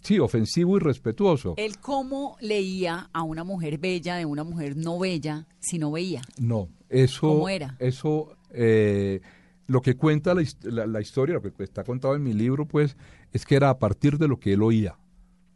sí, 0.02 0.18
ofensivo 0.18 0.78
y 0.78 0.80
respetuoso. 0.80 1.54
Él 1.58 1.78
cómo 1.78 2.36
leía 2.40 3.08
a 3.12 3.22
una 3.22 3.44
mujer 3.44 3.78
bella 3.78 4.16
de 4.16 4.26
una 4.26 4.42
mujer 4.42 4.76
no 4.76 4.98
bella 4.98 5.46
si 5.60 5.78
no 5.78 5.92
veía. 5.92 6.22
No, 6.40 6.70
eso, 6.88 7.28
¿Cómo 7.28 7.48
era? 7.48 7.76
eso, 7.78 8.36
eh, 8.54 9.20
lo 9.66 9.80
que 9.80 9.96
cuenta 9.96 10.34
la, 10.34 10.42
his- 10.42 10.58
la- 10.64 10.86
la 10.86 11.00
historia, 11.00 11.34
lo 11.36 11.42
que 11.42 11.62
está 11.62 11.84
contado 11.84 12.14
en 12.14 12.22
mi 12.22 12.32
libro, 12.32 12.66
pues, 12.66 12.96
es 13.32 13.44
que 13.46 13.56
era 13.56 13.70
a 13.70 13.78
partir 13.78 14.18
de 14.18 14.28
lo 14.28 14.38
que 14.38 14.52
él 14.54 14.62
oía. 14.62 14.96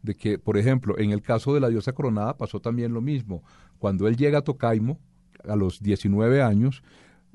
De 0.01 0.15
que, 0.15 0.39
por 0.39 0.57
ejemplo, 0.57 0.97
en 0.97 1.11
el 1.11 1.21
caso 1.21 1.53
de 1.53 1.59
la 1.59 1.69
diosa 1.69 1.91
coronada 1.93 2.37
pasó 2.37 2.59
también 2.59 2.93
lo 2.93 3.01
mismo. 3.01 3.43
Cuando 3.79 4.07
él 4.07 4.15
llega 4.17 4.39
a 4.39 4.41
Tocaimo, 4.43 4.99
a 5.47 5.55
los 5.55 5.81
19 5.81 6.41
años, 6.41 6.83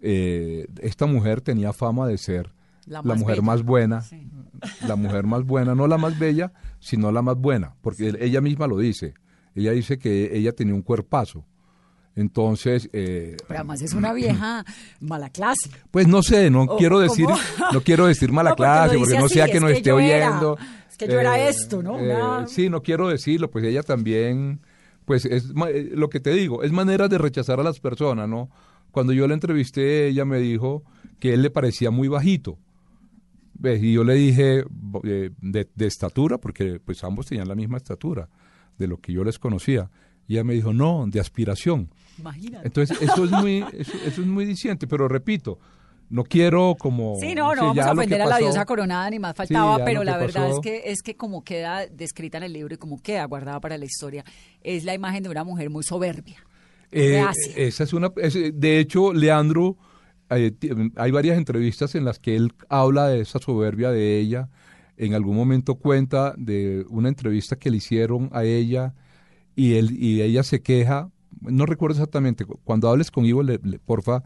eh, 0.01 0.67
esta 0.81 1.07
mujer 1.07 1.41
tenía 1.41 1.73
fama 1.73 2.07
de 2.07 2.19
ser 2.19 2.53
La 2.87 2.99
la, 2.99 3.03
más 3.03 3.19
mujer 3.21 3.37
bella. 3.37 3.47
más 3.47 3.63
buena, 3.63 4.01
Sí. 4.03 4.29
la 4.87 4.97
mujer 4.97 5.25
más 5.27 5.45
buena, 5.45 5.75
no 5.75 5.87
la 5.87 5.99
más 5.99 6.19
bella, 6.19 6.53
sino 6.81 7.13
la 7.13 7.23
más 7.23 7.37
buena, 7.37 7.75
porque 7.83 8.09
él- 8.09 8.19
ella 8.21 8.41
misma 8.41 8.67
lo 8.67 8.79
dice. 8.79 9.15
Ella 9.55 9.71
dice 9.73 9.99
que 9.99 10.37
ella 10.37 10.53
tenía 10.53 10.75
un 10.75 10.83
cuerpazo. 10.83 11.45
Entonces, 12.17 12.89
eh, 12.93 13.37
Pero 13.49 13.59
además 13.61 13.83
es 13.83 13.93
una 13.95 14.13
vieja 14.13 14.65
mala 15.01 15.31
clase. 15.31 15.71
pues 15.91 16.07
no 16.07 16.23
sé, 16.23 16.49
no 16.51 16.63
¿O 16.63 16.77
quiero 16.77 16.97
cómo? 16.97 17.09
decir, 17.09 17.27
no 17.73 17.81
quiero 17.81 18.07
decir 18.07 18.31
mala 18.31 18.51
No, 18.55 18.57
porque 18.57 18.69
lo 18.71 18.75
clase, 18.75 18.99
porque 18.99 19.19
no 19.19 19.25
así, 19.27 19.35
sea 19.35 19.47
que 19.47 19.57
es 19.57 19.61
nos 19.61 19.71
que 19.73 19.77
esté 19.79 19.91
era- 19.91 19.97
oyendo. 20.31 20.59
es 20.91 20.97
que 20.97 21.09
yo 21.09 21.19
era 21.21 21.49
esto, 21.49 21.83
¿no? 21.83 21.99
eh, 21.99 22.47
sí, 22.47 22.69
no 22.71 22.83
quiero 22.83 23.09
decirlo, 23.09 23.51
pues 23.51 23.65
ella 23.65 23.83
también, 23.83 24.61
pues 25.05 25.25
es 25.25 25.53
eh, 25.69 25.91
lo 25.93 26.09
que 26.09 26.21
te 26.21 26.31
digo, 26.31 26.63
es 26.63 26.71
manera 26.71 27.09
de 27.09 27.19
rechazar 27.19 27.59
a 27.59 27.65
las 27.65 27.81
personas, 27.81 28.29
¿no? 28.29 28.49
Cuando 28.93 29.13
yo 29.13 29.27
la 29.27 29.35
entrevisté, 29.35 30.07
ella 30.07 30.25
me 30.25 30.39
dijo 30.39 30.85
que 31.19 31.35
él 31.35 31.43
le 31.43 31.51
parecía 31.51 31.91
muy 31.91 32.07
bajito. 32.07 32.59
¿Ves? 33.57 33.83
Y 33.83 33.93
yo 33.93 34.05
le 34.05 34.15
dije 34.15 34.65
eh, 35.05 35.31
de, 35.41 35.69
de 35.75 35.87
estatura, 35.87 36.39
porque 36.39 36.81
pues 36.85 37.03
ambos 37.03 37.27
tenían 37.27 37.49
la 37.49 37.55
misma 37.57 37.77
estatura, 37.79 38.29
de 38.79 38.87
lo 38.87 38.99
que 38.99 39.13
yo 39.13 39.25
les 39.25 39.39
conocía. 39.41 39.91
Y 40.29 40.35
ella 40.35 40.45
me 40.45 40.55
dijo, 40.55 40.73
no, 40.73 41.05
de 41.09 41.19
aspiración. 41.21 41.91
Imagínate. 42.19 42.67
Entonces, 42.67 43.01
eso 43.01 43.25
es 43.25 43.31
muy, 43.31 43.65
eso, 43.73 43.93
eso 44.07 44.21
es 44.21 44.27
muy 44.27 44.45
diciente, 44.45 44.87
pero 44.87 45.09
repito, 45.09 45.59
no 46.11 46.23
quiero 46.25 46.77
como... 46.79 47.17
Sí, 47.21 47.35
no, 47.35 47.55
no 47.55 47.61
sí, 47.63 47.67
vamos 47.79 47.87
a 47.87 47.93
ofender 47.93 48.23
a 48.23 48.27
la 48.27 48.39
diosa 48.39 48.65
coronada 48.67 49.11
ni 49.11 49.19
más 49.19 49.35
faltaba, 49.35 49.77
Sí, 49.77 49.83
pero 49.85 50.05
la 50.05 50.17
verdad 50.19 50.49
pasó- 50.49 50.55
es 50.57 50.61
que 50.61 50.83
es 50.93 51.03
que 51.03 51.17
como 51.17 51.43
queda 51.43 51.87
descrita 51.87 52.37
en 52.39 52.45
el 52.45 52.53
libro 52.53 52.75
y 52.75 52.79
como 52.79 53.01
queda 53.03 53.25
guardada 53.25 53.59
para 53.61 53.79
la 53.79 53.85
historia, 53.85 54.25
es 54.63 54.85
la 54.85 54.95
imagen 54.95 55.23
de 55.23 55.29
una 55.31 55.45
mujer 55.45 55.71
muy 55.71 55.83
soberbia. 55.83 56.37
Eh, 56.93 57.25
esa 57.57 57.85
es 57.85 57.93
una, 57.93 58.13
es- 58.17 58.35
de 58.35 58.79
hecho, 58.79 59.13
Leandro, 59.13 59.77
eh, 60.31 60.53
hay 60.97 61.11
varias 61.11 61.37
entrevistas 61.37 61.95
en 61.97 62.05
las 62.05 62.19
que 62.19 62.37
él 62.37 62.53
habla 62.69 63.09
de 63.09 63.21
esa 63.21 63.39
soberbia 63.41 63.91
de 63.91 64.19
ella. 64.21 64.49
En 64.97 65.15
algún 65.15 65.35
momento 65.37 65.75
cuenta 65.75 66.35
de 66.37 66.85
una 66.89 67.09
entrevista 67.09 67.57
que 67.57 67.71
le 67.71 67.79
hicieron 67.79 68.31
a 68.33 68.45
ella 68.45 68.95
y 69.57 69.75
él 69.75 69.91
y 70.01 70.23
ella 70.23 70.45
se 70.45 70.63
queja. 70.63 71.11
No 71.41 71.67
recuerdo 71.67 71.95
exactamente. 71.97 72.45
Cuando 72.65 72.89
hables 72.89 73.11
con 73.11 73.25
Ivo, 73.25 73.43
le, 73.43 73.59
le- 73.63 73.79
porfa, 73.79 74.23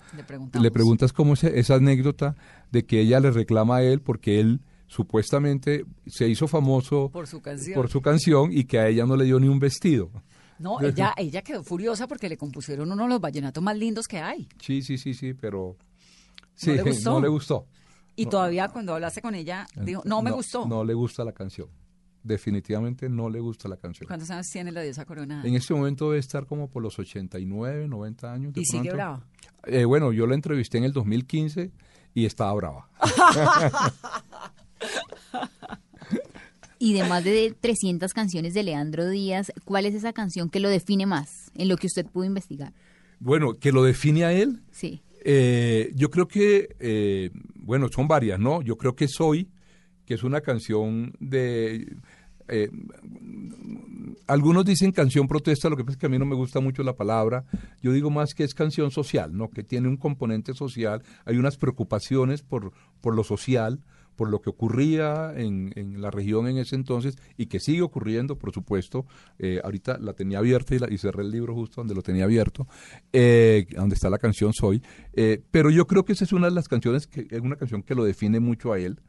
Le 0.61 0.71
preguntas 0.71 1.13
cómo 1.13 1.35
es 1.35 1.45
esa 1.45 1.75
anécdota 1.77 2.37
de 2.71 2.85
que 2.85 3.01
ella 3.01 3.21
le 3.21 3.31
reclama 3.31 3.77
a 3.77 3.83
él 3.83 4.01
porque 4.01 4.41
él 4.41 4.61
supuestamente 4.87 5.85
se 6.07 6.29
hizo 6.29 6.49
famoso 6.49 7.11
por 7.11 7.27
su 7.27 7.41
canción. 7.41 7.75
por 7.75 7.89
su 7.91 8.01
canción 8.01 8.51
y 8.53 8.65
que 8.65 8.79
a 8.79 8.89
ella 8.89 9.07
no 9.07 9.17
le 9.17 9.25
dio 9.25 9.39
ni 9.41 9.49
un 9.49 9.59
vestido. 9.59 10.11
No, 10.59 10.81
ella, 10.81 11.15
ella 11.17 11.43
quedó 11.43 11.63
furiosa 11.63 12.09
porque 12.09 12.29
le 12.29 12.37
compusieron 12.37 12.91
uno 12.91 13.05
de 13.05 13.09
los 13.11 13.21
vallenatos 13.21 13.63
más 13.63 13.77
lindos 13.79 14.09
que 14.09 14.19
hay. 14.19 14.49
Sí, 14.61 14.83
sí, 14.83 14.99
sí, 14.99 15.15
sí, 15.15 15.33
pero 15.35 15.77
sí, 16.55 16.73
le 16.73 16.83
gustó? 16.91 17.11
no 17.13 17.21
le 17.21 17.29
gustó. 17.29 17.67
Y 18.17 18.27
todavía 18.27 18.67
cuando 18.69 18.95
hablaste 18.95 19.23
con 19.23 19.37
ella, 19.37 19.67
dijo, 19.85 20.03
no 20.05 20.21
me 20.23 20.33
gustó. 20.33 20.67
No 20.67 20.83
le 20.83 20.95
gusta 20.95 21.25
la 21.25 21.33
canción. 21.33 21.69
Definitivamente 22.23 23.09
no 23.09 23.31
le 23.31 23.41
gusta 23.41 23.69
la 23.69 23.77
canción. 23.77 24.07
¿Cuántos 24.07 24.31
años 24.31 24.47
tiene 24.53 24.73
la 24.73 24.83
diosa 24.83 25.05
coronada? 25.05 25.47
En 25.47 25.55
este 25.55 25.73
momento 25.73 26.11
debe 26.11 26.21
estar 26.21 26.47
como 26.47 26.69
por 26.69 26.83
los 26.83 26.99
89, 26.99 27.89
90 27.89 28.33
años. 28.33 28.53
de 28.53 28.61
y 28.61 28.65
sigue 28.65 28.93
brava. 28.93 29.25
Eh, 29.65 29.85
bueno, 29.85 30.13
yo 30.13 30.27
la 30.27 30.35
entrevisté 30.35 30.79
en 30.79 30.85
el 30.85 30.93
2015 30.93 31.71
y 32.15 32.25
estaba 32.27 32.53
brava. 32.55 32.89
Y 36.81 36.93
de 36.93 37.05
más 37.09 37.25
de 37.25 37.55
300 37.61 38.13
canciones 38.15 38.55
de 38.55 38.63
Leandro 38.63 39.09
Díaz, 39.09 39.53
¿cuál 39.65 39.85
es 39.87 39.95
esa 39.95 40.13
canción 40.13 40.49
que 40.49 40.61
lo 40.61 40.69
define 40.69 41.07
más 41.07 41.51
en 41.57 41.69
lo 41.69 41.77
que 41.77 41.89
usted 41.89 42.07
pudo 42.07 42.25
investigar? 42.25 42.73
Bueno, 43.19 43.55
que 43.55 43.73
lo 43.73 43.83
define 43.83 44.25
a 44.25 44.33
él. 44.33 44.61
Sí. 44.71 45.03
Eh, 45.25 45.91
yo 45.97 46.09
creo 46.11 46.29
que, 46.29 46.77
eh, 46.79 47.31
bueno, 47.57 47.89
son 47.89 48.07
varias, 48.07 48.39
¿no? 48.39 48.63
Yo 48.63 48.79
creo 48.79 48.95
que 48.95 49.09
Soy, 49.09 49.49
que 50.09 50.15
es 50.15 50.23
una 50.25 50.41
canción 50.41 51.13
de... 51.21 51.95
eh, 52.49 52.71
algunos 54.27 54.65
dicen 54.65 54.91
canción 54.93 55.29
protesta, 55.29 55.69
lo 55.69 55.77
que 55.77 55.85
pasa 55.85 55.97
es 55.97 55.99
que 56.01 56.07
a 56.07 56.09
mí 56.09 56.19
no 56.19 56.25
me 56.25 56.35
gusta 56.35 56.61
mucho 56.61 56.83
la 56.83 56.97
palabra. 56.97 57.45
Yo 57.83 57.93
digo 57.93 58.09
más 58.11 58.33
que 58.35 58.45
es 58.45 58.55
canción 58.55 58.91
social, 58.91 59.37
¿no? 59.37 59.51
Que 59.51 59.63
tiene 59.63 59.87
un 59.89 59.99
componente 59.99 60.55
social. 60.55 61.03
Hay 61.27 61.37
unas 61.37 61.59
preocupaciones 61.59 62.43
por, 62.43 62.73
por 63.03 63.15
lo 63.15 63.23
social, 63.23 63.81
por 64.17 64.31
lo 64.31 64.41
que 64.41 64.51
ocurría 64.51 65.33
en, 65.37 65.73
en 65.77 66.01
la 66.01 66.11
región 66.11 66.49
en 66.49 66.59
ese 66.59 66.75
entonces 66.75 67.17
y 67.37 67.47
que 67.47 67.61
sigue 67.61 67.83
ocurriendo, 67.83 68.37
por 68.37 68.53
supuesto. 68.53 69.07
Eh, 69.39 69.61
ahorita 69.63 69.99
la 69.99 70.13
tenía 70.15 70.39
abierta 70.39 70.75
y, 70.75 70.79
la- 70.79 70.91
y 70.93 70.99
cerré 70.99 71.23
el 71.23 71.31
libro 71.31 71.55
justo 71.55 71.81
donde 71.83 71.95
lo 71.95 72.03
tenía 72.03 72.25
abierto, 72.25 72.67
eh, 73.13 73.67
donde 73.77 73.95
está 73.95 74.11
la 74.11 74.19
canción 74.19 74.53
Soy. 74.55 74.83
Pero 75.51 75.71
yo 75.71 75.87
creo 75.87 76.05
que 76.05 76.13
esa 76.15 76.25
es 76.25 76.33
una 76.33 76.47
de 76.49 76.55
las 76.55 76.67
canciones, 76.69 77.07
que 77.07 77.27
es 77.31 77.41
una 77.41 77.57
canción 77.57 77.83
que 77.83 77.95
lo 77.95 78.05
define 78.05 78.41
mucho 78.41 78.73
a 78.73 78.79
él. 78.79 79.01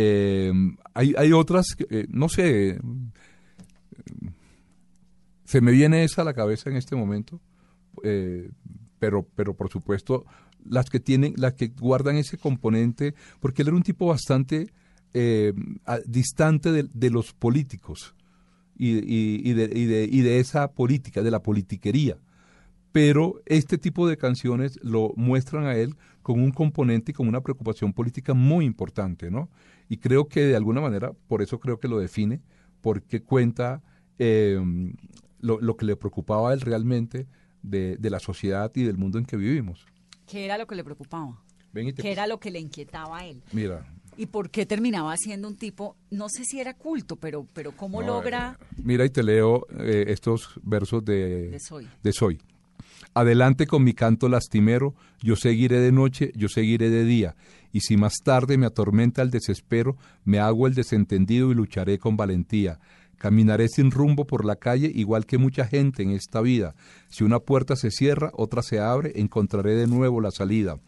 Eh, 0.00 0.52
hay, 0.94 1.12
hay 1.18 1.32
otras, 1.32 1.74
que, 1.76 1.84
eh, 1.90 2.06
no 2.08 2.28
sé, 2.28 2.78
se 5.44 5.60
me 5.60 5.72
viene 5.72 6.04
esa 6.04 6.22
a 6.22 6.24
la 6.24 6.34
cabeza 6.34 6.70
en 6.70 6.76
este 6.76 6.94
momento, 6.94 7.40
eh, 8.04 8.50
pero, 8.98 9.26
pero 9.34 9.54
por 9.54 9.70
supuesto 9.70 10.24
las 10.64 10.90
que 10.90 11.00
tienen, 11.00 11.34
las 11.36 11.54
que 11.54 11.68
guardan 11.68 12.16
ese 12.16 12.36
componente, 12.36 13.14
porque 13.40 13.62
él 13.62 13.68
era 13.68 13.76
un 13.76 13.82
tipo 13.82 14.06
bastante 14.06 14.72
distante 16.04 16.70
de, 16.70 16.88
de 16.92 17.10
los 17.10 17.32
políticos 17.32 18.14
y, 18.76 18.98
y- 18.98 19.40
y 19.50 19.52
de, 19.54 19.64
y 19.74 19.86
de- 19.86 20.08
y 20.10 20.20
de 20.20 20.38
esa 20.38 20.70
política, 20.72 21.22
de 21.22 21.30
la 21.32 21.42
politiquería. 21.42 22.18
Pero 22.92 23.40
este 23.46 23.78
tipo 23.78 24.06
de 24.06 24.16
canciones 24.16 24.78
lo 24.82 25.12
muestran 25.16 25.64
a 25.66 25.74
él 25.74 25.96
con 26.28 26.42
un 26.42 26.50
componente 26.52 27.12
y 27.12 27.14
con 27.14 27.26
una 27.26 27.40
preocupación 27.40 27.94
política 27.94 28.34
muy 28.34 28.66
importante, 28.66 29.30
¿no? 29.30 29.48
Y 29.88 29.96
creo 29.96 30.28
que 30.28 30.40
de 30.42 30.56
alguna 30.56 30.82
manera, 30.82 31.14
por 31.26 31.40
eso 31.40 31.58
creo 31.58 31.80
que 31.80 31.88
lo 31.88 31.98
define, 31.98 32.42
porque 32.82 33.22
cuenta 33.22 33.80
eh, 34.18 34.60
lo, 35.40 35.58
lo 35.58 35.76
que 35.78 35.86
le 35.86 35.96
preocupaba 35.96 36.50
a 36.50 36.52
él 36.52 36.60
realmente 36.60 37.26
de, 37.62 37.96
de 37.96 38.10
la 38.10 38.20
sociedad 38.20 38.70
y 38.74 38.82
del 38.82 38.98
mundo 38.98 39.18
en 39.18 39.24
que 39.24 39.38
vivimos. 39.38 39.86
¿Qué 40.26 40.44
era 40.44 40.58
lo 40.58 40.66
que 40.66 40.74
le 40.74 40.84
preocupaba? 40.84 41.42
Ven 41.72 41.88
y 41.88 41.92
te- 41.94 42.02
¿Qué 42.02 42.12
era 42.12 42.26
lo 42.26 42.38
que 42.38 42.50
le 42.50 42.60
inquietaba 42.60 43.20
a 43.20 43.24
él? 43.26 43.42
Mira, 43.52 43.86
¿Y 44.18 44.26
por 44.26 44.50
qué 44.50 44.66
terminaba 44.66 45.16
siendo 45.16 45.48
un 45.48 45.56
tipo, 45.56 45.96
no 46.10 46.28
sé 46.28 46.44
si 46.44 46.60
era 46.60 46.74
culto, 46.74 47.16
pero, 47.16 47.46
pero 47.54 47.72
cómo 47.72 48.02
No, 48.02 48.08
logra 48.08 48.58
eh, 48.60 48.64
mira 48.84 49.06
y 49.06 49.08
te 49.10 49.22
leo 49.22 49.66
eh, 49.78 50.04
estos 50.08 50.60
versos 50.62 51.02
de, 51.06 51.48
de 51.48 51.58
Soy? 51.60 51.88
de 52.02 52.12
Soy. 52.12 52.38
Adelante 53.14 53.66
con 53.66 53.82
mi 53.82 53.94
canto 53.94 54.28
lastimero, 54.28 54.94
yo 55.22 55.34
seguiré 55.34 55.80
de 55.80 55.92
noche, 55.92 56.30
yo 56.36 56.48
seguiré 56.48 56.90
de 56.90 57.04
día, 57.04 57.34
y 57.72 57.80
si 57.80 57.96
más 57.96 58.14
tarde 58.22 58.56
me 58.58 58.66
atormenta 58.66 59.22
el 59.22 59.30
desespero, 59.30 59.96
me 60.24 60.38
hago 60.38 60.66
el 60.66 60.74
desentendido 60.74 61.50
y 61.50 61.54
lucharé 61.54 61.98
con 61.98 62.16
valentía. 62.16 62.78
Caminaré 63.16 63.68
sin 63.68 63.90
rumbo 63.90 64.26
por 64.26 64.44
la 64.44 64.54
calle, 64.54 64.92
igual 64.94 65.26
que 65.26 65.38
mucha 65.38 65.66
gente 65.66 66.04
en 66.04 66.10
esta 66.10 66.40
vida. 66.40 66.76
Si 67.08 67.24
una 67.24 67.40
puerta 67.40 67.74
se 67.74 67.90
cierra, 67.90 68.30
otra 68.34 68.62
se 68.62 68.78
abre, 68.78 69.12
encontraré 69.16 69.74
de 69.74 69.88
nuevo 69.88 70.20
la 70.20 70.30
salida. 70.30 70.78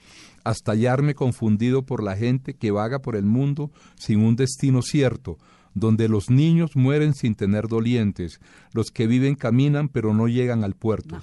Hasta 0.45 0.73
hallarme 0.73 1.15
confundido 1.15 1.83
por 1.85 2.05
la 2.05 2.17
gente 2.17 2.55
que 2.55 2.71
vaga 2.71 3.01
por 3.01 3.17
el 3.17 3.25
mundo 3.25 3.73
sin 3.97 4.21
un 4.21 4.37
destino 4.37 4.81
cierto, 4.83 5.39
donde 5.75 6.09
los 6.09 6.31
niños 6.31 6.77
mueren 6.77 7.15
sin 7.15 7.35
tener 7.35 7.67
dolientes, 7.67 8.41
los 8.73 8.91
que 8.93 9.09
viven 9.09 9.35
caminan 9.35 9.89
pero 9.89 10.15
no 10.15 10.29
llegan 10.29 10.63
al 10.63 10.75
puerto. 10.75 11.21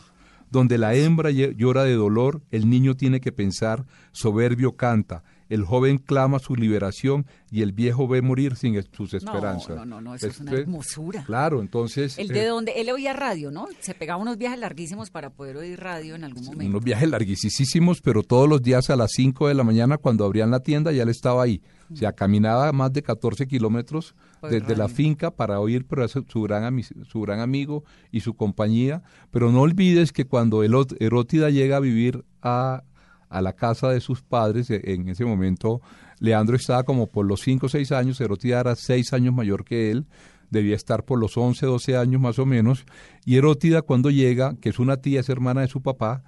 Donde 0.50 0.78
la 0.78 0.96
hembra 0.96 1.30
llora 1.32 1.84
de 1.84 1.94
dolor, 1.94 2.42
el 2.52 2.70
niño 2.70 2.96
tiene 2.96 3.20
que 3.20 3.32
pensar, 3.32 3.86
soberbio 4.12 4.78
canta, 4.78 5.24
el 5.50 5.64
joven 5.64 5.98
clama 5.98 6.40
su 6.40 6.56
liberación 6.56 7.26
y 7.52 7.62
el 7.62 7.72
viejo 7.72 8.08
ve 8.08 8.22
morir 8.22 8.56
sin 8.56 8.82
sus 8.92 9.14
esperanzas. 9.14 9.76
No, 9.76 9.86
no, 9.86 10.02
no, 10.02 10.16
eso 10.16 10.28
es 10.28 10.40
una 10.40 10.52
hermosura. 10.54 11.24
Claro, 11.26 11.62
entonces... 11.62 12.18
El 12.18 12.32
eh, 12.32 12.34
de 12.34 12.46
donde 12.46 12.74
él 12.78 12.90
oía 12.90 13.14
radio, 13.14 13.52
¿no? 13.52 13.68
Se 13.80 13.94
pegaba 13.94 14.22
unos 14.22 14.38
viajes 14.38 14.60
larguísimos 14.60 15.10
para 15.10 15.30
poder 15.30 15.58
oír 15.58 15.80
radio 15.80 16.16
en 16.16 16.24
algún 16.24 16.44
momento. 16.46 16.70
unos 16.70 16.84
viajes 16.84 17.10
larguísimos, 17.10 18.02
pero 18.02 18.24
todos 18.24 18.48
los 18.50 18.62
días 18.62 18.90
a 18.90 18.96
las 18.96 19.12
5 19.14 19.48
de 19.48 19.54
la 19.54 19.64
mañana 19.64 19.98
cuando 19.98 20.26
abrían 20.26 20.52
la 20.52 20.60
tienda 20.60 20.92
ya 20.92 21.04
él 21.04 21.10
estaba 21.10 21.44
ahí. 21.44 21.62
O 21.92 21.96
sea, 21.96 22.12
caminaba 22.12 22.72
más 22.74 22.92
de 22.92 23.02
14 23.02 23.48
kilómetros 23.48 24.14
desde 24.42 24.76
la 24.76 24.90
finca 24.90 25.32
para 25.32 25.60
oír 25.62 25.86
pero 25.88 26.06
su, 26.10 26.24
su 26.28 26.42
gran 26.42 26.82
su 26.84 27.22
gran 27.22 27.40
amigo 27.40 27.86
y 28.12 28.20
su 28.20 28.34
compañía. 28.34 29.04
Pero 29.32 29.52
no 29.52 29.62
olvides 29.62 30.12
que 30.12 30.26
cuando 30.26 30.64
Elot- 30.66 30.98
Herótida 31.00 31.50
llega 31.50 31.78
a 31.78 31.80
vivir 31.80 32.26
a, 32.42 32.84
a 33.30 33.42
la 33.42 33.54
casa 33.54 33.90
de 33.90 34.00
sus 34.00 34.22
padres, 34.22 34.70
e- 34.70 34.82
en 34.94 35.10
ese 35.10 35.26
momento 35.26 35.82
Leandro 36.20 36.56
estaba 36.56 36.84
como 36.84 37.08
por 37.08 37.26
los 37.26 37.42
5 37.42 37.66
o 37.66 37.70
6 37.70 37.92
años, 37.92 38.22
Herótida 38.22 38.60
era 38.60 38.76
6 38.76 39.14
años 39.14 39.34
mayor 39.34 39.64
que 39.64 39.92
él, 39.92 40.06
debía 40.50 40.76
estar 40.76 41.04
por 41.04 41.20
los 41.20 41.38
11, 41.38 41.66
12 41.66 41.98
años 41.98 42.22
más 42.22 42.40
o 42.40 42.46
menos, 42.46 42.86
y 43.26 43.36
Herótida 43.36 43.82
cuando 43.82 44.10
llega, 44.10 44.56
que 44.62 44.70
es 44.70 44.80
una 44.80 44.98
tía, 44.98 45.20
es 45.20 45.30
hermana 45.30 45.62
de 45.62 45.68
su 45.68 45.82
papá, 45.82 46.24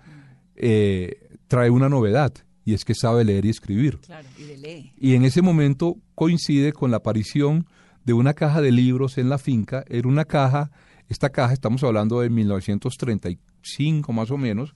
eh, 0.56 1.30
trae 1.48 1.70
una 1.70 1.90
novedad, 1.90 2.34
y 2.66 2.74
es 2.74 2.86
que 2.86 2.94
sabe 2.94 3.24
leer 3.24 3.46
y 3.46 3.50
escribir. 3.50 3.98
Claro, 4.00 4.28
y 4.38 4.58
lee. 4.58 4.94
Y 4.98 5.16
en 5.16 5.24
ese 5.24 5.42
momento 5.42 5.98
coincide 6.16 6.74
con 6.74 6.92
la 6.92 6.98
aparición 6.98 7.66
de 8.06 8.14
una 8.14 8.34
caja 8.34 8.62
de 8.62 8.72
libros 8.72 9.18
en 9.18 9.30
la 9.30 9.38
finca. 9.38 9.84
Era 9.88 10.08
una 10.08 10.26
caja, 10.26 10.72
esta 11.08 11.30
caja, 11.30 11.54
estamos 11.54 11.84
hablando 11.84 12.22
de 12.22 12.30
1935 12.30 14.14
más 14.14 14.32
o 14.32 14.38
menos, 14.38 14.76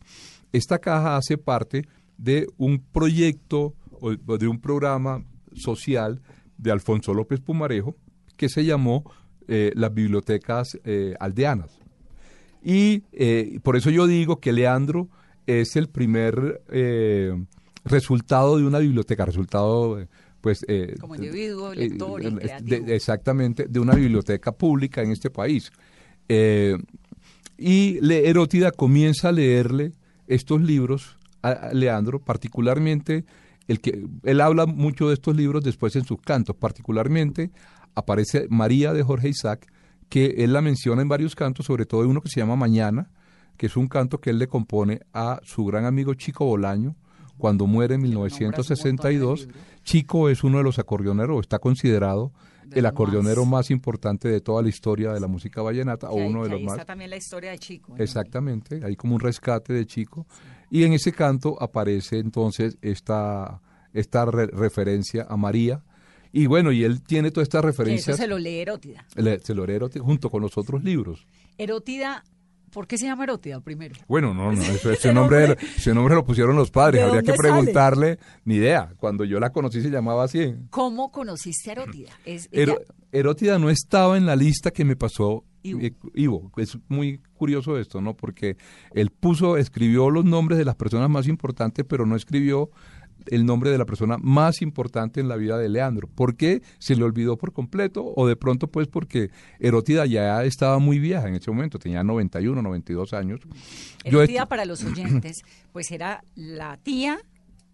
esta 0.51 0.79
caja 0.79 1.17
hace 1.17 1.37
parte 1.37 1.87
de 2.17 2.47
un 2.57 2.79
proyecto 2.79 3.75
o 3.99 4.15
de 4.15 4.47
un 4.47 4.59
programa 4.59 5.23
social 5.53 6.21
de 6.57 6.71
Alfonso 6.71 7.13
López 7.13 7.39
Pumarejo 7.39 7.95
que 8.37 8.49
se 8.49 8.65
llamó 8.65 9.03
eh, 9.47 9.71
las 9.75 9.93
bibliotecas 9.93 10.79
eh, 10.83 11.15
aldeanas. 11.19 11.79
Y 12.63 13.03
eh, 13.11 13.59
por 13.61 13.75
eso 13.75 13.89
yo 13.89 14.07
digo 14.07 14.39
que 14.39 14.53
Leandro 14.53 15.09
es 15.45 15.75
el 15.75 15.89
primer 15.89 16.61
resultado 17.83 18.57
de 18.57 18.65
una 18.65 18.79
biblioteca, 18.79 19.25
resultado 19.25 20.07
pues... 20.39 20.65
Como 21.01 21.15
individuo, 21.15 21.73
lector 21.73 22.23
y 22.23 22.91
exactamente, 22.91 23.65
de 23.67 23.79
una 23.81 23.95
biblioteca 23.95 24.53
pública 24.53 25.01
en 25.01 25.11
este 25.11 25.29
país. 25.29 25.71
y 27.57 27.99
Erótida 28.13 28.71
comienza 28.71 29.29
a 29.29 29.31
leerle 29.33 29.91
estos 30.27 30.61
libros 30.61 31.17
a 31.43 31.73
Leandro, 31.73 32.19
particularmente 32.19 33.25
el 33.67 33.79
que 33.79 34.05
él 34.23 34.41
habla 34.41 34.65
mucho 34.65 35.07
de 35.07 35.13
estos 35.13 35.35
libros 35.35 35.63
después 35.63 35.95
en 35.95 36.03
sus 36.03 36.19
cantos, 36.21 36.55
particularmente 36.55 37.51
aparece 37.95 38.47
María 38.49 38.93
de 38.93 39.03
Jorge 39.03 39.29
Isaac, 39.29 39.71
que 40.09 40.35
él 40.39 40.53
la 40.53 40.61
menciona 40.61 41.01
en 41.01 41.07
varios 41.07 41.35
cantos, 41.35 41.65
sobre 41.65 41.85
todo 41.85 42.03
en 42.03 42.09
uno 42.09 42.21
que 42.21 42.29
se 42.29 42.39
llama 42.39 42.55
Mañana, 42.55 43.09
que 43.57 43.67
es 43.67 43.77
un 43.77 43.87
canto 43.87 44.19
que 44.19 44.31
él 44.31 44.39
le 44.39 44.47
compone 44.47 45.01
a 45.13 45.39
su 45.43 45.65
gran 45.65 45.85
amigo 45.85 46.13
Chico 46.13 46.45
Bolaño 46.45 46.95
cuando 47.37 47.67
muere 47.67 47.95
en 47.95 48.01
1962. 48.01 49.47
Chico 49.83 50.29
es 50.29 50.43
uno 50.43 50.57
de 50.57 50.63
los 50.63 50.79
acordeoneros, 50.79 51.41
está 51.41 51.59
considerado 51.59 52.31
el 52.71 52.85
acordeonero 52.85 53.45
más. 53.45 53.69
importante 53.69 54.27
de 54.27 54.41
toda 54.41 54.61
la 54.61 54.69
historia 54.69 55.11
de 55.11 55.19
la 55.19 55.27
música 55.27 55.61
vallenata, 55.61 56.09
o 56.09 56.15
uno 56.15 56.43
de 56.43 56.49
los 56.49 56.59
ahí 56.59 56.65
más. 56.65 56.73
Está 56.75 56.85
también 56.85 57.09
la 57.09 57.17
historia 57.17 57.51
de 57.51 57.59
Chico. 57.59 57.95
Exactamente, 57.97 58.81
hay 58.83 58.95
como 58.95 59.15
un 59.15 59.19
rescate 59.19 59.73
de 59.73 59.85
Chico. 59.85 60.25
Y 60.73 60.85
en 60.85 60.93
ese 60.93 61.11
canto 61.11 61.55
aparece 61.61 62.17
entonces 62.17 62.79
esta, 62.81 63.61
esta 63.93 64.25
referencia 64.25 65.27
a 65.29 65.37
María. 65.37 65.83
Y 66.31 66.47
bueno, 66.47 66.71
y 66.71 66.83
él 66.83 67.03
tiene 67.03 67.29
todas 67.29 67.45
estas 67.45 67.63
referencias. 67.63 68.15
Eso 68.15 68.23
se 68.23 68.27
lo 68.27 68.39
lee 68.39 68.61
Erótida. 68.61 69.05
se 69.43 69.53
lo 69.53 69.67
lee 69.67 69.73
Erótida 69.73 70.03
junto 70.03 70.31
con 70.31 70.41
los 70.41 70.57
otros 70.57 70.83
libros. 70.83 71.27
Erótida 71.59 72.23
¿Por 72.71 72.87
qué 72.87 72.97
se 72.97 73.05
llama 73.05 73.25
Erótida 73.25 73.59
primero? 73.59 73.93
Bueno, 74.07 74.33
no, 74.33 74.51
no, 74.51 74.63
ese, 74.91 75.13
nombre, 75.13 75.55
ese 75.77 75.93
nombre 75.93 76.15
lo 76.15 76.25
pusieron 76.25 76.55
los 76.55 76.71
padres, 76.71 77.03
habría 77.03 77.21
que 77.21 77.33
preguntarle, 77.33 78.17
ni 78.45 78.55
idea, 78.55 78.95
cuando 78.97 79.25
yo 79.25 79.39
la 79.39 79.51
conocí 79.51 79.79
se 79.79 79.91
llamaba 79.91 80.23
así. 80.23 80.55
¿Cómo 80.71 81.11
conociste 81.11 81.69
a 81.69 81.73
Erótida? 81.73 82.09
Erótida 83.11 83.59
no 83.59 83.69
estaba 83.69 84.17
en 84.17 84.25
la 84.25 84.35
lista 84.35 84.71
que 84.71 84.85
me 84.85 84.95
pasó 84.95 85.45
Ivo. 85.63 86.51
Es 86.57 86.77
muy 86.89 87.19
curioso 87.33 87.77
esto, 87.77 88.01
¿no? 88.01 88.15
Porque 88.15 88.57
él 88.93 89.09
puso, 89.09 89.57
escribió 89.57 90.09
los 90.09 90.25
nombres 90.25 90.57
de 90.57 90.65
las 90.65 90.75
personas 90.75 91.09
más 91.09 91.27
importantes, 91.27 91.85
pero 91.87 92.05
no 92.05 92.15
escribió 92.15 92.69
el 93.27 93.45
nombre 93.45 93.69
de 93.69 93.77
la 93.77 93.85
persona 93.85 94.17
más 94.17 94.61
importante 94.61 95.21
en 95.21 95.27
la 95.27 95.35
vida 95.35 95.57
de 95.57 95.69
Leandro. 95.69 96.07
¿Por 96.07 96.35
qué 96.35 96.61
se 96.79 96.95
le 96.95 97.03
olvidó 97.03 97.37
por 97.37 97.53
completo? 97.53 98.13
O 98.15 98.27
de 98.27 98.35
pronto, 98.35 98.67
pues, 98.67 98.87
porque 98.87 99.29
Erótida 99.59 100.05
ya 100.05 100.43
estaba 100.43 100.79
muy 100.79 100.99
vieja 100.99 101.27
en 101.27 101.35
ese 101.35 101.49
momento, 101.51 101.79
tenía 101.79 102.03
91, 102.03 102.61
92 102.61 103.13
años. 103.13 103.41
Erótida, 104.03 104.47
para 104.47 104.65
los 104.65 104.83
oyentes, 104.83 105.43
pues 105.71 105.91
era 105.91 106.23
la 106.35 106.77
tía 106.77 107.19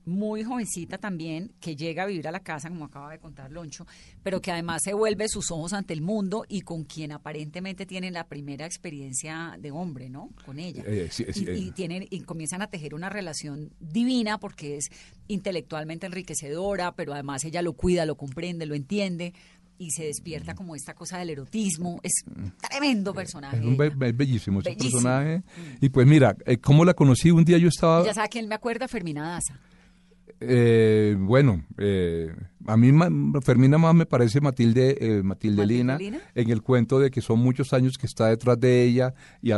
muy 0.10 0.44
jovencita 0.44 0.98
también, 0.98 1.52
que 1.60 1.76
llega 1.76 2.04
a 2.04 2.06
vivir 2.06 2.28
a 2.28 2.32
la 2.32 2.42
casa, 2.42 2.70
como 2.70 2.86
acaba 2.86 3.12
de 3.12 3.20
contar 3.20 3.52
Loncho, 3.52 3.86
pero 4.24 4.42
que 4.42 4.52
además 4.52 4.82
se 4.84 4.94
vuelve 4.94 5.28
sus 5.30 5.52
ojos 5.52 5.74
ante 5.74 5.94
el 5.94 6.02
mundo 6.02 6.44
y 6.48 6.62
con 6.62 6.84
quien 6.84 7.12
aparentemente 7.12 7.86
tienen 7.86 8.14
la 8.14 8.28
primera 8.28 8.66
experiencia 8.66 9.56
de 9.60 9.72
hombre, 9.72 10.10
¿no? 10.10 10.30
Con 10.46 10.60
ella. 10.60 10.84
Eh, 10.86 11.10
y, 11.36 11.50
y, 11.52 11.72
tienen, 11.72 12.06
y 12.10 12.22
comienzan 12.22 12.62
a 12.62 12.68
tejer 12.68 12.94
una 12.94 13.10
relación 13.10 13.72
divina 13.80 14.40
porque 14.40 14.78
es 14.78 14.90
intelectualmente 15.28 16.08
enriquecedora, 16.08 16.96
pero 16.96 17.14
además 17.14 17.44
ella 17.46 17.62
lo 17.62 17.74
cuida, 17.74 18.06
lo 18.06 18.16
comprende, 18.16 18.66
lo 18.66 18.76
entiende 18.76 19.34
y 19.80 19.92
se 19.92 20.04
despierta 20.04 20.54
como 20.54 20.76
esta 20.76 20.94
cosa 20.94 21.18
del 21.18 21.32
erotismo. 21.32 22.00
Es 22.04 22.26
tremendo 22.70 23.14
personaje. 23.14 23.58
Es 23.58 23.64
un 23.64 23.78
bellísimo, 23.78 24.60
ese 24.60 24.76
personaje. 24.76 25.42
Y 25.80 25.90
pues 25.90 26.06
mira, 26.06 26.36
eh, 26.46 26.58
¿cómo 26.58 26.84
la 26.84 26.94
conocí? 26.94 27.32
Un 27.32 27.46
día 27.46 27.58
yo 27.58 27.70
estaba... 27.70 28.06
Ya 28.06 28.14
sabe 28.14 28.28
quién 28.28 28.48
me 28.48 28.56
acuerda, 28.56 28.88
Fermina 28.90 29.30
Daza. 29.30 29.58
Eh, 30.42 31.16
bueno, 31.18 31.66
eh, 31.78 32.34
a 32.66 32.78
mí 32.78 32.92
Fermina 33.42 33.78
más 33.78 33.94
me 33.94 34.06
parece 34.06 34.40
Matilde, 34.40 34.98
eh, 35.00 35.24
Matilde 35.24 35.66
Lina, 35.66 35.98
en 36.00 36.50
el 36.50 36.62
cuento 36.62 37.00
de 37.00 37.12
que 37.12 37.22
son 37.22 37.40
muchos 37.40 37.74
años 37.74 37.98
que 37.98 38.06
está 38.06 38.28
detrás 38.28 38.60
de 38.60 38.84
ella 38.84 39.14
y, 39.42 39.52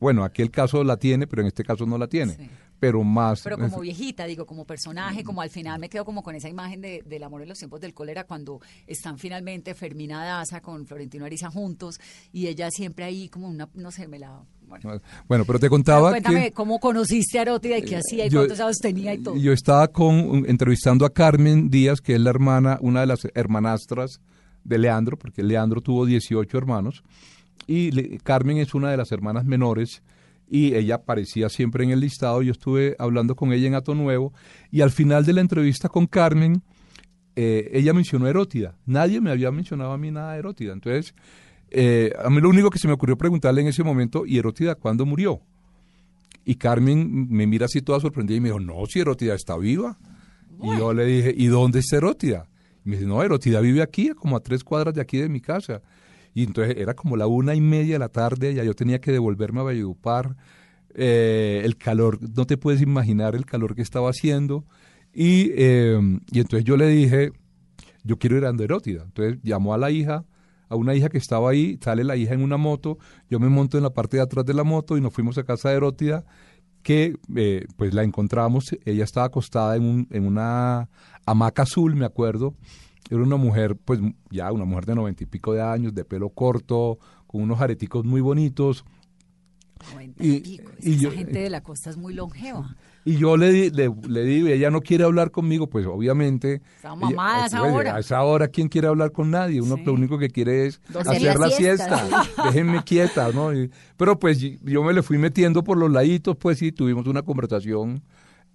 bueno, 0.00 0.24
aquel 0.24 0.50
caso 0.50 0.82
la 0.82 0.96
tiene, 0.96 1.26
pero 1.26 1.42
en 1.42 1.48
este 1.48 1.62
caso 1.62 1.86
no 1.86 1.98
la 1.98 2.08
tiene. 2.08 2.50
Pero 2.80 3.02
más. 3.02 3.40
Pero 3.42 3.56
como 3.56 3.80
viejita, 3.80 4.26
digo, 4.26 4.44
como 4.44 4.66
personaje, 4.66 5.22
como 5.22 5.40
al 5.40 5.48
final 5.48 5.78
me 5.78 5.88
quedo 5.88 6.04
como 6.04 6.22
con 6.22 6.34
esa 6.34 6.48
imagen 6.48 6.80
de, 6.80 7.02
del 7.06 7.22
amor 7.22 7.42
en 7.42 7.48
los 7.48 7.58
tiempos 7.58 7.80
del 7.80 7.94
cólera, 7.94 8.24
cuando 8.24 8.60
están 8.86 9.18
finalmente 9.18 9.74
Fermina 9.74 10.24
Daza 10.24 10.60
con 10.60 10.84
Florentino 10.84 11.24
Ariza 11.24 11.50
juntos 11.50 12.00
y 12.32 12.48
ella 12.48 12.70
siempre 12.70 13.04
ahí 13.04 13.28
como 13.28 13.48
una, 13.48 13.70
no 13.74 13.90
sé, 13.90 14.08
me 14.08 14.18
la 14.18 14.42
bueno. 15.28 15.44
pero 15.44 15.58
te 15.58 15.68
contaba 15.68 16.10
cuéntame 16.10 16.52
cómo 16.52 16.78
conociste 16.78 17.38
a 17.38 17.42
Erótida 17.42 17.78
y 17.78 17.82
qué 17.82 17.96
hacía 17.96 18.26
y 18.26 18.30
cuántos 18.30 18.60
años 18.60 18.78
tenía 18.78 19.14
y 19.14 19.18
todo. 19.18 19.36
Yo 19.36 19.52
estaba 19.52 19.88
con 19.88 20.44
entrevistando 20.46 21.04
a 21.06 21.12
Carmen 21.12 21.70
Díaz, 21.70 22.00
que 22.00 22.14
es 22.14 22.20
la 22.20 22.30
hermana, 22.30 22.78
una 22.80 23.00
de 23.00 23.06
las 23.06 23.26
hermanastras 23.34 24.20
de 24.64 24.78
Leandro, 24.78 25.18
porque 25.18 25.42
Leandro 25.42 25.80
tuvo 25.80 26.06
18 26.06 26.56
hermanos, 26.56 27.02
y 27.66 28.18
Carmen 28.18 28.58
es 28.58 28.74
una 28.74 28.90
de 28.90 28.96
las 28.96 29.12
hermanas 29.12 29.44
menores, 29.44 30.02
y 30.48 30.74
ella 30.74 30.96
aparecía 30.96 31.48
siempre 31.48 31.84
en 31.84 31.90
el 31.90 32.00
listado. 32.00 32.42
Yo 32.42 32.52
estuve 32.52 32.96
hablando 32.98 33.34
con 33.36 33.52
ella 33.52 33.66
en 33.66 33.74
Ato 33.74 33.94
Nuevo, 33.94 34.32
y 34.70 34.80
al 34.80 34.90
final 34.90 35.24
de 35.24 35.32
la 35.32 35.40
entrevista 35.40 35.88
con 35.88 36.06
Carmen, 36.06 36.62
eh, 37.36 37.70
ella 37.72 37.92
mencionó 37.92 38.28
Erótida. 38.28 38.76
Nadie 38.86 39.20
me 39.20 39.30
había 39.30 39.50
mencionado 39.50 39.92
a 39.92 39.98
mí 39.98 40.10
nada 40.10 40.32
de 40.32 40.38
Erótida. 40.38 40.72
Entonces, 40.72 41.14
eh, 41.76 42.12
a 42.24 42.30
mí 42.30 42.40
lo 42.40 42.48
único 42.48 42.70
que 42.70 42.78
se 42.78 42.86
me 42.86 42.94
ocurrió 42.94 43.18
preguntarle 43.18 43.60
en 43.60 43.66
ese 43.66 43.82
momento, 43.82 44.24
¿y 44.26 44.38
Erótida 44.38 44.76
cuándo 44.76 45.04
murió? 45.04 45.40
Y 46.44 46.54
Carmen 46.54 47.28
me 47.28 47.48
mira 47.48 47.66
así 47.66 47.82
toda 47.82 47.98
sorprendida 47.98 48.36
y 48.36 48.40
me 48.40 48.48
dijo, 48.48 48.60
no, 48.60 48.86
si 48.86 49.00
Erótida 49.00 49.34
está 49.34 49.56
viva. 49.56 49.98
Y 50.62 50.78
yo 50.78 50.94
le 50.94 51.04
dije, 51.04 51.34
¿y 51.36 51.46
dónde 51.46 51.80
está 51.80 51.96
Erótida? 51.96 52.46
Y 52.84 52.90
me 52.90 52.96
dice, 52.96 53.08
no, 53.08 53.22
Erótida 53.22 53.60
vive 53.60 53.82
aquí, 53.82 54.10
como 54.10 54.36
a 54.36 54.40
tres 54.40 54.62
cuadras 54.62 54.94
de 54.94 55.00
aquí 55.00 55.18
de 55.18 55.28
mi 55.28 55.40
casa. 55.40 55.82
Y 56.32 56.44
entonces 56.44 56.76
era 56.78 56.94
como 56.94 57.16
la 57.16 57.26
una 57.26 57.54
y 57.56 57.60
media 57.60 57.94
de 57.94 57.98
la 57.98 58.08
tarde, 58.08 58.54
ya 58.54 58.62
yo 58.62 58.74
tenía 58.74 59.00
que 59.00 59.10
devolverme 59.10 59.60
a 59.60 59.64
Valledupar. 59.64 60.36
Eh, 60.94 61.62
el 61.64 61.76
calor, 61.76 62.20
no 62.36 62.46
te 62.46 62.56
puedes 62.56 62.82
imaginar 62.82 63.34
el 63.34 63.46
calor 63.46 63.74
que 63.74 63.82
estaba 63.82 64.10
haciendo. 64.10 64.64
Y, 65.12 65.50
eh, 65.56 65.98
y 66.30 66.38
entonces 66.38 66.64
yo 66.64 66.76
le 66.76 66.86
dije, 66.86 67.32
yo 68.04 68.16
quiero 68.18 68.36
ir 68.36 68.44
a 68.44 68.50
Erótida. 68.50 69.02
Entonces 69.02 69.40
llamó 69.42 69.74
a 69.74 69.78
la 69.78 69.90
hija, 69.90 70.24
a 70.74 70.76
una 70.76 70.94
hija 70.94 71.08
que 71.08 71.18
estaba 71.18 71.50
ahí, 71.50 71.78
sale 71.80 72.04
la 72.04 72.16
hija 72.16 72.34
en 72.34 72.42
una 72.42 72.56
moto, 72.56 72.98
yo 73.30 73.40
me 73.40 73.48
monto 73.48 73.76
en 73.76 73.84
la 73.84 73.90
parte 73.90 74.18
de 74.18 74.22
atrás 74.22 74.44
de 74.44 74.54
la 74.54 74.64
moto 74.64 74.96
y 74.96 75.00
nos 75.00 75.12
fuimos 75.12 75.38
a 75.38 75.44
casa 75.44 75.70
de 75.70 75.76
Erótida, 75.76 76.24
que 76.82 77.14
eh, 77.36 77.66
pues 77.76 77.94
la 77.94 78.02
encontramos, 78.02 78.76
ella 78.84 79.04
estaba 79.04 79.26
acostada 79.26 79.76
en, 79.76 79.84
un, 79.84 80.08
en 80.10 80.26
una 80.26 80.90
hamaca 81.24 81.62
azul, 81.62 81.94
me 81.94 82.04
acuerdo, 82.04 82.54
era 83.08 83.22
una 83.22 83.36
mujer, 83.36 83.76
pues 83.76 84.00
ya 84.30 84.50
una 84.52 84.64
mujer 84.64 84.86
de 84.86 84.94
noventa 84.94 85.22
y 85.22 85.26
pico 85.26 85.52
de 85.52 85.62
años, 85.62 85.94
de 85.94 86.04
pelo 86.04 86.30
corto, 86.30 86.98
con 87.26 87.42
unos 87.42 87.60
areticos 87.60 88.04
muy 88.04 88.20
bonitos. 88.20 88.84
y, 90.18 90.40
pico. 90.40 90.72
y 90.80 90.94
esa 90.94 91.10
gente 91.10 91.38
de 91.38 91.50
la 91.50 91.62
costa 91.62 91.90
es 91.90 91.96
muy 91.96 92.14
longeva. 92.14 92.76
Y 93.04 93.18
yo 93.18 93.36
le, 93.36 93.70
le, 93.70 93.92
le 94.08 94.24
digo, 94.24 94.48
ella 94.48 94.70
no 94.70 94.80
quiere 94.80 95.04
hablar 95.04 95.30
conmigo, 95.30 95.68
pues 95.68 95.86
obviamente. 95.86 96.62
Está 96.76 96.94
mamada 96.94 97.44
a 97.44 97.46
esa 97.46 97.62
hora. 97.62 97.96
A 97.96 97.98
esa 97.98 98.22
hora, 98.22 98.48
¿quién 98.48 98.68
quiere 98.68 98.88
hablar 98.88 99.12
con 99.12 99.30
nadie? 99.30 99.60
Uno 99.60 99.76
lo 99.84 99.92
único 99.92 100.18
que 100.18 100.30
quiere 100.30 100.66
es 100.66 100.80
hacer 100.94 101.38
la, 101.38 101.50
siesta. 101.50 102.24
Déjenme 102.44 102.82
quieta, 102.82 103.30
¿no? 103.32 103.50
pero 103.98 104.18
pues 104.18 104.40
yo 104.40 104.82
me 104.82 104.94
le 104.94 105.02
fui 105.02 105.18
metiendo 105.18 105.62
por 105.62 105.76
los 105.76 105.90
laditos, 105.90 106.36
pues 106.36 106.58
sí, 106.58 106.72
tuvimos 106.72 107.06
una 107.06 107.22
conversación. 107.22 108.02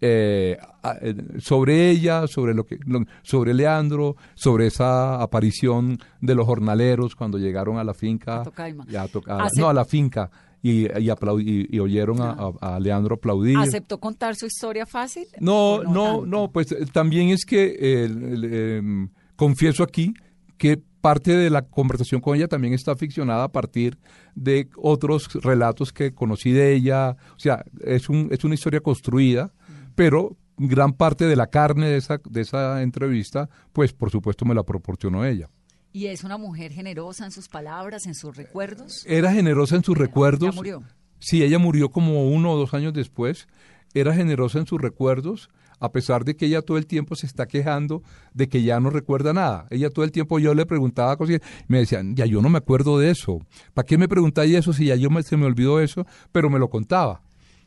Eh, 0.02 0.58
eh, 1.02 1.16
sobre 1.40 1.90
ella, 1.90 2.26
sobre 2.26 2.54
lo 2.54 2.66
que, 2.66 2.80
sobre 3.22 3.54
Leandro, 3.54 4.16
sobre 4.34 4.68
esa 4.68 5.22
aparición 5.22 6.00
de 6.22 6.36
los 6.36 6.46
jornaleros 6.46 7.16
cuando 7.16 7.38
llegaron 7.38 7.78
a 7.78 7.84
la 7.84 7.94
finca, 7.94 8.44
a 8.44 9.48
no 9.58 9.70
a 9.70 9.74
la 9.74 9.84
finca 9.84 10.32
y, 10.62 10.88
y, 10.92 11.80
oyeron 11.80 12.18
a, 12.22 12.80
Leandro 12.80 13.16
aplaudir. 13.16 13.58
¿Aceptó 13.58 14.00
contar 14.00 14.36
su 14.36 14.46
historia 14.46 14.86
fácil? 14.86 15.26
No, 15.40 15.84
no, 15.84 16.26
no, 16.26 16.52
pues 16.52 16.72
eh, 16.72 16.86
también 16.92 17.30
es 17.30 17.46
que 17.46 18.06
em, 18.06 19.10
confieso 19.36 19.84
aquí 19.84 20.14
que 20.58 20.82
parte 21.02 21.36
de 21.36 21.50
la 21.50 21.62
conversación 21.62 22.20
con 22.20 22.36
ella 22.36 22.48
también 22.48 22.74
está 22.74 22.96
ficcionada 22.96 23.46
a 23.46 23.52
partir 23.52 23.98
de 24.36 24.70
otros 24.76 25.30
relatos 25.42 25.94
que 25.94 26.14
conocí 26.14 26.52
de 26.52 26.74
ella. 26.74 27.16
O 27.36 27.40
sea, 27.40 27.64
es, 27.86 28.10
un, 28.10 28.28
es 28.32 28.44
una 28.44 28.56
historia 28.56 28.82
construida, 28.82 29.54
pero 29.96 30.38
gran 30.58 30.94
parte 30.94 31.26
de 31.26 31.38
la 31.38 31.48
carne 31.48 31.88
de 31.88 31.98
esa, 31.98 32.20
de 32.30 32.42
esa 32.42 32.82
entrevista, 32.82 33.50
pues 33.72 33.94
por 33.94 34.12
supuesto 34.12 34.44
me 34.46 34.54
la 34.54 34.64
proporcionó 34.64 35.26
ella. 35.26 35.50
¿Y 35.92 36.08
es 36.08 36.24
una 36.24 36.38
mujer 36.38 36.72
generosa 36.72 37.26
en 37.26 37.32
sus 37.32 37.48
palabras, 37.48 38.06
en 38.06 38.14
sus 38.16 38.36
recuerdos? 38.38 39.04
Era 39.08 39.32
generosa 39.32 39.76
en 39.76 39.84
sus 39.84 39.98
recuerdos. 39.98 40.50
Ya 40.50 40.56
murió. 40.56 40.84
Sí, 41.20 41.44
ella 41.44 41.58
murió 41.60 41.90
como 41.90 42.30
uno 42.30 42.52
o 42.54 42.58
dos 42.58 42.74
años 42.74 42.94
después. 42.94 43.48
Era 43.94 44.14
generosa 44.14 44.60
en 44.60 44.68
sus 44.68 44.80
recuerdos, 44.80 45.50
a 45.80 45.92
pesar 45.92 46.24
de 46.26 46.36
que 46.36 46.46
ella 46.46 46.62
todo 46.62 46.78
el 46.78 46.86
tiempo 46.86 47.16
se 47.16 47.26
está 47.26 47.48
quejando 47.48 48.04
de 48.36 48.48
que 48.48 48.62
ya 48.62 48.80
no 48.80 48.92
recuerda 48.92 49.34
nada. 49.34 49.66
Ella 49.72 49.90
todo 49.90 50.06
el 50.06 50.12
tiempo 50.12 50.38
yo 50.38 50.54
le 50.54 50.66
preguntaba 50.68 51.18
cosas 51.18 51.38
y 51.38 51.40
me 51.68 51.80
decían, 51.80 52.16
ya 52.16 52.26
yo 52.28 52.40
no 52.42 52.50
me 52.50 52.60
acuerdo 52.60 53.00
de 53.00 53.10
eso. 53.10 53.40
¿Para 53.74 53.86
qué 53.88 53.98
me 53.98 54.08
preguntáis 54.08 54.56
eso 54.56 54.74
si 54.74 54.86
ya 54.86 54.96
yo 54.96 55.10
me, 55.10 55.24
se 55.24 55.38
me 55.38 55.46
olvidó 55.48 55.80
eso? 55.82 56.06
Pero 56.32 56.52
me 56.52 56.60
lo 56.60 56.70
contaba. 56.70 57.22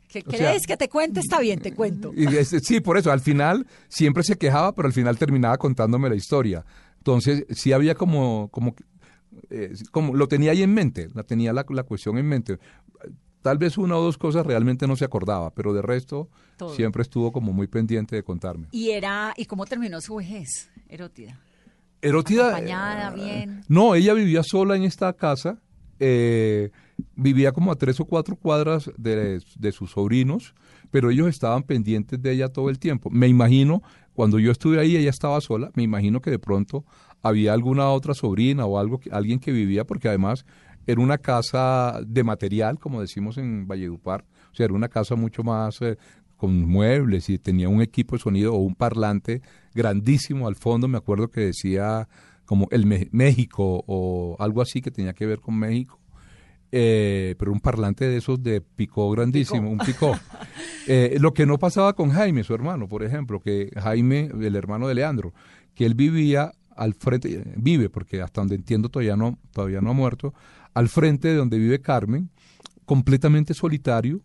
¿Qué 0.08 0.22
crees 0.22 0.62
sea- 0.62 0.66
que 0.68 0.76
te 0.76 0.88
cuente? 0.88 1.20
Está 1.20 1.40
bien, 1.40 1.58
te 1.58 1.72
cuento. 1.74 2.12
Y 2.14 2.26
es- 2.36 2.54
sí, 2.62 2.80
por 2.80 2.98
eso, 2.98 3.10
al 3.10 3.20
final 3.20 3.66
siempre 3.88 4.22
se 4.22 4.36
quejaba, 4.36 4.74
pero 4.74 4.86
al 4.86 4.92
final 4.94 5.18
terminaba 5.18 5.56
contándome 5.58 6.08
la 6.08 6.14
historia. 6.14 6.64
Entonces, 7.02 7.44
sí 7.50 7.72
había 7.72 7.96
como, 7.96 8.48
como, 8.52 8.76
eh, 9.50 9.72
como 9.90 10.14
lo 10.14 10.28
tenía 10.28 10.52
ahí 10.52 10.62
en 10.62 10.72
mente, 10.72 11.08
la 11.14 11.24
tenía 11.24 11.52
la, 11.52 11.66
la 11.68 11.82
cuestión 11.82 12.16
en 12.16 12.26
mente. 12.28 12.58
Tal 13.42 13.58
vez 13.58 13.76
una 13.76 13.96
o 13.96 14.02
dos 14.04 14.18
cosas 14.18 14.46
realmente 14.46 14.86
no 14.86 14.94
se 14.94 15.04
acordaba, 15.04 15.50
pero 15.52 15.72
de 15.74 15.82
resto 15.82 16.28
Todo. 16.56 16.72
siempre 16.76 17.02
estuvo 17.02 17.32
como 17.32 17.52
muy 17.52 17.66
pendiente 17.66 18.14
de 18.14 18.22
contarme. 18.22 18.68
¿Y 18.70 18.90
era 18.90 19.34
y 19.36 19.46
cómo 19.46 19.66
terminó 19.66 20.00
su 20.00 20.14
vejez, 20.14 20.70
Erótida? 20.88 21.40
Erótida. 22.00 22.50
Acompañada, 22.50 23.10
eh, 23.10 23.14
bien. 23.16 23.60
No, 23.66 23.96
ella 23.96 24.14
vivía 24.14 24.44
sola 24.44 24.76
en 24.76 24.84
esta 24.84 25.12
casa. 25.12 25.58
eh, 25.98 26.70
vivía 27.16 27.50
como 27.50 27.72
a 27.72 27.76
tres 27.76 27.98
o 27.98 28.04
cuatro 28.04 28.36
cuadras 28.36 28.88
de, 28.96 29.40
de 29.58 29.72
sus 29.72 29.90
sobrinos, 29.90 30.54
pero 30.92 31.10
ellos 31.10 31.26
estaban 31.28 31.64
pendientes 31.64 32.22
de 32.22 32.30
ella 32.30 32.48
todo 32.48 32.70
el 32.70 32.78
tiempo. 32.78 33.10
Me 33.10 33.26
imagino, 33.26 33.82
cuando 34.22 34.38
yo 34.38 34.52
estuve 34.52 34.78
ahí, 34.78 34.96
ella 34.96 35.10
estaba 35.10 35.40
sola. 35.40 35.72
Me 35.74 35.82
imagino 35.82 36.20
que 36.20 36.30
de 36.30 36.38
pronto 36.38 36.84
había 37.22 37.52
alguna 37.54 37.90
otra 37.90 38.14
sobrina 38.14 38.66
o 38.66 38.78
algo, 38.78 39.00
alguien 39.10 39.40
que 39.40 39.50
vivía, 39.50 39.82
porque 39.82 40.06
además 40.06 40.46
era 40.86 41.00
una 41.00 41.18
casa 41.18 42.00
de 42.06 42.22
material, 42.22 42.78
como 42.78 43.00
decimos 43.00 43.36
en 43.36 43.66
Valledupar. 43.66 44.24
O 44.52 44.54
sea, 44.54 44.66
era 44.66 44.74
una 44.74 44.86
casa 44.86 45.16
mucho 45.16 45.42
más 45.42 45.82
eh, 45.82 45.96
con 46.36 46.68
muebles 46.68 47.28
y 47.30 47.38
tenía 47.40 47.68
un 47.68 47.82
equipo 47.82 48.14
de 48.14 48.22
sonido 48.22 48.54
o 48.54 48.58
un 48.58 48.76
parlante 48.76 49.42
grandísimo 49.74 50.46
al 50.46 50.54
fondo. 50.54 50.86
Me 50.86 50.98
acuerdo 50.98 51.26
que 51.26 51.40
decía 51.40 52.08
como 52.44 52.68
el 52.70 52.86
México 53.10 53.82
o 53.88 54.36
algo 54.38 54.62
así 54.62 54.80
que 54.80 54.92
tenía 54.92 55.14
que 55.14 55.26
ver 55.26 55.40
con 55.40 55.58
México. 55.58 55.98
Eh, 56.74 57.34
pero 57.38 57.52
un 57.52 57.60
parlante 57.60 58.08
de 58.08 58.16
esos 58.16 58.42
de 58.42 58.62
picó 58.62 59.10
grandísimo, 59.10 59.70
un 59.70 59.78
picó. 59.78 60.18
Eh, 60.88 61.18
lo 61.20 61.32
que 61.32 61.46
no 61.46 61.58
pasaba 61.58 61.92
con 61.92 62.10
Jaime, 62.10 62.42
su 62.42 62.54
hermano, 62.54 62.88
por 62.88 63.04
ejemplo, 63.04 63.38
que 63.38 63.70
Jaime, 63.76 64.30
el 64.40 64.56
hermano 64.56 64.88
de 64.88 64.96
Leandro, 64.96 65.32
que 65.76 65.86
él 65.86 65.94
vivía 65.94 66.50
al 66.74 66.94
frente, 66.94 67.44
vive, 67.54 67.88
porque 67.88 68.20
hasta 68.20 68.40
donde 68.40 68.56
entiendo 68.56 68.88
todavía 68.88 69.14
no, 69.14 69.38
todavía 69.52 69.80
no 69.80 69.90
ha 69.90 69.92
muerto, 69.92 70.34
al 70.74 70.88
frente 70.88 71.28
de 71.28 71.34
donde 71.36 71.58
vive 71.58 71.80
Carmen, 71.80 72.30
completamente 72.84 73.54
solitario, 73.54 74.22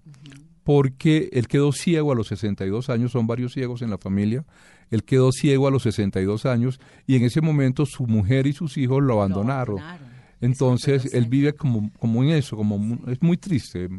porque 0.63 1.29
él 1.31 1.47
quedó 1.47 1.71
ciego 1.71 2.11
a 2.11 2.15
los 2.15 2.27
62 2.27 2.89
años, 2.89 3.11
son 3.11 3.27
varios 3.27 3.53
ciegos 3.53 3.83
en 3.83 3.91
la 3.91 3.99
familia, 3.99 4.43
él 4.89 5.03
quedó 5.03 5.31
ciego 5.31 5.67
a 5.67 5.71
los 5.71 5.83
62 5.83 6.45
años 6.47 6.79
y 7.05 7.17
en 7.17 7.23
ese 7.23 7.41
momento 7.41 7.85
su 7.85 8.07
mujer 8.07 8.47
y 8.47 8.53
sus 8.53 8.77
hijos 8.77 9.03
lo 9.03 9.13
abandonaron. 9.13 9.79
abandonaron. 9.79 10.16
Entonces 10.41 11.13
él 11.13 11.27
vive 11.27 11.53
como, 11.53 11.91
como 11.99 12.23
en 12.23 12.29
eso, 12.29 12.55
como 12.55 12.99
es 13.09 13.21
muy 13.21 13.37
triste. 13.37 13.89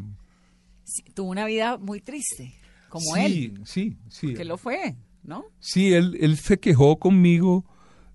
Sí, 0.83 1.03
tuvo 1.13 1.29
una 1.29 1.45
vida 1.45 1.77
muy 1.77 2.01
triste, 2.01 2.53
como 2.89 3.15
sí, 3.15 3.21
él, 3.21 3.61
Sí, 3.65 3.97
sí. 4.09 4.33
que 4.33 4.45
lo 4.45 4.57
fue, 4.57 4.95
¿no? 5.23 5.45
Sí, 5.59 5.93
él, 5.93 6.17
él 6.21 6.37
se 6.37 6.59
quejó 6.59 6.97
conmigo 6.97 7.65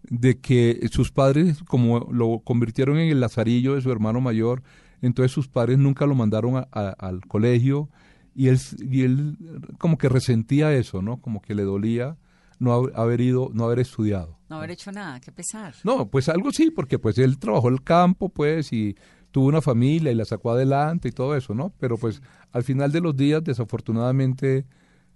de 0.02 0.38
que 0.38 0.86
sus 0.90 1.12
padres, 1.12 1.62
como 1.66 2.00
lo 2.12 2.40
convirtieron 2.40 2.98
en 2.98 3.10
el 3.10 3.20
lazarillo 3.20 3.74
de 3.74 3.82
su 3.82 3.90
hermano 3.92 4.20
mayor, 4.20 4.62
entonces 5.02 5.32
sus 5.32 5.48
padres 5.48 5.78
nunca 5.78 6.06
lo 6.06 6.14
mandaron 6.14 6.56
a- 6.56 6.68
a- 6.72 6.90
al 6.90 7.20
colegio 7.26 7.88
y 8.34 8.48
él, 8.48 8.58
y 8.90 9.02
él 9.02 9.36
como 9.78 9.96
que 9.98 10.08
resentía 10.08 10.72
eso, 10.74 11.00
¿no? 11.02 11.18
Como 11.20 11.40
que 11.40 11.54
le 11.54 11.62
dolía 11.62 12.16
no 12.58 12.72
haber 12.94 13.20
ido, 13.20 13.50
no 13.54 13.64
haber 13.64 13.78
estudiado. 13.80 14.38
No 14.54 14.58
haber 14.58 14.70
hecho 14.72 14.92
nada, 14.92 15.20
qué 15.20 15.32
pesar. 15.32 15.74
No, 15.84 16.08
pues 16.08 16.28
algo 16.28 16.50
sí, 16.52 16.70
porque 16.70 16.98
pues 16.98 17.18
él 17.18 17.38
trabajó 17.38 17.68
el 17.68 17.82
campo, 17.82 18.28
pues, 18.28 18.72
y 18.72 18.96
tuvo 19.30 19.46
una 19.48 19.60
familia 19.60 20.12
y 20.12 20.14
la 20.14 20.24
sacó 20.24 20.52
adelante 20.52 21.08
y 21.08 21.12
todo 21.12 21.36
eso, 21.36 21.54
¿no? 21.54 21.72
Pero 21.80 21.96
pues 21.98 22.22
al 22.52 22.62
final 22.62 22.92
de 22.92 23.00
los 23.00 23.16
días, 23.16 23.42
desafortunadamente, 23.42 24.64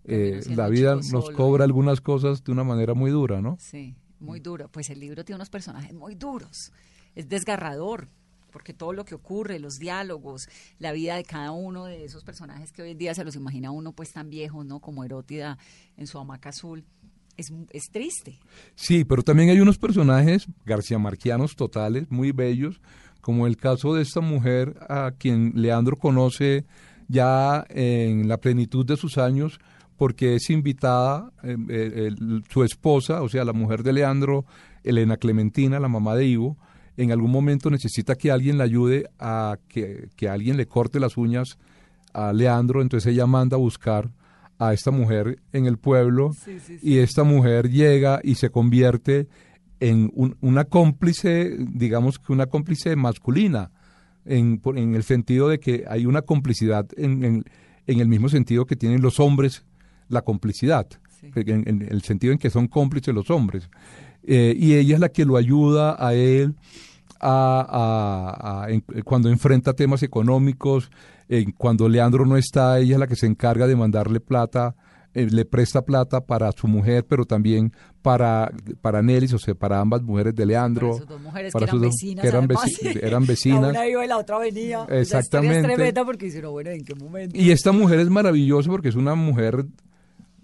eh, 0.04 0.40
la 0.56 0.68
vida 0.68 0.96
nos 0.96 1.06
solo. 1.06 1.36
cobra 1.36 1.64
algunas 1.64 2.00
cosas 2.00 2.42
de 2.42 2.50
una 2.50 2.64
manera 2.64 2.94
muy 2.94 3.12
dura, 3.12 3.40
¿no? 3.40 3.56
Sí, 3.60 3.94
muy 4.18 4.40
duro. 4.40 4.68
Pues 4.68 4.90
el 4.90 4.98
libro 4.98 5.24
tiene 5.24 5.36
unos 5.36 5.50
personajes 5.50 5.94
muy 5.94 6.16
duros. 6.16 6.72
Es 7.14 7.28
desgarrador, 7.28 8.08
porque 8.50 8.74
todo 8.74 8.92
lo 8.92 9.04
que 9.04 9.14
ocurre, 9.14 9.58
los 9.58 9.78
diálogos, 9.78 10.48
la 10.78 10.92
vida 10.92 11.14
de 11.14 11.22
cada 11.22 11.52
uno 11.52 11.84
de 11.84 12.04
esos 12.04 12.24
personajes 12.24 12.72
que 12.72 12.82
hoy 12.82 12.90
en 12.90 12.98
día 12.98 13.14
se 13.14 13.24
los 13.24 13.36
imagina 13.36 13.70
uno 13.70 13.92
pues 13.92 14.12
tan 14.12 14.30
viejos, 14.30 14.66
¿no? 14.66 14.80
Como 14.80 15.04
Erótida 15.04 15.58
en 15.96 16.06
su 16.06 16.18
hamaca 16.18 16.48
azul, 16.48 16.84
es, 17.38 17.52
es 17.70 17.90
triste. 17.90 18.38
Sí, 18.74 19.04
pero 19.04 19.22
también 19.22 19.48
hay 19.48 19.60
unos 19.60 19.78
personajes 19.78 20.46
García 20.66 20.98
Marquianos 20.98 21.56
totales, 21.56 22.10
muy 22.10 22.32
bellos, 22.32 22.82
como 23.22 23.46
el 23.46 23.56
caso 23.56 23.94
de 23.94 24.02
esta 24.02 24.20
mujer 24.20 24.74
a 24.88 25.12
quien 25.16 25.52
Leandro 25.54 25.96
conoce 25.96 26.66
ya 27.08 27.64
en 27.70 28.28
la 28.28 28.38
plenitud 28.38 28.84
de 28.84 28.96
sus 28.96 29.16
años, 29.16 29.60
porque 29.96 30.34
es 30.34 30.50
invitada 30.50 31.32
eh, 31.42 31.56
eh, 31.68 32.10
su 32.48 32.62
esposa, 32.62 33.22
o 33.22 33.28
sea, 33.28 33.44
la 33.44 33.52
mujer 33.52 33.82
de 33.82 33.92
Leandro, 33.92 34.44
Elena 34.84 35.16
Clementina, 35.16 35.80
la 35.80 35.88
mamá 35.88 36.14
de 36.14 36.26
Ivo, 36.26 36.56
en 36.96 37.12
algún 37.12 37.30
momento 37.30 37.70
necesita 37.70 38.16
que 38.16 38.30
alguien 38.30 38.58
le 38.58 38.64
ayude 38.64 39.08
a 39.18 39.58
que, 39.68 40.08
que 40.16 40.28
alguien 40.28 40.56
le 40.56 40.66
corte 40.66 40.98
las 41.00 41.16
uñas 41.16 41.58
a 42.12 42.32
Leandro, 42.32 42.82
entonces 42.82 43.12
ella 43.12 43.26
manda 43.26 43.56
a 43.56 43.60
buscar 43.60 44.10
a 44.58 44.72
esta 44.72 44.90
mujer 44.90 45.38
en 45.52 45.66
el 45.66 45.78
pueblo 45.78 46.32
y 46.82 46.98
esta 46.98 47.22
mujer 47.24 47.70
llega 47.70 48.20
y 48.22 48.34
se 48.34 48.50
convierte 48.50 49.28
en 49.80 50.10
un- 50.14 50.36
una 50.40 50.64
cómplice, 50.64 51.56
digamos 51.58 52.18
que 52.18 52.32
una 52.32 52.46
cómplice 52.46 52.96
masculina, 52.96 53.70
en, 54.24 54.60
en 54.74 54.94
el 54.94 55.04
sentido 55.04 55.48
de 55.48 55.58
que 55.60 55.84
hay 55.88 56.04
una 56.06 56.22
complicidad 56.22 56.86
en, 56.96 57.24
en- 57.24 57.44
en 57.86 58.00
el 58.00 58.08
mismo 58.08 58.28
sentido 58.28 58.66
que 58.66 58.76
tienen 58.76 59.00
los 59.00 59.20
hombres 59.20 59.64
la 60.08 60.22
complicidad, 60.22 60.86
en, 61.68 61.86
el 61.90 62.02
sentido 62.02 62.32
en 62.32 62.38
que 62.38 62.50
son 62.50 62.66
cómplices 62.68 63.14
los 63.14 63.30
hombres. 63.30 63.68
Eh, 64.24 64.54
y 64.58 64.74
ella 64.74 64.94
es 64.96 65.00
la 65.00 65.08
que 65.10 65.24
lo 65.24 65.36
ayuda 65.36 65.96
a 65.98 66.12
él 66.14 66.54
a, 67.20 68.32
a- 68.40 68.64
a- 68.64 68.70
en- 68.70 68.82
cuando 69.04 69.28
enfrenta 69.30 69.72
temas 69.74 70.02
económicos, 70.02 70.90
en 71.28 71.52
cuando 71.52 71.88
Leandro 71.88 72.24
no 72.26 72.36
está, 72.36 72.78
ella 72.78 72.94
es 72.94 72.98
la 73.00 73.06
que 73.06 73.16
se 73.16 73.26
encarga 73.26 73.66
de 73.66 73.76
mandarle 73.76 74.20
plata, 74.20 74.74
eh, 75.14 75.26
le 75.30 75.44
presta 75.44 75.82
plata 75.82 76.20
para 76.20 76.52
su 76.52 76.68
mujer, 76.68 77.04
pero 77.08 77.24
también 77.24 77.72
para, 78.02 78.52
para 78.80 79.02
Nelis, 79.02 79.32
o 79.32 79.38
sea, 79.38 79.54
para 79.54 79.80
ambas 79.80 80.02
mujeres 80.02 80.34
de 80.34 80.46
Leandro. 80.46 80.88
Para 80.88 80.98
sus 81.00 81.08
dos 81.08 81.20
mujeres 81.22 81.52
para 81.52 81.66
que 81.66 81.70
eran 81.70 81.80
vecinas. 81.82 82.22
que 82.22 82.28
eran 82.28 82.44
además. 82.44 82.64
veci- 82.64 83.00
eran 83.02 83.26
vecinas. 83.26 83.62
La 83.62 83.68
una 83.70 83.88
iba 83.88 84.04
y 84.04 84.08
la 84.08 84.18
otra 84.18 84.38
venía. 84.38 84.86
Exactamente. 84.90 85.58
es 85.58 85.64
tremenda 85.64 86.04
porque 86.04 86.26
hicieron, 86.26 86.52
bueno, 86.52 86.70
¿en 86.70 86.84
qué 86.84 86.94
momento? 86.94 87.36
Y 87.38 87.50
esta 87.50 87.72
mujer 87.72 88.00
es 88.00 88.10
maravillosa 88.10 88.70
porque 88.70 88.88
es 88.90 88.96
una 88.96 89.14
mujer 89.14 89.64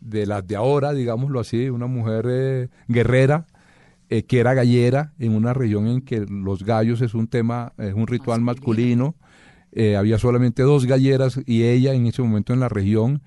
de 0.00 0.26
las 0.26 0.46
de 0.46 0.56
ahora, 0.56 0.92
digámoslo 0.92 1.40
así, 1.40 1.68
una 1.70 1.86
mujer 1.86 2.26
eh, 2.28 2.68
guerrera, 2.88 3.46
eh, 4.10 4.24
que 4.24 4.38
era 4.38 4.52
gallera 4.54 5.12
en 5.18 5.34
una 5.34 5.54
región 5.54 5.86
en 5.86 6.00
que 6.02 6.20
los 6.28 6.62
gallos 6.64 7.00
es 7.00 7.14
un 7.14 7.26
tema, 7.26 7.72
es 7.78 7.94
un 7.94 8.06
ritual 8.06 8.40
masculino. 8.40 9.14
Eh, 9.74 9.96
había 9.96 10.18
solamente 10.18 10.62
dos 10.62 10.86
galleras 10.86 11.40
y 11.46 11.64
ella 11.64 11.92
en 11.92 12.06
ese 12.06 12.22
momento 12.22 12.52
en 12.52 12.60
la 12.60 12.68
región 12.68 13.22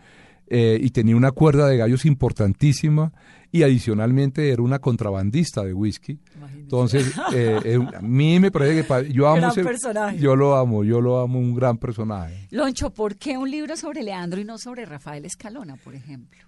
eh, 0.49 0.79
y 0.81 0.91
tenía 0.91 1.17
una 1.17 1.31
cuerda 1.31 1.67
de 1.67 1.75
gallos 1.75 2.05
importantísima 2.05 3.11
y 3.51 3.63
adicionalmente 3.63 4.49
era 4.49 4.61
una 4.61 4.79
contrabandista 4.79 5.61
de 5.63 5.73
whisky. 5.73 6.19
Imagínese. 6.35 6.61
Entonces, 6.61 7.13
eh, 7.33 7.59
eh, 7.65 7.79
a 7.93 8.01
mí 8.01 8.39
me 8.39 8.49
parece 8.49 8.81
que 8.81 9.11
yo 9.11 9.27
amo 9.27 9.51
Gran 9.51 9.65
personaje. 9.65 10.17
yo 10.19 10.37
lo 10.37 10.55
amo, 10.55 10.85
yo 10.85 11.01
lo 11.01 11.19
amo, 11.19 11.37
un 11.37 11.53
gran 11.53 11.77
personaje. 11.77 12.47
Loncho, 12.51 12.91
¿por 12.91 13.17
qué 13.17 13.37
un 13.37 13.51
libro 13.51 13.75
sobre 13.75 14.03
Leandro 14.03 14.39
y 14.39 14.45
no 14.45 14.57
sobre 14.57 14.85
Rafael 14.85 15.25
Escalona, 15.25 15.75
por 15.75 15.95
ejemplo? 15.95 16.39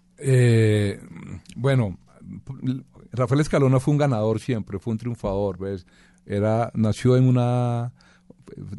Bueno, 1.58 1.98
Rafael 3.12 3.42
Escalona 3.42 3.82
fue 3.82 3.92
un 3.94 3.98
ganador 3.98 4.40
siempre, 4.40 4.80
fue 4.80 4.92
un 4.92 4.98
triunfador, 4.98 5.58
¿ves? 5.58 5.86
Era, 6.26 6.72
nació 6.74 7.18
en 7.18 7.28
una, 7.28 7.92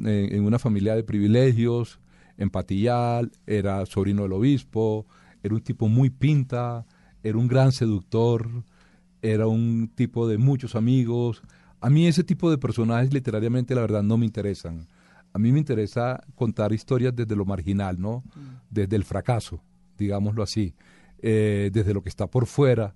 en 0.05 0.45
una 0.45 0.59
familia 0.59 0.95
de 0.95 1.05
privilegios, 1.05 2.01
en 2.37 2.51
Patillal, 2.51 3.31
era 3.47 3.85
sobrino 3.87 4.23
del 4.23 4.33
obispo, 4.33 5.07
era 5.43 5.55
un 5.55 5.61
tipo 5.61 5.89
muy 5.89 6.11
pinta, 6.11 6.87
era 7.23 7.39
un 7.39 7.49
gran 7.49 7.73
seductor, 7.73 8.49
era 9.23 9.47
un 9.47 9.91
tipo 9.95 10.27
de 10.27 10.39
muchos 10.39 10.75
amigos. 10.75 11.43
A 11.81 11.91
mí 11.91 12.07
ese 12.07 12.25
tipo 12.25 12.51
de 12.51 12.59
personajes 12.59 13.13
literariamente 13.13 13.75
la 13.75 13.83
verdad 13.83 14.03
no 14.03 14.17
me 14.17 14.27
interesan. 14.27 14.87
A 15.33 15.39
mí 15.39 15.53
me 15.53 15.59
interesa 15.59 16.23
contar 16.35 16.73
historias 16.73 17.15
desde 17.15 17.37
lo 17.37 17.45
marginal, 17.45 18.01
¿no? 18.01 18.25
Desde 18.69 18.97
el 18.97 19.05
fracaso, 19.05 19.63
digámoslo 19.97 20.43
así, 20.43 20.75
eh, 21.21 21.71
desde 21.73 21.95
lo 21.95 22.03
que 22.03 22.09
está 22.09 22.27
por 22.27 22.47
fuera 22.47 22.95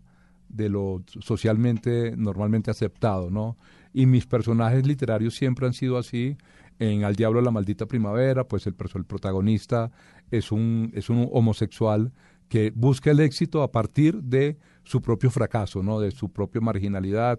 de 0.49 0.69
lo 0.69 1.03
socialmente 1.21 2.15
normalmente 2.17 2.71
aceptado, 2.71 3.31
¿no? 3.31 3.57
Y 3.95 4.07
mis 4.07 4.27
personajes 4.27 4.87
literarios 4.87 5.35
siempre 5.35 5.67
han 5.67 5.73
sido 5.73 5.97
así. 5.97 6.37
En 6.81 7.05
Al 7.05 7.15
Diablo 7.15 7.41
la 7.41 7.53
Maldita 7.53 7.87
Primavera, 7.87 8.45
pues 8.49 8.67
el, 8.67 8.75
el 8.95 9.05
protagonista 9.05 9.93
es 10.33 10.51
un, 10.51 10.91
es 10.95 11.09
un 11.09 11.29
homosexual 11.33 12.13
que 12.49 12.73
busca 12.75 13.13
el 13.13 13.21
éxito 13.21 13.63
a 13.63 13.71
partir 13.71 14.21
de 14.23 14.59
su 14.83 15.01
propio 15.01 15.31
fracaso, 15.31 15.83
¿no? 15.83 16.01
de 16.01 16.11
su 16.11 16.31
propia 16.31 16.61
marginalidad. 16.61 17.39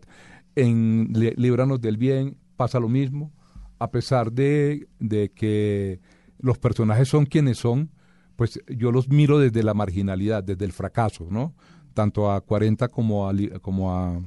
En 0.56 1.10
Líbranos 1.14 1.82
del 1.82 1.98
Bien 1.98 2.38
pasa 2.56 2.80
lo 2.80 2.88
mismo, 2.88 3.34
a 3.78 3.92
pesar 3.92 4.32
de, 4.32 4.88
de 5.00 5.30
que 5.32 6.00
los 6.40 6.58
personajes 6.58 7.10
son 7.10 7.26
quienes 7.26 7.58
son, 7.58 7.92
pues 8.38 8.62
yo 8.68 8.94
los 8.94 9.10
miro 9.10 9.40
desde 9.40 9.64
la 9.64 9.74
marginalidad, 9.74 10.42
desde 10.44 10.64
el 10.64 10.72
fracaso, 10.72 11.28
¿no? 11.30 11.54
Tanto 11.94 12.32
a 12.32 12.40
40 12.40 12.88
como 12.88 13.30
a, 13.30 13.34
como 13.62 13.94
a, 13.94 14.22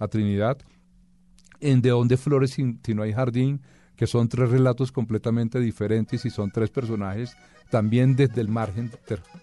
a 0.00 0.08
Trinidad. 0.08 0.58
En 1.60 1.82
De 1.82 1.90
dónde 1.90 2.16
flores 2.16 2.52
si, 2.52 2.94
no 2.94 3.02
hay 3.02 3.12
jardín, 3.12 3.60
que 3.96 4.06
son 4.06 4.28
tres 4.28 4.50
relatos 4.50 4.92
completamente 4.92 5.60
diferentes 5.60 6.24
y 6.24 6.30
son 6.30 6.50
tres 6.50 6.70
personajes 6.70 7.36
también 7.70 8.16
desde 8.16 8.40
el 8.40 8.48
margen, 8.48 8.90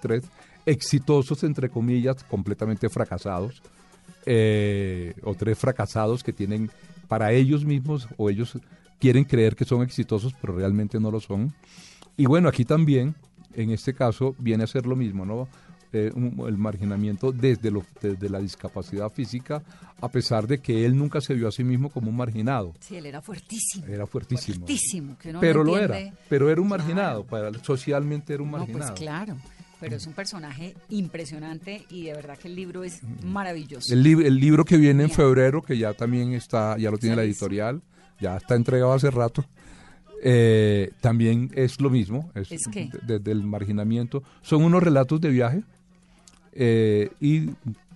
tres 0.02 0.24
exitosos, 0.66 1.44
entre 1.44 1.70
comillas, 1.70 2.24
completamente 2.26 2.90
fracasados, 2.90 3.62
eh, 4.26 5.14
o 5.24 5.34
tres 5.34 5.58
fracasados 5.58 6.24
que 6.24 6.34
tienen 6.34 6.70
para 7.08 7.32
ellos 7.32 7.64
mismos 7.64 8.08
o 8.18 8.30
ellos 8.30 8.60
quieren 9.00 9.24
creer 9.24 9.56
que 9.56 9.64
son 9.64 9.82
exitosos, 9.82 10.34
pero 10.42 10.56
realmente 10.56 11.00
no 11.00 11.10
lo 11.10 11.20
son. 11.20 11.54
Y 12.18 12.26
bueno, 12.26 12.50
aquí 12.50 12.66
también, 12.66 13.16
en 13.54 13.72
este 13.72 13.94
caso, 13.94 14.36
viene 14.40 14.66
a 14.66 14.68
ser 14.68 14.86
lo 14.86 14.96
mismo, 14.96 15.26
¿no? 15.26 15.48
Eh, 15.94 16.12
un- 16.14 16.44
el 16.48 16.58
marginamiento 16.58 17.32
desde, 17.32 17.72
lo, 17.72 17.86
desde 18.02 18.30
la 18.30 18.40
discapacidad 18.40 19.10
física, 19.10 19.64
a 20.02 20.10
pesar 20.10 20.46
de 20.46 20.60
que 20.60 20.86
él 20.86 20.98
nunca 20.98 21.22
se 21.22 21.34
vio 21.34 21.48
a 21.48 21.52
sí 21.52 21.64
mismo 21.64 21.90
como 21.90 22.10
un 22.10 22.18
marginado. 22.18 22.74
Sí, 22.82 22.98
él 22.98 23.06
era 23.06 23.22
fuertísimo. 23.22 23.86
Era 23.88 24.06
fuertísimo. 24.06 24.58
Fuertísimo, 24.66 25.18
que 25.18 25.32
no 25.32 25.40
Pero 25.40 25.64
lo 25.64 25.78
era, 25.78 25.98
pero 26.28 26.50
era 26.52 26.60
un 26.60 26.68
Claro. 26.68 26.84
marginado, 26.84 27.24
para, 27.26 27.54
socialmente 27.64 28.34
era 28.34 28.44
un 28.44 28.52
No, 28.52 28.58
marginado. 28.58 28.90
pues 28.90 29.00
claro. 29.00 29.38
Pero 29.80 29.96
es 29.96 30.06
un 30.08 30.14
personaje 30.14 30.76
impresionante 30.90 31.86
y 31.90 32.04
de 32.06 32.14
verdad 32.16 32.38
que 32.38 32.48
el 32.50 32.56
libro 32.56 32.84
es 32.84 33.00
maravilloso. 33.24 33.94
El, 33.94 34.04
lib- 34.04 34.26
el 34.26 34.40
libro 34.40 34.66
que 34.66 34.76
viene 34.76 35.04
en 35.04 35.10
febrero, 35.12 35.62
que 35.62 35.78
ya 35.78 35.94
también 35.94 36.34
está, 36.34 36.78
ya 36.78 36.92
lo 36.92 36.98
tiene 36.98 37.16
la 37.16 37.24
editorial, 37.24 37.82
ya 38.20 38.36
está 38.38 38.56
entregado 38.56 38.92
hace 38.92 39.10
rato, 39.12 39.46
eh, 40.24 40.92
también 41.00 41.52
es 41.56 41.80
lo 41.80 41.90
mismo, 41.90 42.32
es, 42.36 42.52
¿Es 42.52 42.62
desde 43.06 43.32
el 43.32 43.44
marginamiento. 43.44 44.24
Son 44.42 44.64
unos 44.64 44.82
relatos 44.82 45.22
de 45.22 45.30
viaje 45.30 45.64
eh, 46.58 47.10
y 47.20 47.48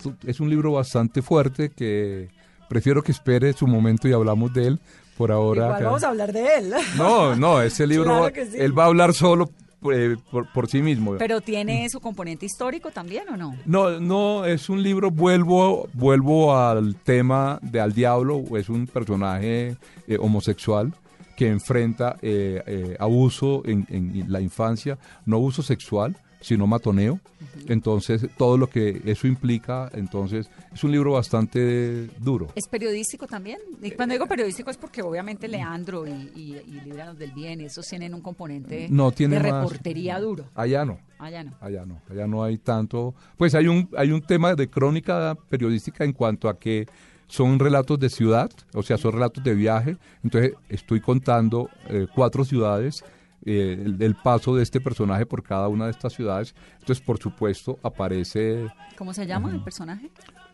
tu- 0.01 0.15
es 0.25 0.39
un 0.39 0.49
libro 0.49 0.71
bastante 0.73 1.21
fuerte 1.21 1.69
que 1.69 2.29
prefiero 2.69 3.01
que 3.03 3.11
espere 3.11 3.53
su 3.53 3.67
momento 3.67 4.07
y 4.07 4.13
hablamos 4.13 4.53
de 4.53 4.67
él 4.67 4.79
por 5.17 5.31
ahora. 5.31 5.65
Igual 5.65 5.83
vamos 5.83 6.03
a 6.03 6.07
hablar 6.09 6.31
de 6.31 6.45
él. 6.57 6.73
No, 6.97 7.35
no, 7.35 7.61
ese 7.61 7.85
libro, 7.87 8.05
Claro 8.05 8.21
va- 8.23 8.31
que 8.31 8.45
sí. 8.45 8.57
él 8.57 8.77
va 8.77 8.83
a 8.83 8.87
hablar 8.87 9.13
solo 9.13 9.49
eh, 9.91 10.15
por, 10.29 10.45
por 10.53 10.67
sí 10.69 10.81
mismo. 10.81 11.15
Pero 11.17 11.41
tiene 11.41 11.89
su 11.89 11.99
componente 11.99 12.45
histórico 12.45 12.91
también, 12.91 13.27
¿o 13.29 13.35
no? 13.37 13.55
No, 13.65 13.99
no, 13.99 14.45
es 14.45 14.69
un 14.69 14.81
libro, 14.83 15.09
vuelvo, 15.11 15.89
vuelvo 15.93 16.55
al 16.55 16.95
tema 16.97 17.57
de 17.63 17.79
Al 17.81 17.91
Diablo, 17.93 18.43
es 18.57 18.69
un 18.69 18.85
personaje 18.87 19.75
eh, 20.07 20.17
homosexual 20.19 20.93
que 21.35 21.47
enfrenta 21.49 22.17
eh, 22.21 22.61
eh, 22.67 22.95
abuso 22.99 23.63
en, 23.65 23.87
en 23.89 24.31
la 24.31 24.39
infancia, 24.39 24.99
no 25.25 25.37
abuso 25.37 25.63
sexual, 25.63 26.15
sino 26.41 26.67
matoneo. 26.67 27.19
Entonces, 27.67 28.25
todo 28.37 28.57
lo 28.57 28.67
que 28.67 29.01
eso 29.05 29.27
implica, 29.27 29.89
entonces, 29.93 30.49
es 30.73 30.83
un 30.83 30.91
libro 30.91 31.13
bastante 31.13 32.07
duro. 32.19 32.47
¿Es 32.55 32.67
periodístico 32.67 33.27
también? 33.27 33.59
Y 33.81 33.91
cuando 33.91 34.13
digo 34.13 34.25
periodístico 34.27 34.69
es 34.71 34.77
porque 34.77 35.01
obviamente 35.01 35.47
Leandro 35.47 36.07
y, 36.07 36.11
y, 36.35 36.55
y 36.65 36.91
del 37.17 37.31
Bien, 37.31 37.61
esos 37.61 37.87
tienen 37.87 38.13
un 38.13 38.21
componente 38.21 38.87
No 38.89 39.11
tiene 39.11 39.39
de 39.39 39.51
más- 39.51 39.63
reportería 39.63 40.19
duro. 40.19 40.45
Allá 40.55 40.83
no. 40.85 40.99
Allá 41.19 41.43
no. 41.43 41.51
Allá 41.61 41.85
no, 41.85 42.01
allá 42.09 42.27
no 42.27 42.43
hay 42.43 42.57
tanto. 42.57 43.13
Pues 43.37 43.53
hay 43.55 43.67
un, 43.67 43.87
hay 43.95 44.11
un 44.11 44.21
tema 44.21 44.55
de 44.55 44.67
crónica 44.67 45.35
periodística 45.49 46.03
en 46.03 46.13
cuanto 46.13 46.49
a 46.49 46.57
que 46.57 46.87
son 47.27 47.59
relatos 47.59 47.97
de 47.99 48.09
ciudad, 48.09 48.49
o 48.73 48.83
sea, 48.83 48.97
son 48.97 49.13
relatos 49.13 49.43
de 49.43 49.53
viaje. 49.55 49.97
Entonces 50.23 50.53
estoy 50.67 50.99
contando 50.99 51.69
eh, 51.87 52.07
cuatro 52.13 52.43
ciudades, 52.43 53.03
eh, 53.45 53.81
el, 53.85 54.01
el 54.01 54.15
paso 54.15 54.55
de 54.55 54.63
este 54.63 54.79
personaje 54.81 55.25
por 55.25 55.43
cada 55.43 55.67
una 55.67 55.85
de 55.85 55.91
estas 55.91 56.13
ciudades. 56.13 56.53
Entonces, 56.79 57.01
por 57.03 57.17
supuesto, 57.19 57.79
aparece. 57.83 58.67
¿Cómo 58.97 59.13
se 59.13 59.25
llama 59.25 59.51
el 59.51 59.63
personaje? 59.63 60.09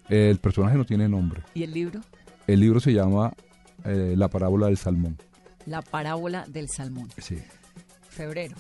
eh, 0.10 0.30
el 0.30 0.38
personaje 0.40 0.78
no 0.78 0.86
tiene 0.86 1.08
nombre. 1.10 1.44
¿Y 1.54 1.64
el 1.64 1.74
libro? 1.74 2.02
El 2.48 2.60
libro 2.62 2.80
se 2.80 2.94
llama 2.94 3.34
eh, 3.84 4.14
La 4.18 4.30
parábola 4.30 4.68
del 4.68 4.78
salmón. 4.78 5.18
La 5.66 5.82
parábola 5.82 6.46
del 6.48 6.70
salmón. 6.70 7.10
Sí. 7.18 7.38
Febrero. 8.10 8.56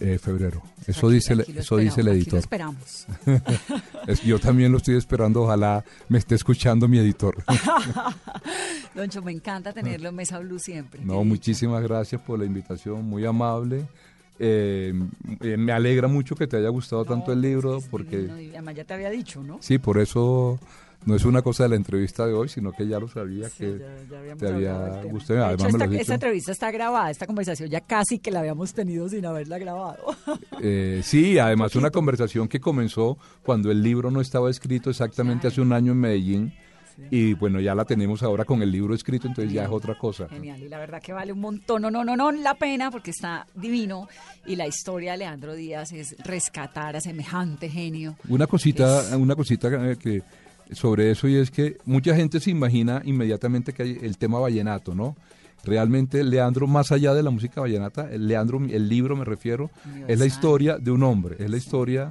Eh, 0.00 0.18
febrero. 0.18 0.62
Eso 0.86 1.06
Aquí- 1.06 1.14
dice, 1.14 1.32
aquí 1.34 1.58
eso 1.58 1.76
dice 1.76 2.00
el 2.00 2.08
esperamos, 2.08 2.08
aquí 2.08 2.08
lo 2.08 2.12
editor. 2.12 2.38
esperamos. 2.38 3.06
Es- 4.08 4.22
yo 4.22 4.38
también 4.38 4.72
lo 4.72 4.78
estoy 4.78 4.96
esperando. 4.96 5.42
Ojalá 5.42 5.84
me 6.08 6.18
esté 6.18 6.34
escuchando 6.34 6.88
mi 6.88 6.98
editor. 6.98 7.36
Doncho, 8.94 9.22
me 9.22 9.32
encanta 9.32 9.72
tenerlo 9.72 10.08
en 10.10 10.14
Mesa 10.14 10.38
Blue 10.38 10.58
siempre. 10.58 11.04
No, 11.04 11.24
muchísimas 11.24 11.82
gracias 11.82 12.20
por 12.20 12.38
la 12.38 12.44
invitación, 12.44 13.04
muy 13.04 13.24
amable. 13.24 13.86
Eh, 14.38 14.92
eh, 15.40 15.56
me 15.56 15.72
alegra 15.72 16.08
mucho 16.08 16.34
que 16.34 16.46
te 16.46 16.56
haya 16.56 16.68
gustado 16.68 17.04
No, 17.04 17.10
tanto 17.10 17.32
el 17.32 17.38
pues, 17.40 17.50
libro, 17.50 17.76
es 17.78 17.84
porque 17.86 18.26
además 18.52 18.74
ya 18.74 18.84
te 18.84 18.94
había 18.94 19.10
dicho, 19.10 19.42
¿no? 19.42 19.58
sí, 19.60 19.78
por 19.78 19.98
eso 19.98 20.58
no 21.06 21.16
es 21.16 21.24
una 21.24 21.42
cosa 21.42 21.64
de 21.64 21.70
la 21.70 21.76
entrevista 21.76 22.26
de 22.26 22.32
hoy, 22.32 22.48
sino 22.48 22.72
que 22.72 22.86
ya 22.86 22.98
lo 23.00 23.08
sabía 23.08 23.48
Sí, 23.48 23.56
que 23.58 23.78
ya- 23.78 23.86
ya 24.10 24.18
habíamos 24.18 24.38
te 24.38 24.48
había 24.48 25.02
gustado. 25.04 25.38
De 25.40 25.44
Además 25.44 25.68
hecho, 25.68 25.78
me 25.78 25.86
lo 25.86 26.00
esta, 26.00 26.14
entrevista 26.14 26.52
está 26.52 26.70
grabada, 26.70 27.10
esta 27.10 27.26
conversación 27.26 27.68
ya 27.70 27.80
casi 27.80 28.18
que 28.18 28.30
la 28.30 28.40
habíamos 28.40 28.72
tenido 28.74 29.08
sin 29.08 29.26
haberla 29.26 29.58
grabado. 29.58 30.16
Eh, 30.60 31.00
sí, 31.04 31.38
además 31.38 31.74
una 31.76 31.90
conversación 31.90 32.48
que 32.48 32.60
comenzó 32.60 33.18
cuando 33.42 33.70
el 33.70 33.82
libro 33.82 34.10
no 34.10 34.20
estaba 34.20 34.50
escrito 34.50 34.90
exactamente 34.90 35.42
Claro. 35.42 35.52
hace 35.52 35.60
un 35.60 35.72
año 35.72 35.92
en 35.92 35.98
Medellín. 35.98 36.52
Y 37.10 37.32
bueno, 37.34 37.58
ya 37.58 37.74
la 37.74 37.86
tenemos 37.86 38.22
ahora 38.22 38.44
con 38.44 38.62
el 38.62 38.70
libro 38.70 38.94
escrito, 38.94 39.26
entonces 39.26 39.50
ya 39.52 39.64
es 39.64 39.70
otra 39.70 39.96
cosa. 39.96 40.28
Genial, 40.28 40.62
y 40.62 40.68
la 40.68 40.78
verdad 40.78 41.00
que 41.02 41.12
vale 41.14 41.32
un 41.32 41.40
montón, 41.40 41.80
no, 41.82 41.90
no, 41.90 42.04
no, 42.04 42.14
no, 42.16 42.30
la 42.30 42.54
pena 42.54 42.90
porque 42.90 43.10
está 43.12 43.46
divino 43.54 44.08
y 44.46 44.56
la 44.56 44.66
historia 44.66 45.12
de 45.12 45.18
Leandro 45.18 45.54
Díaz 45.54 45.90
es 45.92 46.14
rescatar 46.22 46.94
a 46.94 47.00
semejante 47.00 47.70
genio. 47.70 48.16
Una 48.28 48.46
cosita, 48.46 49.16
una 49.16 49.34
cosita 49.34 49.68
eh, 49.90 49.96
que 49.96 50.22
sobre 50.74 51.10
eso 51.10 51.28
y 51.28 51.36
es 51.36 51.50
que 51.50 51.76
mucha 51.84 52.14
gente 52.14 52.40
se 52.40 52.50
imagina 52.50 53.02
inmediatamente 53.04 53.72
que 53.72 53.82
hay 53.82 53.98
el 54.02 54.18
tema 54.18 54.38
vallenato, 54.38 54.94
¿no? 54.94 55.16
Realmente 55.64 56.24
Leandro, 56.24 56.66
más 56.66 56.90
allá 56.90 57.14
de 57.14 57.22
la 57.22 57.30
música 57.30 57.60
vallenata, 57.60 58.10
el 58.10 58.26
Leandro, 58.26 58.60
el 58.68 58.88
libro 58.88 59.16
me 59.16 59.24
refiero, 59.24 59.70
es 60.08 60.18
la 60.18 60.26
historia 60.26 60.78
de 60.78 60.90
un 60.90 61.02
hombre, 61.04 61.36
es 61.38 61.48
la 61.50 61.56
historia 61.56 62.08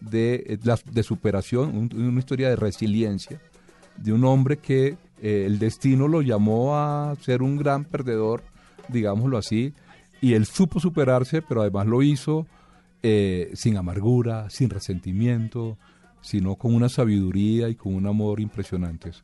de, 0.00 0.34
eh, 0.46 0.58
la- 0.64 0.78
de 0.90 1.02
superación, 1.02 1.76
un- 1.76 1.90
una 2.08 2.18
historia 2.18 2.48
de 2.48 2.56
resiliencia, 2.56 3.40
de 3.96 4.12
un 4.12 4.24
hombre 4.24 4.56
que 4.56 4.96
eh, 5.22 5.44
el 5.46 5.58
destino 5.58 6.08
lo 6.08 6.20
llamó 6.22 6.76
a 6.76 7.14
ser 7.22 7.40
un 7.42 7.56
gran 7.56 7.84
perdedor, 7.84 8.42
digámoslo 8.88 9.38
así, 9.38 9.72
y 10.20 10.32
él 10.34 10.44
supo 10.46 10.80
superarse, 10.80 11.40
pero 11.42 11.60
además 11.62 11.86
lo 11.86 12.02
hizo 12.02 12.46
eh, 13.02 13.50
sin 13.54 13.76
amargura, 13.76 14.48
sin 14.50 14.70
resentimiento, 14.70 15.76
sino 16.24 16.56
con 16.56 16.74
una 16.74 16.88
sabiduría 16.88 17.68
y 17.68 17.74
con 17.74 17.94
un 17.94 18.06
amor 18.06 18.40
impresionantes. 18.40 19.22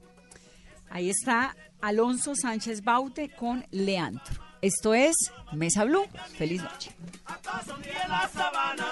Ahí 0.90 1.08
está 1.08 1.56
Alonso 1.80 2.34
Sánchez 2.34 2.82
Baute 2.82 3.30
con 3.30 3.64
Leandro. 3.70 4.22
Esto 4.60 4.92
es 4.92 5.16
Mesa 5.52 5.84
Blue. 5.84 6.04
Feliz 6.36 6.62
noche. 6.62 6.90
hasta 7.24 7.64
sonríe 7.64 7.94
la 8.06 8.28
sabana, 8.28 8.86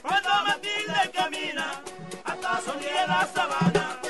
cuando 0.00 0.28
Matilde 0.46 1.10
camina, 1.12 1.82
hasta 2.24 2.60
sonríe 2.62 3.06
la 3.06 3.28
sabana. 3.34 4.00